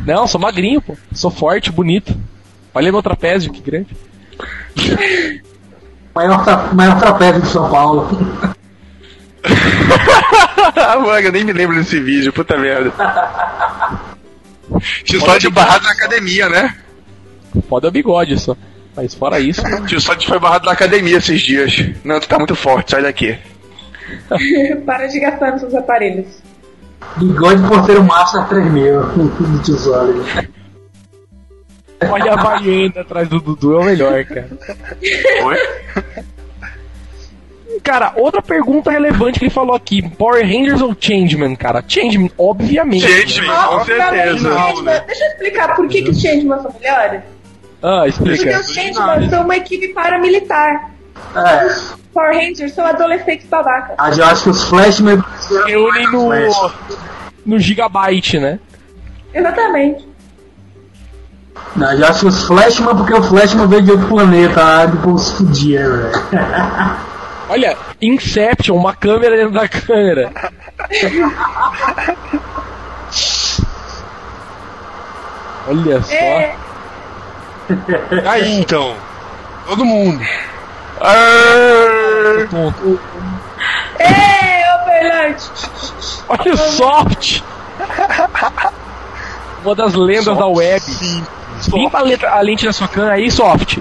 [0.05, 0.95] Não, sou magrinho, pô.
[1.11, 2.15] Sou forte, bonito.
[2.75, 3.97] Olha meu trapézio, que grande.
[6.13, 8.07] Maior, tra maior trapézio de São Paulo.
[10.75, 12.93] Mano, eu nem me lembro desse vídeo, puta merda.
[15.03, 16.75] Tio Sod foi barrado na academia, né?
[17.67, 18.55] Foda é o bigode só.
[18.95, 19.63] Mas fora isso.
[19.87, 21.83] Tio Sod foi barrado na academia esses dias.
[22.03, 23.35] Não, tu tá muito forte, sai daqui.
[24.85, 26.44] Para de gastar nos seus aparelhos.
[27.17, 29.01] Bigode Porteiro Master 3000.
[29.39, 30.25] De tesouro.
[32.11, 34.49] Olha a variante atrás do Dudu, é o melhor, cara.
[35.45, 35.57] Oi?
[37.83, 41.83] Cara, outra pergunta relevante que ele falou aqui: Power Rangers ou Changeman, cara?
[41.87, 43.07] Changeman, obviamente.
[43.07, 44.53] Changeman, com Obviamente, certeza.
[44.57, 47.21] Changeman- Deixa eu explicar por que, que os Changeman são melhores.
[47.81, 48.59] Ah, Porque explica.
[48.59, 50.91] os Changeman são uma equipe paramilitar.
[51.35, 51.67] É.
[52.13, 53.95] Power Rangers são adolescentes babaca.
[53.97, 55.21] Ah, eu acho que os Flash me
[55.65, 56.29] Reúnem no,
[57.45, 58.59] no Gigabyte, né?
[59.33, 60.07] Exatamente.
[61.75, 65.23] Não, eu acho que os Flashman, porque o Flashman veio de outro planeta, ah, depois
[65.23, 66.11] se fudia, velho.
[67.49, 70.31] Olha, Inception, uma câmera dentro da câmera.
[75.67, 76.13] Olha só.
[76.13, 76.55] É,
[78.25, 78.95] Aí então,
[79.67, 80.23] todo mundo.
[82.49, 82.99] Tonto.
[83.99, 86.23] é, ô Fernandes.
[86.27, 87.41] Olha o Soft!
[89.63, 90.81] Uma das lendas da web.
[91.73, 93.79] Limpa a, letra- a lente da sua cana aí, Soft.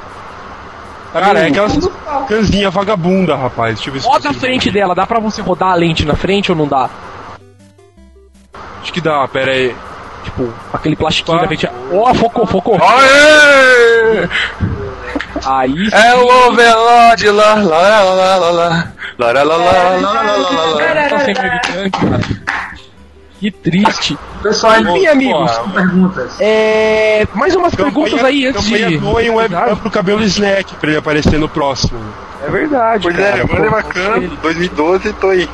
[1.13, 1.79] Cara, é aquelas
[2.29, 3.77] canzinha vagabunda, rapaz.
[3.77, 6.17] Deixa eu ver se Roda a frente dela, dá pra você rodar a lente na
[6.17, 6.91] frente ou não dá?
[8.83, 9.75] Acho que dá, pera aí.
[10.25, 11.43] Tipo, aquele plastiquinho Pá.
[11.43, 11.69] da frente.
[11.93, 12.79] Ó, focou, focou.
[12.83, 14.29] Aê!
[15.47, 15.89] Aí.
[15.93, 18.93] É o overlord, lá, lá, lá, lá, lá, lá.
[19.19, 21.89] Lá, lá, lá, lá, lá, lá, lá, lá.
[21.91, 22.45] tá.
[23.39, 24.19] Que triste.
[24.43, 25.59] Pessoal, Enfim, amigos.
[25.75, 26.37] perguntas.
[26.41, 28.99] É, mais umas perguntas aí antes campanha de.
[28.99, 32.01] doem um webcam pro cabelo Snack pra ele aparecer no próximo.
[32.43, 33.03] É verdade.
[33.03, 33.39] Pois cara.
[33.39, 34.29] é, agora é bacana.
[34.41, 35.49] 2012, tô aí.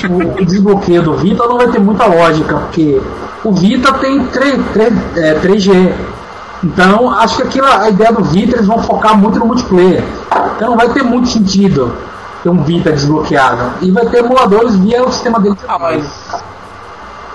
[0.09, 3.01] o, o desbloqueio do Vita não vai ter muita lógica, porque
[3.45, 5.93] o Vita tem 3, 3, é, 3G.
[6.65, 10.05] Então, acho que aquilo, a ideia do Vita, eles vão focar muito no multiplayer.
[10.57, 11.93] Então não vai ter muito sentido
[12.43, 13.73] ter um Vita desbloqueado.
[13.81, 15.57] E vai ter emuladores via o sistema dele.
[15.67, 16.43] Ah, mas-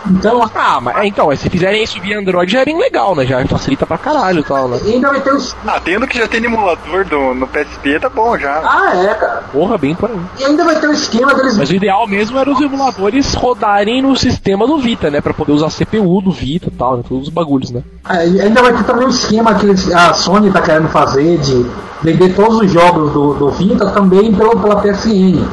[0.10, 3.26] Então, Ah, mas é, então, se fizerem isso via Android já é bem legal, né?
[3.26, 4.80] Já facilita pra caralho e tal, né?
[4.86, 5.38] e ainda vai ter o.
[5.66, 8.62] Ah, tendo que já tem emulador do, no PSP, tá bom já.
[8.64, 9.44] Ah, é, cara.
[9.52, 10.20] Porra, bem por aí.
[10.40, 11.58] E ainda vai ter o esquema deles.
[11.58, 15.22] Mas o ideal mesmo era os emuladores rodarem no sistema do Vita, né?
[15.22, 17.04] Pra poder usar a CPU do Vita e tal, né?
[17.08, 17.84] Todos os bagulhos, né?
[18.10, 21.66] E Ainda vai ter também o esquema que a Sony tá querendo fazer de
[22.02, 25.46] vender todos os jogos do, do Vita também pelo, pela PSN.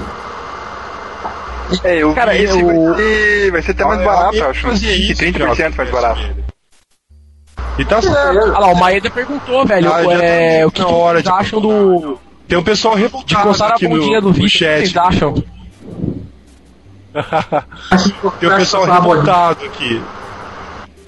[1.83, 4.51] É, eu Cara, vi esse eu- vai, ser, vai ser até mais Ah, barato, eu
[4.51, 4.69] acho.
[4.71, 6.21] Que isso, 30% mais barato.
[7.79, 8.17] E tá certo.
[8.39, 11.41] Olha lá, o Maeda perguntou, velho, Ah, é, tá o que, que hora vocês de-
[11.41, 12.19] acham do.
[12.47, 14.77] Tem um pessoal de revoltado coçar a aqui no, do no Vita, o que chat.
[14.81, 15.35] vocês acham?
[18.41, 20.03] Tem um pessoal revoltado aqui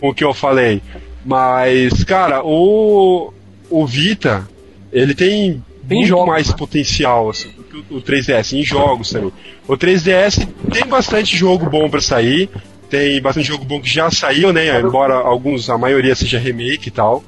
[0.00, 0.80] com o que eu falei.
[1.24, 3.32] Mas, cara, o,
[3.68, 4.48] o Vita,
[4.92, 6.54] ele tem, Tem muito jogos, mais né?
[6.56, 9.32] potencial assim, do que o, o 3DS, em jogos também.
[9.68, 12.48] O 3DS tem bastante jogo bom pra sair,
[12.88, 14.80] tem bastante jogo bom que já saiu, né?
[14.80, 17.22] Embora alguns, a maioria seja remake e tal.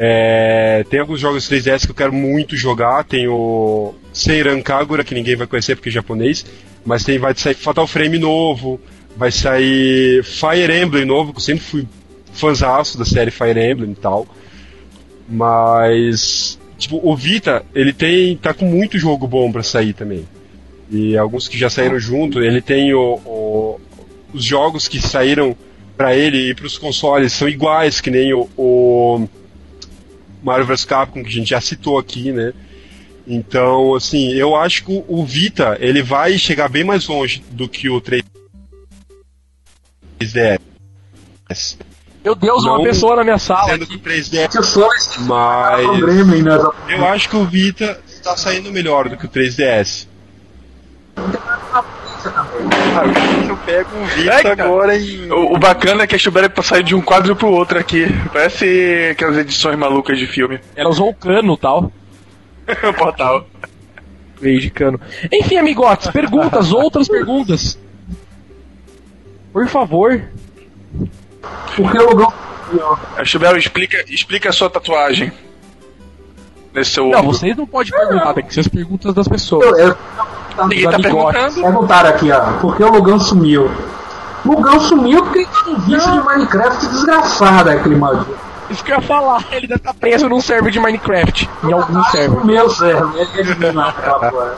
[0.00, 3.04] É, tem alguns jogos 3DS que eu quero muito jogar.
[3.04, 6.46] Tem o Seiran Kagura, que ninguém vai conhecer porque é japonês.
[6.86, 8.80] Mas tem, vai sair Fatal Frame novo.
[9.16, 11.88] Vai sair Fire Emblem novo, que eu sempre fui
[12.32, 14.26] fãzaço da série Fire Emblem e tal.
[15.28, 20.26] Mas, tipo, o Vita, ele tem, tá com muito jogo bom pra sair também.
[20.90, 23.80] E alguns que já saíram junto, ele tem o, o-
[24.32, 25.54] os jogos que saíram
[25.96, 29.28] pra ele e pros consoles são iguais, que nem o, o
[30.42, 32.52] Mario vs Capcom, que a gente já citou aqui, né?
[33.26, 37.90] Então, assim, eu acho que o Vita, ele vai chegar bem mais longe do que
[37.90, 38.00] o
[40.20, 40.58] 3DS.
[42.24, 43.70] Meu Deus, uma Não pessoa na minha sala.
[43.70, 46.52] Sendo que o 3DS, Que o Sony é mas né?
[46.88, 50.06] eu acho que o Vita está saindo melhor do que o 3DS.
[51.16, 51.82] Ah,
[53.44, 55.30] se eu pego um Vita É, agora em.
[55.30, 58.06] O, o bacana é que a Ashberry sair de um quadro pro outro aqui.
[58.32, 60.60] Parece aquelas edições malucas de filme.
[60.74, 61.92] Ela usou o cano e tal.
[62.88, 63.46] o portal.
[64.40, 65.00] Veio de cano.
[65.32, 67.78] Enfim, amigotes, perguntas, outras perguntas.
[69.52, 70.22] Por favor.
[71.76, 72.32] Porque o Lugão.
[73.16, 75.32] Ashberry, explica, explica a sua tatuagem.
[76.74, 77.32] Nesse seu Não, ombro.
[77.32, 79.78] vocês não podem perguntar, tem que ser as perguntas das pessoas.
[79.78, 79.96] Eu, eu,
[80.66, 81.54] Ninguém tá perguntando.
[81.62, 83.70] perguntaram aqui, ó, por que o Lugão sumiu?
[84.44, 88.36] Lugão sumiu porque ele tá com vício de Minecraft desgraçado, aquele maldito.
[88.70, 91.48] Isso que eu ia falar, ele deve estar preso num server de Minecraft.
[91.64, 92.38] Em algum server.
[92.38, 94.54] O meu server, ele aquela porra.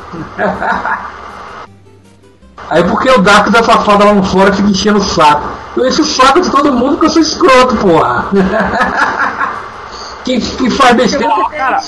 [2.71, 5.43] Aí porque o Dark da safada lá no fora fica enchendo o saco.
[5.77, 8.27] Eu encho o saco de todo mundo porque eu sou escroto, porra.
[10.25, 11.81] Quem, quem faz besteira Cara,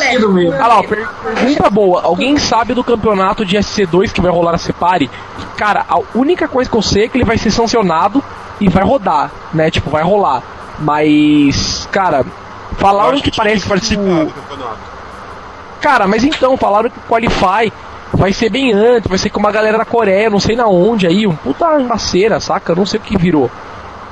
[0.00, 0.50] é do meu.
[0.52, 2.02] olha lá, pergunta boa.
[2.02, 5.10] Alguém sabe do campeonato de SC2 que vai rolar na Separe?
[5.56, 8.22] Cara, a única coisa que eu sei é que ele vai ser sancionado
[8.60, 9.68] e vai rodar, né?
[9.70, 10.42] Tipo, vai rolar.
[10.78, 12.24] Mas, cara,
[12.78, 14.78] falaram que, tinha parece que participar o- do campeonato.
[15.80, 17.72] Cara, mas então, falaram que o Qualify
[18.12, 21.06] vai ser bem antes, vai ser com uma galera da Coreia, não sei na onde
[21.06, 22.72] aí, um puta maceira, saca?
[22.72, 23.50] Eu não sei o que virou.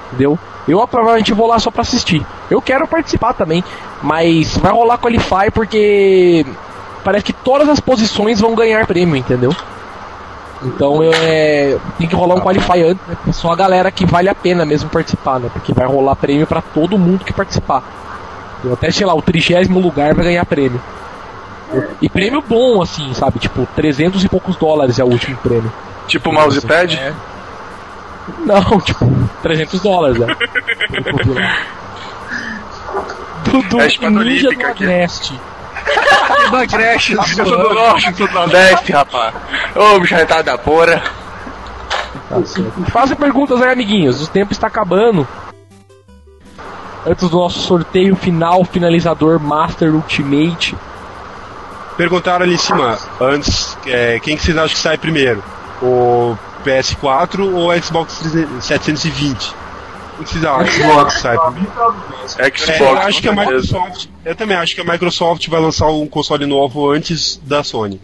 [0.08, 0.38] Entendeu?
[0.66, 2.24] Eu provavelmente vou lá só pra assistir.
[2.50, 3.62] Eu quero participar também,
[4.02, 6.44] mas vai rolar Qualify porque
[7.04, 9.54] parece que todas as posições vão ganhar prêmio, entendeu?
[10.62, 13.16] Então é, tem que rolar um Qualify antes, né?
[13.32, 15.48] Só a galera que vale a pena mesmo participar, né?
[15.52, 17.82] Porque vai rolar prêmio pra todo mundo que participar.
[18.58, 18.74] Entendeu?
[18.74, 20.80] Até, sei lá, o trigésimo lugar vai ganhar prêmio.
[22.00, 23.38] E prêmio bom, assim, sabe?
[23.38, 25.72] Tipo, 300 e poucos dólares é o último prêmio.
[26.06, 26.96] Tipo mousepad.
[26.96, 27.12] É.
[28.40, 29.06] Não, tipo,
[29.42, 30.36] 300 dólares, né?
[33.44, 34.66] Dudu, É Ninja do.
[34.66, 35.38] Agreste.
[36.50, 39.34] Da Crash, eu sou do norte, eu sou do nordeste, rapaz.
[39.74, 41.02] Ô, bicho retado da porra.
[42.28, 42.36] Tá.
[42.90, 44.22] Façam perguntas aí, amiguinhos.
[44.22, 45.26] O tempo está acabando.
[47.06, 50.76] Antes do nosso sorteio final, finalizador Master Ultimate.
[51.96, 55.42] Perguntaram ali em cima, antes, é, quem que vocês acham que sai primeiro?
[55.82, 59.54] O PS4 ou o Xbox 300 720?
[60.18, 61.14] O que vocês acham Xbox.
[61.14, 61.70] que sai primeiro?
[62.28, 63.32] Xbox, É, eu acho que a.
[63.32, 64.06] Microsoft.
[64.24, 68.00] Eu também acho que a Microsoft vai lançar um console novo antes da Sony.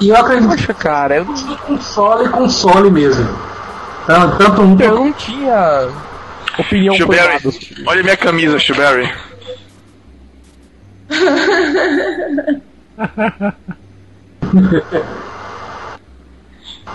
[0.00, 3.28] E eu acredito Poxa, cara, eu, que console console mesmo.
[4.06, 5.88] Tanto, tanto um eu não tinha
[6.58, 6.94] opinião.
[6.94, 7.38] Shuberry,
[7.86, 9.12] olha minha camisa, Shuberry.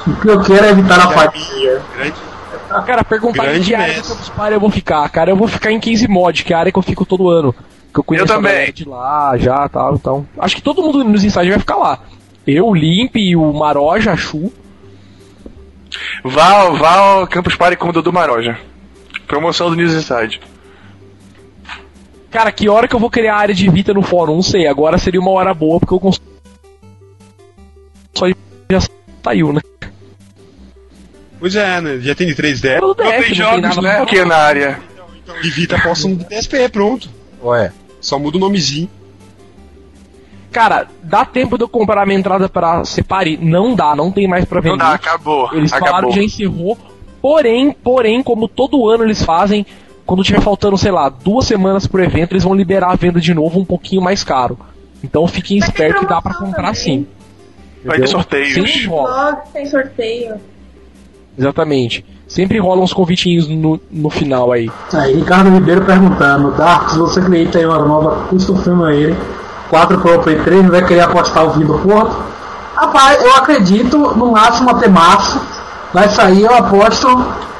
[0.06, 1.82] O que eu quero é evitar a fatia.
[1.96, 2.16] Grande.
[2.86, 4.08] Cara, perguntar em Grande que área do.
[4.10, 5.10] Campus Party eu vou ficar.
[5.10, 7.30] Cara, eu vou ficar em 15 mod, que é a área que eu fico todo
[7.30, 7.56] ano.
[7.94, 8.74] Que eu conheço Eu também.
[8.74, 10.28] de lá, já, tal, então.
[10.38, 12.00] Acho que todo mundo nos ensaios vai ficar lá.
[12.46, 14.52] Eu, o Limp, o Maroja, a Chu.
[16.24, 18.58] Vá, vá ao Campus Party com o Dudu Maroja.
[19.28, 20.42] Promoção do News Inside.
[22.34, 24.34] Cara, que hora que eu vou criar a área de Vita no fórum?
[24.34, 24.66] Não sei.
[24.66, 26.24] Agora seria uma hora boa, porque o console
[28.72, 28.80] já
[29.24, 29.62] saiu, né?
[31.40, 32.00] Pois é, né?
[32.00, 32.80] Já tem de 3D.
[32.80, 34.00] Pelo Não tem jogos, nada né?
[34.00, 34.80] Aqui na área.
[35.44, 37.08] E Vita posta um PSP, pronto.
[37.44, 38.90] Ué, Só muda o nomezinho.
[40.52, 43.38] Cara, dá tempo de eu comprar minha entrada pra Separe?
[43.38, 44.78] Não dá, não tem mais pra vender.
[44.78, 45.50] Não dá, acabou.
[45.54, 46.10] Eles falaram acabou.
[46.10, 46.78] que já encerrou.
[47.22, 49.66] Porém, porém, como todo ano eles fazem,
[50.06, 53.34] quando tiver faltando, sei lá, duas semanas pro evento, eles vão liberar a venda de
[53.34, 54.58] novo um pouquinho mais caro.
[55.04, 56.82] Então fiquem espertos que dá pra promoção comprar também.
[56.82, 57.08] sim.
[57.84, 58.54] Vai ter sorteios.
[58.54, 59.26] Sempre rola.
[59.26, 60.36] Logo tem sorteio.
[61.38, 62.06] Exatamente.
[62.28, 64.72] Sempre rolam uns convitinhos no, no final aí.
[64.94, 69.16] Aí, Ricardo Ribeiro perguntando, Dark, se você acredita em uma nova custom ele,
[69.70, 72.16] 4 Pro Play 3, vai querer apostar o fim do Porto?
[72.76, 75.40] Rapaz, eu acredito, no máximo até março,
[75.94, 77.08] vai sair, eu aposto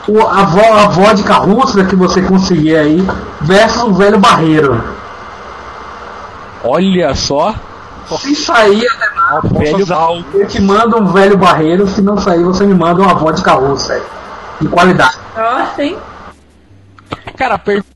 [0.08, 2.98] o, a, vo, a vodka russa que você conseguir aí,
[3.42, 4.84] versus o velho barreiro.
[6.64, 7.54] Olha só.
[8.20, 12.66] Se sair até março, Velho eu te mando um velho barreiro, se não sair, você
[12.66, 14.04] me manda uma vodka russa aí,
[14.62, 15.18] de qualidade.
[15.36, 15.98] Nossa, hein?
[17.38, 17.88] Cara, pergunta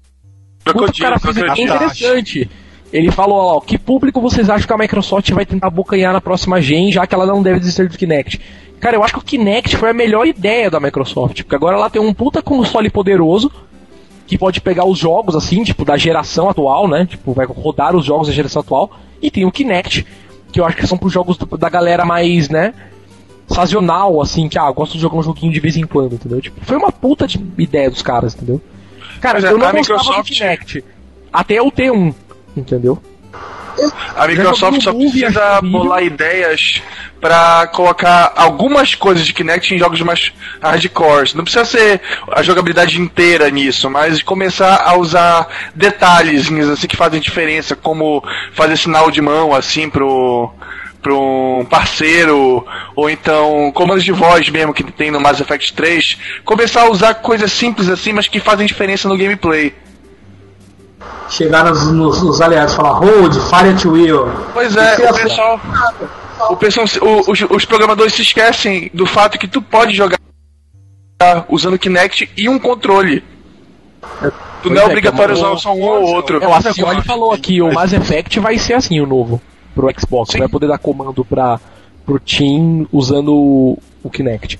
[0.64, 2.50] que o cara fez aqui é interessante.
[2.92, 6.62] Ele falou, ó, que público vocês acham que a Microsoft vai tentar abocanhar na próxima
[6.62, 8.40] gen, já que ela não deve desistir do Kinect?
[8.80, 11.90] Cara, eu acho que o Kinect foi a melhor ideia da Microsoft, porque agora ela
[11.90, 13.52] tem um puta console poderoso,
[14.28, 17.06] que pode pegar os jogos, assim, tipo, da geração atual, né?
[17.06, 18.92] Tipo, vai rodar os jogos da geração atual,
[19.22, 20.06] e tem o Kinect,
[20.52, 22.74] que eu acho que são pros jogos do- da galera mais, né?
[23.48, 26.42] Sazonal, assim, que, ah, gosto de jogar um joguinho de vez em quando, entendeu?
[26.42, 28.62] Tipo, foi uma puta de ideia dos caras, entendeu?
[29.22, 30.84] Cara, é, eu não gostava Microsoft- do Kinect.
[31.32, 32.14] Até eu ter um,
[32.56, 33.00] entendeu?
[34.16, 36.82] A Microsoft só precisa bolar ideias
[37.22, 40.32] pra colocar algumas coisas de Kinect em jogos mais
[40.62, 41.36] hardcore.
[41.36, 42.02] Não precisa ser
[42.32, 48.24] a jogabilidade inteira nisso, mas começar a usar detalhezinhos assim que fazem diferença, como
[48.54, 50.52] fazer sinal de mão assim pro
[51.00, 52.66] para um parceiro,
[52.96, 57.14] ou então comandos de voz mesmo que tem no Mass Effect 3, começar a usar
[57.16, 59.74] coisas simples assim, mas que fazem diferença no gameplay.
[61.30, 64.26] Chegar nos, nos, nos aliados e falar hold, fire at will.
[64.54, 65.60] Pois é, se o pessoal.
[66.50, 70.18] O pessoal o- os, os programadores se esquecem do fato que tu pode jogar
[71.50, 73.24] usando Kinect e um controle.
[74.62, 76.42] Tu não é é, obrigatório é usar só um ou outro.
[76.44, 79.42] É, o Acioli falou aqui, o Mass Effect vai ser assim, o novo,
[79.74, 80.32] pro Xbox.
[80.32, 80.40] Sim.
[80.40, 81.60] Vai poder dar comando pra,
[82.06, 84.60] pro Team usando o, o Kinect.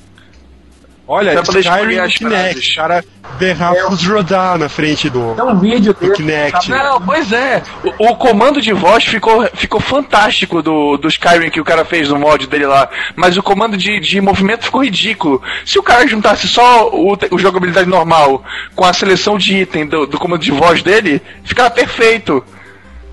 [1.08, 2.72] Olha, pra Skyrim no Kinect.
[2.72, 3.06] O cara
[3.40, 6.12] derrapa os rodar na frente do, Tem um vídeo do.
[6.12, 6.70] Kinect.
[6.70, 7.64] Não, pois é.
[7.98, 12.10] O, o comando de voz ficou, ficou fantástico do, do Skyrim que o cara fez
[12.10, 12.90] no mod dele lá.
[13.16, 15.42] Mas o comando de, de movimento ficou ridículo.
[15.66, 18.44] Se o cara juntasse só o, o jogabilidade normal
[18.76, 22.44] com a seleção de item do, do comando de voz dele, ficava perfeito.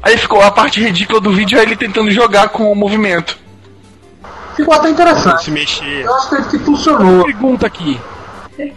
[0.03, 3.44] Aí ficou a parte ridícula do vídeo é ele tentando jogar com o movimento.
[4.57, 5.45] Ficou até interessante.
[5.45, 6.05] Se mexer.
[6.05, 7.25] Eu acho que, que funcionou.
[7.25, 7.99] Pergunta aqui.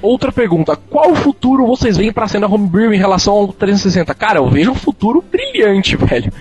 [0.02, 0.76] Outra pergunta.
[0.76, 4.14] Qual futuro vocês veem pra cena homebrew em relação ao 360?
[4.16, 6.32] Cara, eu vejo um futuro brilhante, velho.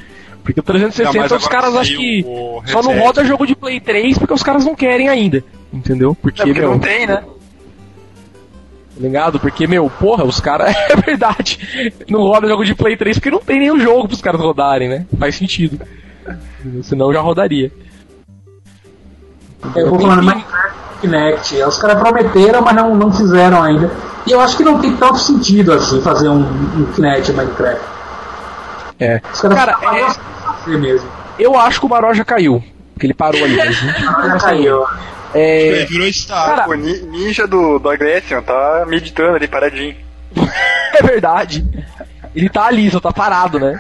[0.42, 2.24] Porque o 360 Não, mas os caras acham que
[2.66, 5.42] só não roda jogo de Play 3 porque os caras não querem ainda.
[5.72, 6.14] Entendeu?
[6.14, 7.16] Porque, É porque meu, não tem, né?
[7.16, 9.38] tá ligado?
[9.40, 10.74] Porque, meu, porra, os caras.
[10.88, 11.94] É verdade.
[12.08, 15.06] Não roda jogo de Play 3 porque não tem nenhum jogo pros caras rodarem, né?
[15.18, 15.80] Faz sentido.
[16.82, 17.70] Senão já rodaria.
[19.74, 21.62] Eu vou falando Minecraft Kinect.
[21.62, 23.90] Os caras prometeram, mas não, não fizeram ainda.
[24.26, 27.80] E eu acho que não tem tanto sentido assim fazer um, um Kinect Minecraft.
[28.98, 29.20] É.
[29.32, 31.08] Os caras Cara, é- fazer mesmo.
[31.38, 32.62] Eu acho que o Baró já caiu.
[32.94, 33.56] Porque ele parou ali.
[33.56, 34.86] Mas Já caiu.
[35.34, 36.08] é, Ele virou.
[36.28, 39.96] Cara, O ni- ninja do, do Agressian tá meditando ali, paradinho.
[40.98, 41.62] É verdade.
[42.34, 43.78] Ele tá ali, só tá parado, né?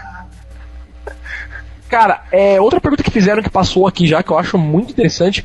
[1.88, 5.42] Cara, é, outra pergunta que fizeram que passou aqui já, que eu acho muito interessante.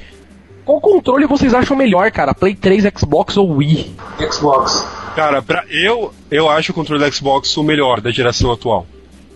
[0.65, 2.33] Qual controle vocês acham melhor, cara?
[2.33, 3.95] Play 3, Xbox ou Wii?
[4.31, 4.85] Xbox.
[5.15, 8.85] Cara, pra, eu, eu acho o controle do Xbox o melhor da geração atual.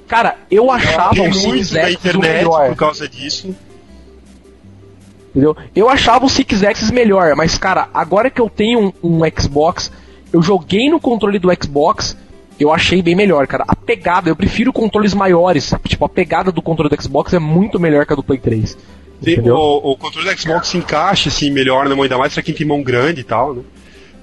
[0.08, 2.70] Cara, eu achava Tem o Six muito da o internet melhor.
[2.70, 3.56] por causa disso.
[5.32, 5.56] Entendeu?
[5.76, 9.92] Eu achava o Six Axis melhor, mas cara, agora que eu tenho um, um Xbox,
[10.32, 12.16] eu joguei no controle do Xbox,
[12.60, 13.64] eu achei bem melhor, cara.
[13.68, 15.74] A pegada, eu prefiro controles maiores.
[15.88, 18.78] Tipo, a pegada do controle do Xbox é muito melhor que a do Play 3.
[19.24, 19.56] Tem- Entendeu?
[19.56, 22.54] o, o controle do Xbox se encaixa assim melhor na mão, ainda mais pra quem
[22.54, 23.62] tem mão grande e tal, né?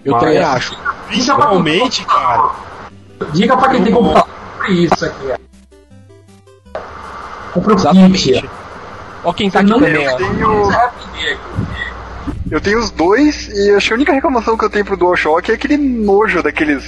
[0.04, 0.76] Eu Mas- também acho.
[1.08, 2.50] Principalmente, cara.
[3.32, 4.28] Diga pra quem tem computador
[4.70, 5.26] isso aqui.
[6.74, 6.80] ó.
[7.52, 8.32] Compre o Exatamente.
[8.32, 8.50] kit.
[9.24, 10.16] Ó quem tá aqui Não, também, ó.
[10.16, 10.68] Tenho,
[12.50, 15.50] eu tenho os dois e acho que a única reclamação que eu tenho pro DualShock
[15.50, 16.82] é aquele nojo daqueles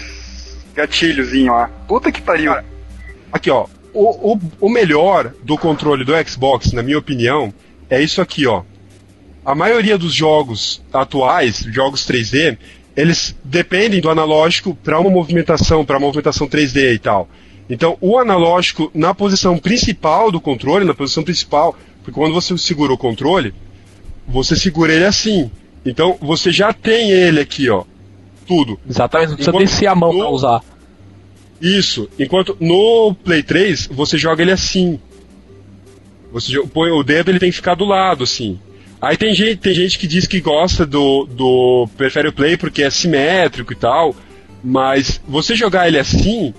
[0.75, 1.71] gatilhozinho lá.
[1.87, 2.53] Puta que pariu.
[2.53, 2.65] Cara,
[3.33, 3.67] Aqui, ó.
[3.93, 7.53] O, o, o melhor do controle do Xbox, na minha opinião,
[7.91, 8.63] é isso aqui, ó.
[9.45, 12.57] A maioria dos jogos atuais, jogos 3D,
[12.97, 17.29] eles dependem do analógico para uma movimentação, para movimentação 3D e tal.
[17.69, 22.93] Então, o analógico na posição principal do controle, na posição principal, porque quando você segura
[22.93, 23.53] o controle,
[24.29, 25.51] você segura ele assim.
[25.85, 27.85] Então, você já tem ele aqui, ó.
[28.47, 28.79] Tudo.
[28.89, 30.61] Exatamente, não precisa Enquanto- descer a mão no- pra usar.
[31.61, 32.09] Isso.
[32.19, 34.99] Enquanto no Play 3, você joga ele assim.
[36.33, 38.59] Você põe o dedo, ele tem que ficar do lado, assim.
[39.01, 41.89] Aí tem gente, tem gente que diz que gosta do, do.
[41.97, 44.15] prefere o Play porque é simétrico e tal.
[44.63, 46.53] Mas você jogar ele assim,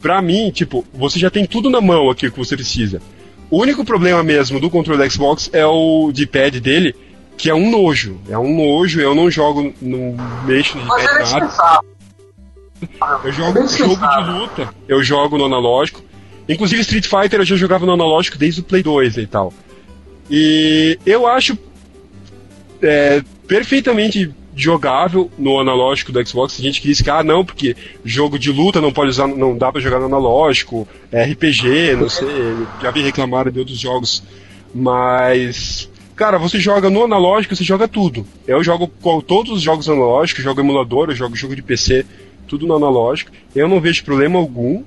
[0.00, 3.02] pra mim, tipo, você já tem tudo na mão aqui o que você precisa.
[3.50, 6.94] O único problema mesmo do controle da Xbox é o D-pad dele,
[7.38, 8.20] que é um nojo.
[8.28, 11.80] É um nojo, eu não jogo, não mexo no Mas é nada.
[13.24, 16.02] Eu jogo Bem jogo de luta, eu jogo no analógico.
[16.48, 19.52] Inclusive Street Fighter eu já jogava no analógico desde o Play 2 e tal.
[20.30, 21.56] E eu acho
[22.82, 26.56] é, perfeitamente jogável no analógico do Xbox.
[26.56, 29.56] Tem gente que diz que, ah, não, porque jogo de luta não pode usar, não
[29.56, 32.26] dá pra jogar no analógico, é RPG, não sei,
[32.82, 34.22] já vi reclamar de outros jogos.
[34.74, 35.88] Mas,
[36.18, 38.26] cara, você joga no analógico, você joga tudo.
[38.46, 42.04] Eu jogo com todos os jogos analógicos, jogo emulador, eu jogo jogo de PC,
[42.46, 43.30] tudo no analógico.
[43.54, 44.82] Eu não vejo problema algum.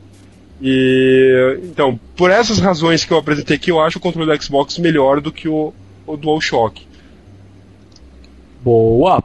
[0.61, 4.77] E então, por essas razões que eu apresentei aqui, eu acho o controle do Xbox
[4.77, 5.73] melhor do que o,
[6.05, 6.85] o DualShock.
[8.63, 9.23] Boa!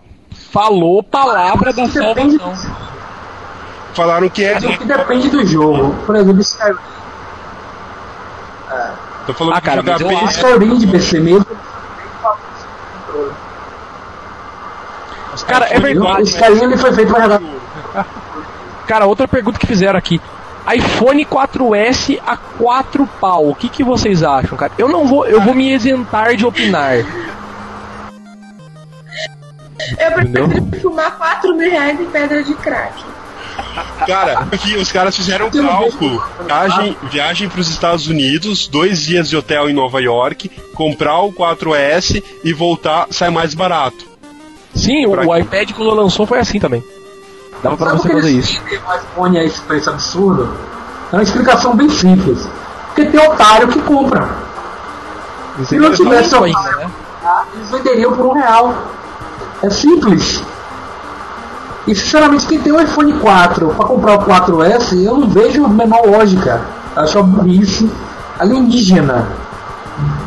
[0.50, 2.76] Falou palavra da Depende, salvação.
[3.94, 4.54] Falaram que é.
[4.54, 5.94] mas o que depende do jogo.
[6.06, 6.76] Por exemplo, Skyrim,
[9.26, 10.16] Tô falando Ah, cara, que jogar mas eu bem.
[10.18, 11.46] acho- Skyrim de PC mesmo.
[15.44, 16.22] Cara, é O verdade.
[16.30, 17.40] Skyrim ele foi feito pra jogar.
[18.86, 20.20] Cara, outra pergunta que fizeram aqui.
[20.74, 23.48] iPhone 4S a 4 pau.
[23.50, 24.72] O que, que vocês acham, cara?
[24.78, 26.96] Eu não vou, eu vou me isentar de opinar.
[29.98, 30.48] Eu Entendeu?
[30.48, 33.04] prefiro fumar 4 mil reais em pedra de crack.
[34.06, 36.24] Cara, aqui os caras fizeram um cálculo.
[36.44, 41.32] Viagem, viagem para os Estados Unidos, dois dias de hotel em Nova York, comprar o
[41.32, 44.06] 4S e voltar sai mais barato.
[44.76, 46.84] Sim, o, Pra o iPad quando lançou foi assim também.
[47.62, 48.60] Dava pra Sabe você por que fazer isso.
[48.62, 50.54] o iPhone a esse preço absurdo?
[51.12, 52.46] É uma explicação bem simples.
[52.88, 54.28] Porque tem otário que compra.
[55.64, 56.90] Se não tivesse otário, ainda, né?
[57.54, 58.74] eles venderiam por um real.
[59.62, 60.42] É simples.
[61.86, 65.68] E sinceramente, quem tem um iPhone 4 para comprar o 4S, eu não vejo a
[65.68, 66.60] menor lógica.
[66.94, 67.90] Eu acho uma burrice
[68.38, 69.26] alienígena.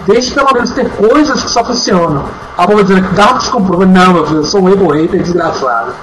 [0.07, 2.25] Deixe pelo menos ter coisas que só funcionam.
[2.57, 3.85] A vou dizer que Darks comprou.
[3.85, 5.93] Não, meu filho, eu sou um ego hater desgraçado.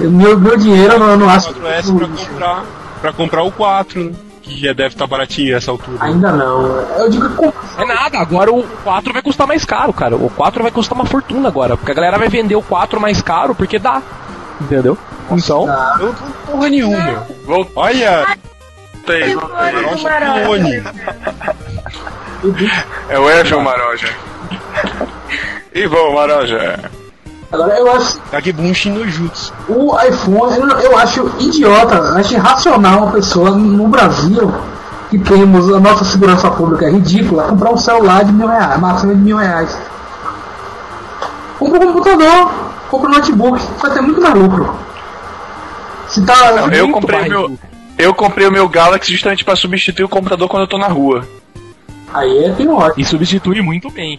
[0.00, 2.62] Eu- Meu, meu dinheiro eu não, eu não acho 4S pra comprar,
[3.00, 4.12] pra comprar o 4, né?
[4.42, 5.98] que já deve estar baratinho nessa altura.
[6.00, 6.62] Ainda não.
[6.98, 7.44] Eu digo que
[7.80, 10.16] É nada, agora o 4 vai custar mais caro, cara.
[10.16, 11.76] O 4 vai custar uma fortuna agora.
[11.76, 14.02] Porque a galera vai vender o 4 mais caro porque dá.
[14.60, 14.98] Entendeu?
[15.30, 15.68] Então.
[16.00, 17.24] Eu não tô porra nenhuma.
[17.46, 17.72] Voltei.
[17.76, 18.26] Olha,
[19.06, 19.36] Tem.
[19.36, 20.44] Maroja Maroja.
[20.44, 20.82] clone.
[23.08, 24.08] É o Evan Maroja.
[25.74, 26.90] E vamos, Maroja.
[27.52, 29.52] Agora eu acho Kagebunshin no Jutsu.
[29.68, 34.52] o iPhone, eu, acho idiota, acho irracional uma pessoa no Brasil
[35.10, 39.20] que temos a nossa segurança pública ridícula comprar um celular de mil reais, máximo de
[39.20, 39.76] mil reais.
[41.58, 42.50] Compra um computador,
[42.90, 44.74] compra um notebook, vai ter muito mais lucro.
[46.08, 46.52] Se tá.
[46.52, 47.58] Não, eu comprei meu.
[47.98, 51.28] Eu comprei o meu Galaxy justamente pra substituir o computador quando eu tô na rua.
[52.12, 52.92] Aí é pior.
[52.96, 54.18] E substitui muito bem.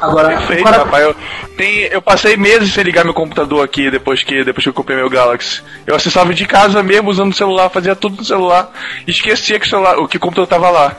[0.00, 1.04] Agora, Perfeito, agora rapaz.
[1.04, 1.16] Eu,
[1.56, 4.96] tem, eu passei meses sem ligar meu computador aqui depois que, depois que eu comprei
[4.96, 5.62] meu Galaxy.
[5.86, 8.72] Eu acessava de casa mesmo usando o celular, fazia tudo no celular.
[9.06, 10.96] Esquecia que o, celular, o, que o computador tava lá.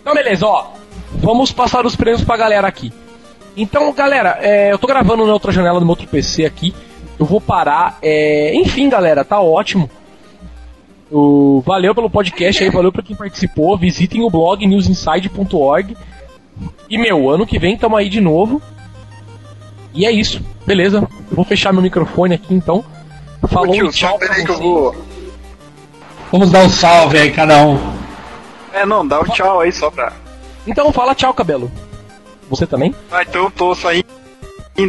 [0.00, 0.68] Então, beleza, ó.
[1.16, 2.92] Vamos passar os prêmios pra galera aqui.
[3.56, 6.74] Então, galera, é, eu tô gravando na outra janela do meu outro PC aqui.
[7.18, 7.98] Eu vou parar.
[8.02, 9.90] é, enfim, galera, tá ótimo.
[11.16, 13.78] O- valeu pelo podcast aí, valeu pra quem participou.
[13.78, 15.96] Visitem o blog newsinside.org.
[16.90, 18.60] E, meu, ano que vem tamo aí de novo.
[19.92, 21.06] E é isso, beleza.
[21.30, 22.84] Vou fechar meu microfone aqui então.
[23.48, 24.68] Falou Ô, tio, e tchau peraí que eu vocês.
[24.68, 24.96] vou.
[26.32, 27.78] Vamos dar um salve aí, cada um.
[28.72, 30.12] É, não, dá o tchau aí só pra.
[30.66, 31.70] Então fala tchau, cabelo.
[32.50, 32.92] Você também?
[33.12, 34.04] Ah, então tô saindo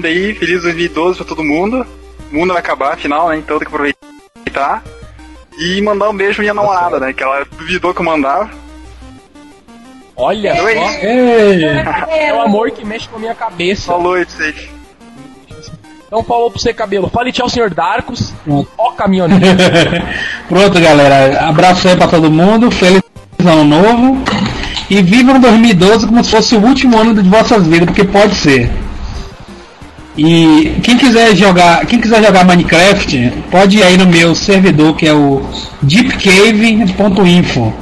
[0.04, 1.86] aí, feliz 2012 pra todo mundo.
[2.32, 3.38] O mundo vai acabar, afinal, né?
[3.38, 4.84] Então tem que aproveitar.
[5.58, 7.14] E mandar um beijo pra minha namorada, né?
[7.14, 8.50] Que ela duvidou que eu mandava.
[10.18, 10.90] Olha Então só.
[11.00, 11.56] é.
[12.12, 13.88] Ei, É o amor que mexe com a minha cabeça.
[13.88, 14.70] Falou aí pra vocês.
[16.08, 17.10] Então falou pra você, cabelo.
[17.10, 18.34] Fale tchau, senhor Darkus.
[18.44, 18.70] Pronto.
[18.78, 19.44] Ó, caminhoneiro.
[20.48, 21.48] Pronto, galera.
[21.48, 22.70] Abraço aí pra todo mundo.
[22.72, 23.02] Feliz
[23.40, 24.24] ano novo.
[24.90, 28.72] E vivam 2012 como se fosse o último ano de vossas vidas, porque pode ser.
[30.18, 35.06] E quem quiser jogar, quem quiser jogar Minecraft, pode ir aí no meu servidor que
[35.08, 35.42] é o
[35.82, 37.74] deepcave.info.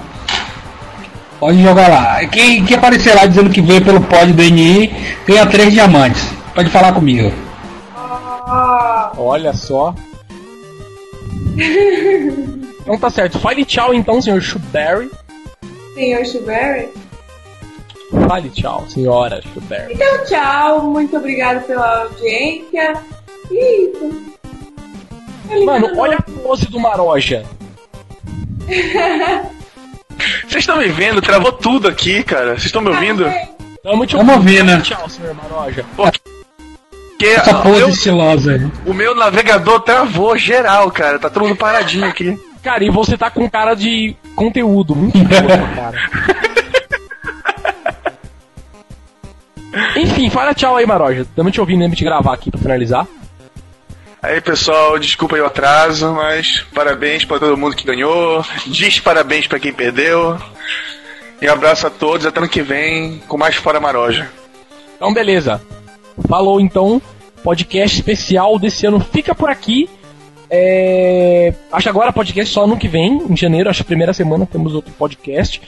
[1.39, 2.25] Pode jogar lá.
[2.25, 4.91] Quem, quem aparecer lá dizendo que veio pelo pod do NI,
[5.27, 6.25] ganha três diamantes.
[6.55, 7.31] Pode falar comigo.
[9.17, 9.93] Olha só.
[12.81, 13.39] Então tá certo.
[13.39, 15.09] Fale tchau então, senhor Shuberry.
[15.93, 16.89] Senhor Shuberry.
[18.27, 19.93] Fale tchau, senhora Shuberry.
[19.93, 20.83] Então, tchau.
[20.83, 22.93] Muito obrigado pela audiência.
[23.51, 24.33] E isso.
[25.47, 27.43] Feliz Mano, ano olha a pose do Maroja.
[30.47, 31.21] Vocês estão me vendo?
[31.21, 32.51] Travou tudo aqui, cara.
[32.51, 33.25] Vocês estão me ouvindo?
[33.83, 34.81] Tamo te ouvindo.
[34.81, 35.83] Tchau, senhor Maroja.
[35.95, 41.19] Porque Essa o pose meu, estilosa o meu navegador travou geral, cara.
[41.19, 42.39] Tá todo mundo paradinho aqui.
[42.61, 44.95] Cara, e você tá com cara de conteúdo.
[44.95, 46.52] Muito boa, cara.
[49.95, 51.25] Enfim, fala tchau aí, Maroja.
[51.35, 53.07] Tamo te ouvindo, lembra de gravar aqui pra finalizar.
[54.21, 58.43] Aí, pessoal, desculpa aí o atraso, mas parabéns pra todo mundo que ganhou.
[58.67, 60.37] Diz parabéns pra quem perdeu.
[61.41, 62.25] E um abraço a todos.
[62.25, 64.29] Até ano que vem com mais Fora Maroja.
[64.95, 65.61] Então, beleza.
[66.27, 67.01] Falou então.
[67.43, 69.89] Podcast especial desse ano fica por aqui.
[70.49, 71.53] É...
[71.71, 74.45] Acho que agora podcast só ano que vem, em janeiro, acho que a primeira semana
[74.45, 75.61] temos outro podcast.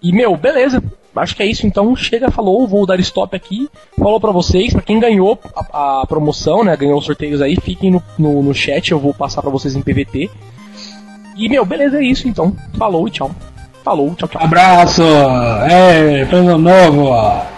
[0.00, 0.80] E, meu, beleza.
[1.16, 3.68] Acho que é isso, então chega, falou, vou dar stop aqui.
[3.96, 6.76] Falou pra vocês, pra quem ganhou a, a promoção, né?
[6.76, 9.82] Ganhou os sorteios aí, fiquem no, no, no chat, eu vou passar pra vocês em
[9.82, 10.30] PVT.
[11.36, 12.54] E, meu, beleza, é isso então.
[12.76, 13.30] Falou e tchau.
[13.84, 14.42] Falou, tchau, tchau.
[14.42, 15.02] Abraço.
[15.02, 17.53] É, feliz novo.